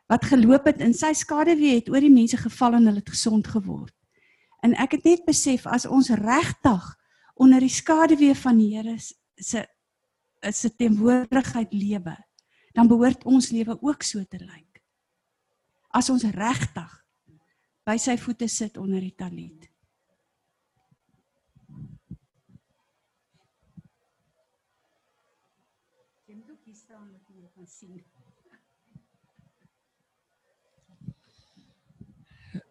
wat 0.07 0.25
geloop 0.27 0.67
het 0.67 0.81
in 0.83 0.93
sy 0.95 1.13
skaduwee 1.15 1.79
het 1.79 1.89
oor 1.91 2.03
die 2.03 2.11
mense 2.11 2.37
geval 2.39 2.77
en 2.77 2.87
hulle 2.87 3.03
het 3.03 3.11
gesond 3.11 3.47
geword. 3.47 3.93
En 4.63 4.75
ek 4.79 4.97
het 4.97 5.07
net 5.07 5.25
besef 5.27 5.67
as 5.67 5.85
ons 5.85 6.09
regtig 6.15 6.85
onder 7.35 7.63
die 7.63 7.71
skaduwee 7.71 8.35
van 8.35 8.59
die 8.59 8.71
Here 8.75 8.97
se 8.97 9.65
se 10.53 10.69
teenwoordigheid 10.69 11.73
lewe, 11.73 12.13
dan 12.77 12.87
behoort 12.87 13.23
ons 13.25 13.49
lewe 13.49 13.73
ook 13.81 14.03
so 14.05 14.23
te 14.23 14.37
lyk. 14.37 14.81
As 15.89 16.11
ons 16.13 16.23
regtig 16.23 16.91
by 17.87 17.97
sy 17.97 18.17
voete 18.21 18.47
sit 18.51 18.77
onder 18.77 19.01
die 19.01 19.15
talit. 19.17 19.65
Jy 26.27 26.35
moet 26.35 26.51
ook 26.51 26.69
hier 26.69 26.75
staan 26.75 27.09
dat 27.11 27.33
jy 27.33 27.47
kan 27.67 27.75
sien. 27.75 28.03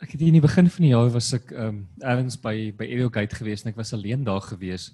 Ek 0.01 0.13
het 0.13 0.21
hier 0.21 0.31
in 0.31 0.39
die 0.39 0.45
begin 0.45 0.69
van 0.71 0.85
die 0.85 0.93
jaar 0.93 1.11
was 1.13 1.33
ek 1.37 1.53
ehm 1.53 1.69
um, 1.69 1.79
ergens 2.01 2.39
by 2.41 2.73
by 2.77 2.89
Edelgate 2.89 3.37
gewees 3.37 3.65
en 3.65 3.73
ek 3.73 3.81
was 3.81 3.93
alleen 3.97 4.25
daar 4.25 4.45
gewees. 4.45 4.91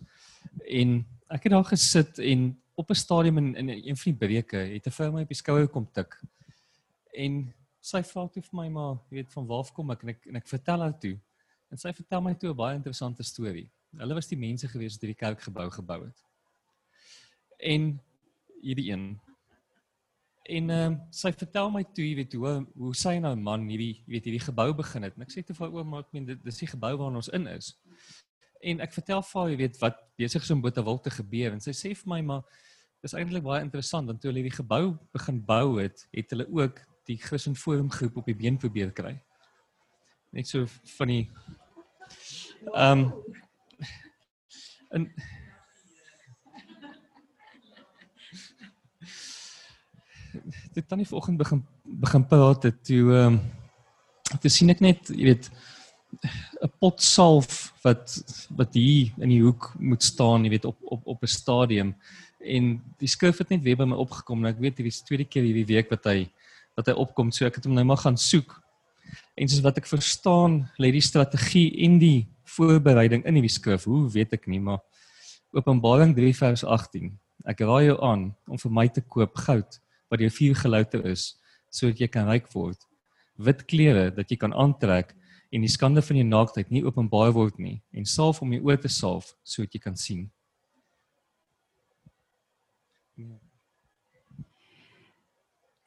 En 0.66 1.02
ek 1.30 1.46
het 1.46 1.54
daar 1.54 1.68
gesit 1.70 2.18
en 2.18 2.50
op 2.74 2.90
'n 2.90 2.98
stadium 2.98 3.38
in 3.38 3.54
in 3.56 3.68
een 3.68 3.96
van 3.96 4.12
die 4.12 4.20
breuke 4.26 4.56
het 4.74 4.86
'n 4.86 4.96
vrou 4.98 5.12
my 5.12 5.22
op 5.22 5.34
die 5.34 5.42
skouer 5.42 5.68
kom 5.68 5.86
tik. 5.92 6.20
En 7.14 7.54
sy 7.80 8.02
vra 8.02 8.26
toe 8.28 8.42
vir 8.42 8.56
my 8.56 8.68
maar, 8.68 8.94
jy 9.10 9.16
weet 9.16 9.32
van 9.32 9.46
waar 9.46 9.72
kom 9.72 9.90
ek 9.90 10.02
en 10.02 10.08
ek 10.08 10.26
en 10.26 10.36
ek 10.36 10.48
vertel 10.48 10.80
haar 10.80 10.98
toe. 10.98 11.18
En 11.70 11.78
sy 11.78 11.92
vertel 11.92 12.20
my 12.20 12.34
toe 12.34 12.50
'n 12.50 12.56
baie 12.56 12.76
interessante 12.76 13.22
storie. 13.22 13.70
Hulle 13.96 14.14
was 14.14 14.28
die 14.28 14.38
mense 14.38 14.68
gewees 14.68 14.94
wat 14.94 15.02
hierdie 15.02 15.24
kerkgebou 15.26 15.70
gebou 15.70 16.04
het. 16.04 16.24
En 17.58 18.00
hierdie 18.62 18.90
een 18.90 19.20
En 20.42 20.70
ehm 20.70 20.92
uh, 20.92 20.98
sy 21.14 21.30
vertel 21.38 21.70
my 21.70 21.84
toe, 21.94 22.04
jy 22.04 22.14
weet 22.18 22.32
hoe 22.34 22.54
hoe 22.74 22.94
sy 22.98 23.14
nou 23.22 23.34
man 23.38 23.68
hierdie 23.70 23.94
jy 24.00 24.16
weet 24.16 24.24
hierdie 24.26 24.42
gebou 24.42 24.72
begin 24.74 25.06
het. 25.06 25.14
En 25.16 25.22
ek 25.22 25.30
sê 25.34 25.44
te 25.46 25.54
vir 25.54 25.70
oom, 25.70 25.88
maar 25.88 26.02
ek 26.02 26.16
meen 26.16 26.26
dit 26.26 26.40
dis 26.42 26.58
die 26.64 26.70
gebou 26.72 26.96
waarin 26.98 27.20
ons 27.20 27.30
in 27.38 27.46
is. 27.52 27.70
En 28.62 28.82
ek 28.82 28.94
vertel 28.94 29.22
vir 29.28 29.40
haar, 29.40 29.50
jy 29.52 29.58
weet 29.60 29.78
wat 29.82 30.00
besig 30.18 30.42
is 30.42 30.50
om 30.54 30.62
Botawil 30.62 30.98
te 31.02 31.10
gebeur 31.14 31.54
en 31.54 31.62
sy 31.62 31.74
sê 31.74 31.94
vir 31.98 32.10
my 32.10 32.20
maar 32.26 32.42
dis 33.02 33.14
eintlik 33.18 33.42
baie 33.46 33.62
interessant 33.62 34.06
want 34.10 34.22
toe 34.22 34.30
hulle 34.30 34.42
hierdie 34.42 34.58
gebou 34.58 34.96
begin 35.14 35.38
bou 35.46 35.78
het, 35.80 36.04
het 36.14 36.34
hulle 36.34 36.46
ook 36.50 36.82
die 37.10 37.18
Christen 37.18 37.56
Forum 37.58 37.90
groep 37.90 38.18
op 38.22 38.26
die 38.30 38.38
been 38.38 38.58
probeer 38.58 38.92
kry. 38.94 39.16
Net 40.34 40.50
so 40.50 40.66
van 40.96 41.14
die 41.14 41.24
ehm 42.74 43.06
um, 43.06 43.06
en 44.92 45.06
dit 50.74 50.88
tannie 50.88 51.06
vanoggend 51.06 51.38
begin 51.38 51.62
begin 51.84 52.26
praat 52.26 52.62
het 52.68 52.84
toe 52.84 53.04
ehm 53.12 53.34
um, 53.34 53.40
toe 54.40 54.50
sien 54.50 54.72
ek 54.72 54.80
net 54.80 55.10
jy 55.12 55.24
weet 55.28 55.50
'n 56.62 56.70
pot 56.80 57.02
salf 57.02 57.72
wat 57.84 58.04
wat 58.56 58.74
hier 58.74 59.12
in 59.18 59.28
die 59.28 59.42
hoek 59.42 59.72
moet 59.78 60.02
staan 60.02 60.44
jy 60.44 60.52
weet 60.56 60.68
op 60.68 60.78
op 60.82 61.06
op 61.06 61.22
'n 61.22 61.26
stadium. 61.26 61.94
En 62.40 62.82
die 62.98 63.08
skrif 63.08 63.38
het 63.38 63.48
net 63.48 63.62
weer 63.62 63.76
by 63.76 63.84
my 63.84 63.96
opgekom 63.96 64.44
en 64.44 64.50
ek 64.54 64.60
weet 64.60 64.78
hierdie 64.78 65.04
tweede 65.04 65.24
keer 65.24 65.42
hierdie 65.42 65.66
week 65.66 65.90
wat 65.90 66.04
hy 66.04 66.30
wat 66.76 66.86
hy 66.86 66.92
opkom 66.92 67.30
so 67.30 67.46
ek 67.46 67.56
het 67.56 67.64
hom 67.64 67.74
nou 67.74 67.84
maar 67.84 68.02
gaan 68.04 68.16
soek. 68.16 68.60
En 69.36 69.48
soos 69.48 69.60
wat 69.60 69.78
ek 69.78 69.86
verstaan 69.86 70.68
lê 70.78 70.92
die 70.92 71.00
strategie 71.00 71.84
en 71.84 71.98
die 71.98 72.28
voorbereiding 72.44 73.24
in 73.24 73.34
hierdie 73.34 73.58
skrif. 73.58 73.84
Hoe 73.84 74.10
weet 74.10 74.32
ek 74.32 74.46
nie 74.46 74.60
maar 74.60 74.80
Openbaring 75.52 76.14
3 76.16 76.32
vers 76.36 76.64
18 76.64 77.18
ek 77.44 77.60
raai 77.60 77.86
jou 77.86 77.98
aan 78.02 78.34
om 78.48 78.58
vir 78.58 78.72
my 78.72 78.88
te 78.88 79.00
koop 79.00 79.36
goud 79.36 79.80
wat 80.12 80.20
deur 80.20 80.34
vuur 80.34 80.58
gelouter 80.60 81.06
is 81.08 81.32
sodat 81.72 82.02
jy 82.04 82.08
kan 82.12 82.28
ryk 82.28 82.50
word. 82.52 82.76
Wit 83.40 83.64
klere 83.64 84.10
dat 84.12 84.28
jy 84.28 84.36
kan 84.36 84.52
aantrek 84.52 85.14
en 85.52 85.64
die 85.64 85.72
skande 85.72 86.04
van 86.04 86.18
jou 86.20 86.26
naaktheid 86.28 86.68
nie 86.72 86.84
openbaar 86.84 87.32
word 87.32 87.56
nie 87.56 87.78
en 87.96 88.04
salf 88.04 88.42
om 88.44 88.52
jou 88.52 88.60
oë 88.68 88.82
te 88.84 88.92
salf 88.92 89.32
sodat 89.40 89.72
jy 89.72 89.80
kan 89.80 89.96
sien. 89.96 90.26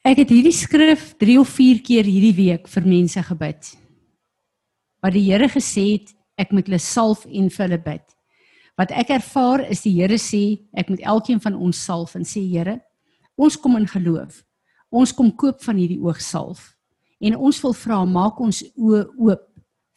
Ek 0.05 0.19
het 0.21 0.29
hierdie 0.29 0.53
skrif 0.53 1.13
3 1.21 1.37
of 1.41 1.53
4 1.53 1.81
keer 1.85 2.05
hierdie 2.05 2.35
week 2.37 2.67
vir 2.69 2.85
mense 2.85 3.21
gebid. 3.29 3.71
Wat 5.01 5.13
die 5.13 5.23
Here 5.25 5.49
gesê 5.49 5.85
het, 5.95 6.11
ek 6.37 6.51
moet 6.53 6.65
hulle 6.69 6.81
salf 6.81 7.25
en 7.25 7.49
vir 7.49 7.65
hulle 7.65 7.81
bid. 7.81 8.05
Wat 8.77 8.91
ek 8.93 9.13
ervaar 9.15 9.63
is 9.69 9.81
die 9.85 9.95
Here 9.97 10.17
sê 10.21 10.43
ek 10.77 10.89
moet 10.93 11.01
elkeen 11.01 11.41
van 11.41 11.57
ons 11.57 11.77
salf 11.77 12.13
en 12.17 12.25
sê 12.25 12.43
Here, 12.45 12.79
Ons 13.35 13.57
kom 13.59 13.75
in 13.77 13.87
geloof. 13.87 14.43
Ons 14.89 15.11
kom 15.13 15.31
koop 15.35 15.61
van 15.63 15.79
hierdie 15.79 15.99
oogsalf. 15.99 16.71
En 17.19 17.35
ons 17.35 17.61
wil 17.63 17.73
vra 17.73 17.99
maak 18.05 18.39
ons 18.39 18.61
oë 18.75 19.03
oop 19.17 19.43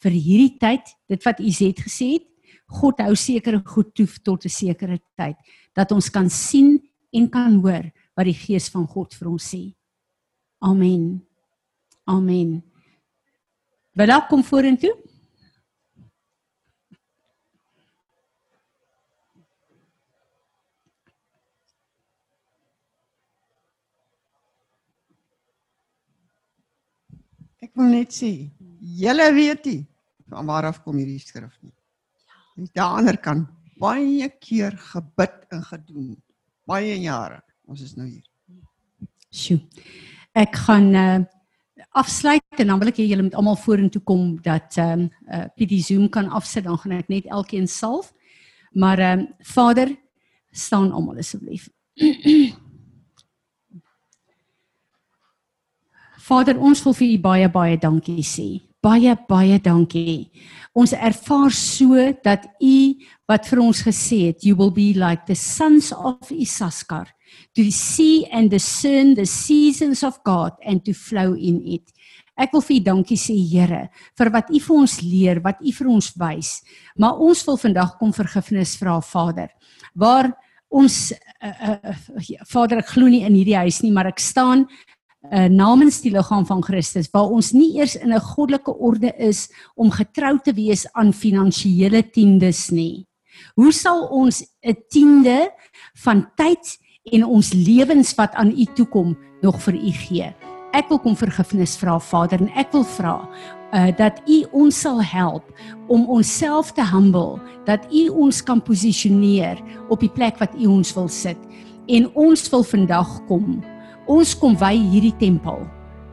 vir 0.03 0.15
hierdie 0.15 0.55
tyd, 0.59 0.93
dit 1.11 1.23
wat 1.27 1.39
U 1.39 1.51
het 1.51 1.81
gesê 1.83 2.13
het. 2.17 2.25
God 2.69 3.01
hou 3.01 3.15
sekere 3.17 3.61
goed 3.65 3.93
toe 3.95 4.07
tot 4.23 4.45
'n 4.45 4.49
sekere 4.49 4.99
tyd 5.17 5.35
dat 5.73 5.91
ons 5.91 6.09
kan 6.09 6.29
sien 6.29 6.79
en 7.11 7.29
kan 7.29 7.55
hoor 7.61 7.91
wat 8.15 8.25
die 8.25 8.33
Gees 8.33 8.69
van 8.69 8.87
God 8.87 9.13
vir 9.13 9.27
ons 9.29 9.55
sê. 9.55 9.73
Amen. 10.61 11.25
Amen. 12.05 12.63
Welkom 13.93 14.43
vorentoe. 14.43 15.08
Wil 27.79 27.93
net 27.93 28.11
sê, 28.15 28.31
julle 28.99 29.29
weet 29.35 29.65
nie 29.69 29.81
van 30.29 30.45
waar 30.45 30.67
af 30.69 30.81
kom 30.83 30.97
hierdie 30.99 31.21
skrif 31.21 31.55
nie. 31.63 31.73
En 32.59 32.67
daaronder 32.75 33.17
kan 33.17 33.45
baie 33.79 34.27
keer 34.43 34.75
gebid 34.91 35.37
en 35.55 35.63
gedoen. 35.65 36.11
Baie 36.69 36.99
jare. 37.01 37.39
Ons 37.65 37.81
is 37.81 37.95
nou 37.97 38.05
hier. 38.05 38.25
Sjoe. 39.33 39.61
Ek 40.37 40.55
gaan 40.67 40.95
uh 40.95 41.19
afsluit 41.95 42.59
en 42.61 42.67
dan 42.69 42.79
wil 42.81 42.91
ek 42.91 42.99
hê 42.99 43.05
julle 43.07 43.23
moet 43.25 43.35
almal 43.39 43.55
vorentoe 43.57 44.01
kom 44.05 44.35
dat 44.45 44.75
ehm 44.77 45.07
um, 45.07 45.09
uh 45.31 45.47
PD 45.57 45.79
Zoom 45.81 46.09
kan 46.13 46.29
afsit 46.29 46.67
dan 46.67 46.77
gaan 46.77 46.99
ek 46.99 47.09
net 47.09 47.25
elkeen 47.25 47.67
salf. 47.67 48.13
Maar 48.73 48.99
ehm 48.99 49.19
um, 49.19 49.27
Vader 49.55 49.95
staan 50.51 50.91
almal 50.91 51.17
asseblief. 51.23 51.69
Vader, 56.29 56.59
ons 56.61 56.83
wil 56.85 56.93
vir 56.93 57.07
U 57.15 57.19
baie 57.23 57.47
baie 57.49 57.77
dankie 57.81 58.21
sê. 58.21 58.59
Baie 58.85 59.15
baie 59.27 59.57
dankie. 59.65 60.29
Ons 60.77 60.93
ervaar 60.93 61.53
so 61.55 61.97
dat 62.23 62.45
U 62.61 62.75
wat 63.29 63.47
vir 63.49 63.61
ons 63.63 63.81
gesê 63.81 64.19
het, 64.27 64.45
you 64.45 64.53
will 64.59 64.69
be 64.69 64.91
like 64.93 65.25
the 65.25 65.35
sons 65.35 65.89
of 65.91 66.29
Issachar, 66.29 67.09
to 67.57 67.65
see 67.73 68.27
and 68.31 68.51
discern 68.53 69.15
the 69.17 69.25
seasons 69.25 70.03
of 70.05 70.19
God 70.23 70.53
and 70.61 70.85
to 70.85 70.93
flow 70.93 71.33
in 71.33 71.63
it. 71.65 71.89
Ek 72.37 72.53
wil 72.53 72.61
vir 72.67 72.77
U 72.77 72.83
dankie 72.91 73.17
sê 73.17 73.33
Here 73.33 73.87
vir 74.19 74.31
wat 74.35 74.53
U 74.53 74.61
vir 74.67 74.75
ons 74.77 74.99
leer, 75.01 75.41
wat 75.41 75.65
U 75.65 75.73
vir 75.79 75.89
ons 75.89 76.11
wys. 76.21 76.59
Maar 77.01 77.25
ons 77.25 77.41
wil 77.49 77.57
vandag 77.57 77.97
kom 77.97 78.13
vergifnis 78.13 78.75
vra 78.77 78.99
Vader. 79.01 79.49
Waar 79.97 80.29
ons 80.69 81.09
uh, 81.41 81.73
uh, 81.73 81.97
Vader 82.45 82.83
ek 82.83 82.93
glo 82.93 83.09
nie 83.09 83.23
in 83.25 83.33
hierdie 83.33 83.57
huis 83.65 83.81
nie, 83.81 83.91
maar 83.91 84.11
ek 84.11 84.21
staan 84.21 84.67
uh, 85.27 85.47
namens 85.51 85.99
die 86.03 86.11
liggaam 86.13 86.45
van 86.47 86.61
Christus 86.63 87.09
waar 87.11 87.31
ons 87.33 87.51
nie 87.51 87.75
eers 87.77 87.95
in 87.95 88.13
'n 88.13 88.19
goddelike 88.19 88.73
orde 88.77 89.13
is 89.17 89.49
om 89.75 89.91
getrou 89.91 90.39
te 90.39 90.53
wees 90.53 90.87
aan 90.93 91.13
finansiële 91.13 92.03
tiendes 92.11 92.69
nie. 92.69 93.07
Hoe 93.55 93.71
sal 93.71 94.07
ons 94.07 94.43
'n 94.63 94.75
tiende 94.89 95.51
van 96.03 96.27
tyd 96.35 96.77
en 97.11 97.23
ons 97.25 97.53
lewens 97.53 98.15
wat 98.15 98.33
aan 98.35 98.51
U 98.51 98.65
toe 98.75 98.85
kom 98.85 99.17
nog 99.41 99.61
vir 99.61 99.75
U 99.75 99.91
gee? 99.91 100.35
Ek 100.73 100.89
wil 100.89 100.99
kom 100.99 101.15
vergifnis 101.15 101.77
vra 101.77 101.99
Vader 101.99 102.39
en 102.41 102.51
ek 102.55 102.71
wil 102.71 102.83
vra 102.83 103.29
uh 103.73 103.91
dat 103.97 104.21
U 104.27 104.45
ons 104.51 104.79
sal 104.79 105.01
help 105.01 105.45
om 105.87 106.07
onsself 106.09 106.71
te 106.73 106.83
humble, 106.83 107.39
dat 107.65 107.85
U 107.91 108.07
ons 108.09 108.43
kan 108.43 108.61
posisioneer 108.61 109.61
op 109.89 109.99
die 109.99 110.09
plek 110.09 110.39
wat 110.39 110.53
U 110.57 110.65
ons 110.65 110.93
wil 110.93 111.07
sit 111.07 111.37
en 111.87 112.09
ons 112.13 112.49
wil 112.49 112.63
vandag 112.63 113.25
kom 113.27 113.61
ons 114.09 114.33
kom 114.41 114.57
wy 114.57 114.73
hierdie 114.77 115.15
tempel. 115.21 115.61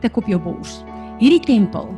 Tik 0.03 0.21
op 0.21 0.29
jou 0.29 0.39
bors. 0.41 0.83
Hierdie 1.17 1.41
tempel 1.41 1.89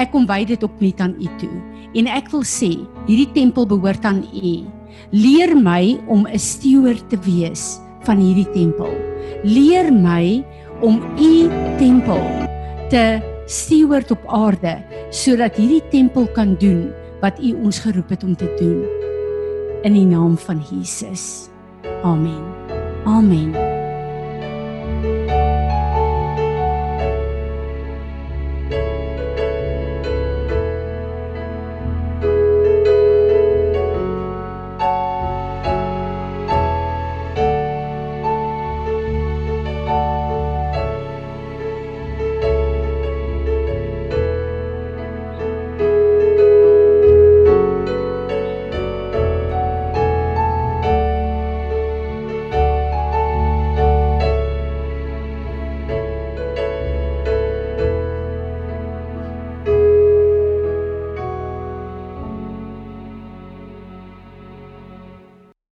ek 0.00 0.12
kom 0.12 0.26
wy 0.28 0.44
dit 0.48 0.62
opnuut 0.64 1.00
aan 1.00 1.16
u 1.16 1.28
toe. 1.40 1.52
En 1.96 2.08
ek 2.12 2.28
wil 2.32 2.44
sê 2.46 2.72
hierdie 3.08 3.30
tempel 3.36 3.68
behoort 3.68 4.04
aan 4.08 4.22
u. 4.28 4.56
Leer 5.12 5.54
my 5.56 5.96
om 6.08 6.26
'n 6.26 6.38
steward 6.38 7.08
te 7.08 7.18
wees 7.24 7.80
van 8.04 8.18
hierdie 8.20 8.50
tempel. 8.52 8.92
Leer 9.44 9.92
my 9.92 10.44
om 10.82 11.00
u 11.18 11.48
tempel 11.78 12.22
te 12.90 13.20
steward 13.46 14.10
op 14.10 14.22
aarde 14.28 14.82
sodat 15.10 15.56
hierdie 15.56 15.84
tempel 15.90 16.26
kan 16.34 16.56
doen 16.58 16.92
wat 17.20 17.38
u 17.40 17.54
ons 17.64 17.78
geroep 17.78 18.10
het 18.10 18.24
om 18.24 18.36
te 18.36 18.48
doen. 18.58 18.84
In 19.82 19.92
die 19.92 20.06
naam 20.06 20.36
van 20.36 20.60
Jesus. 20.70 21.48
Amen. 22.02 22.42
Amen. 23.04 23.65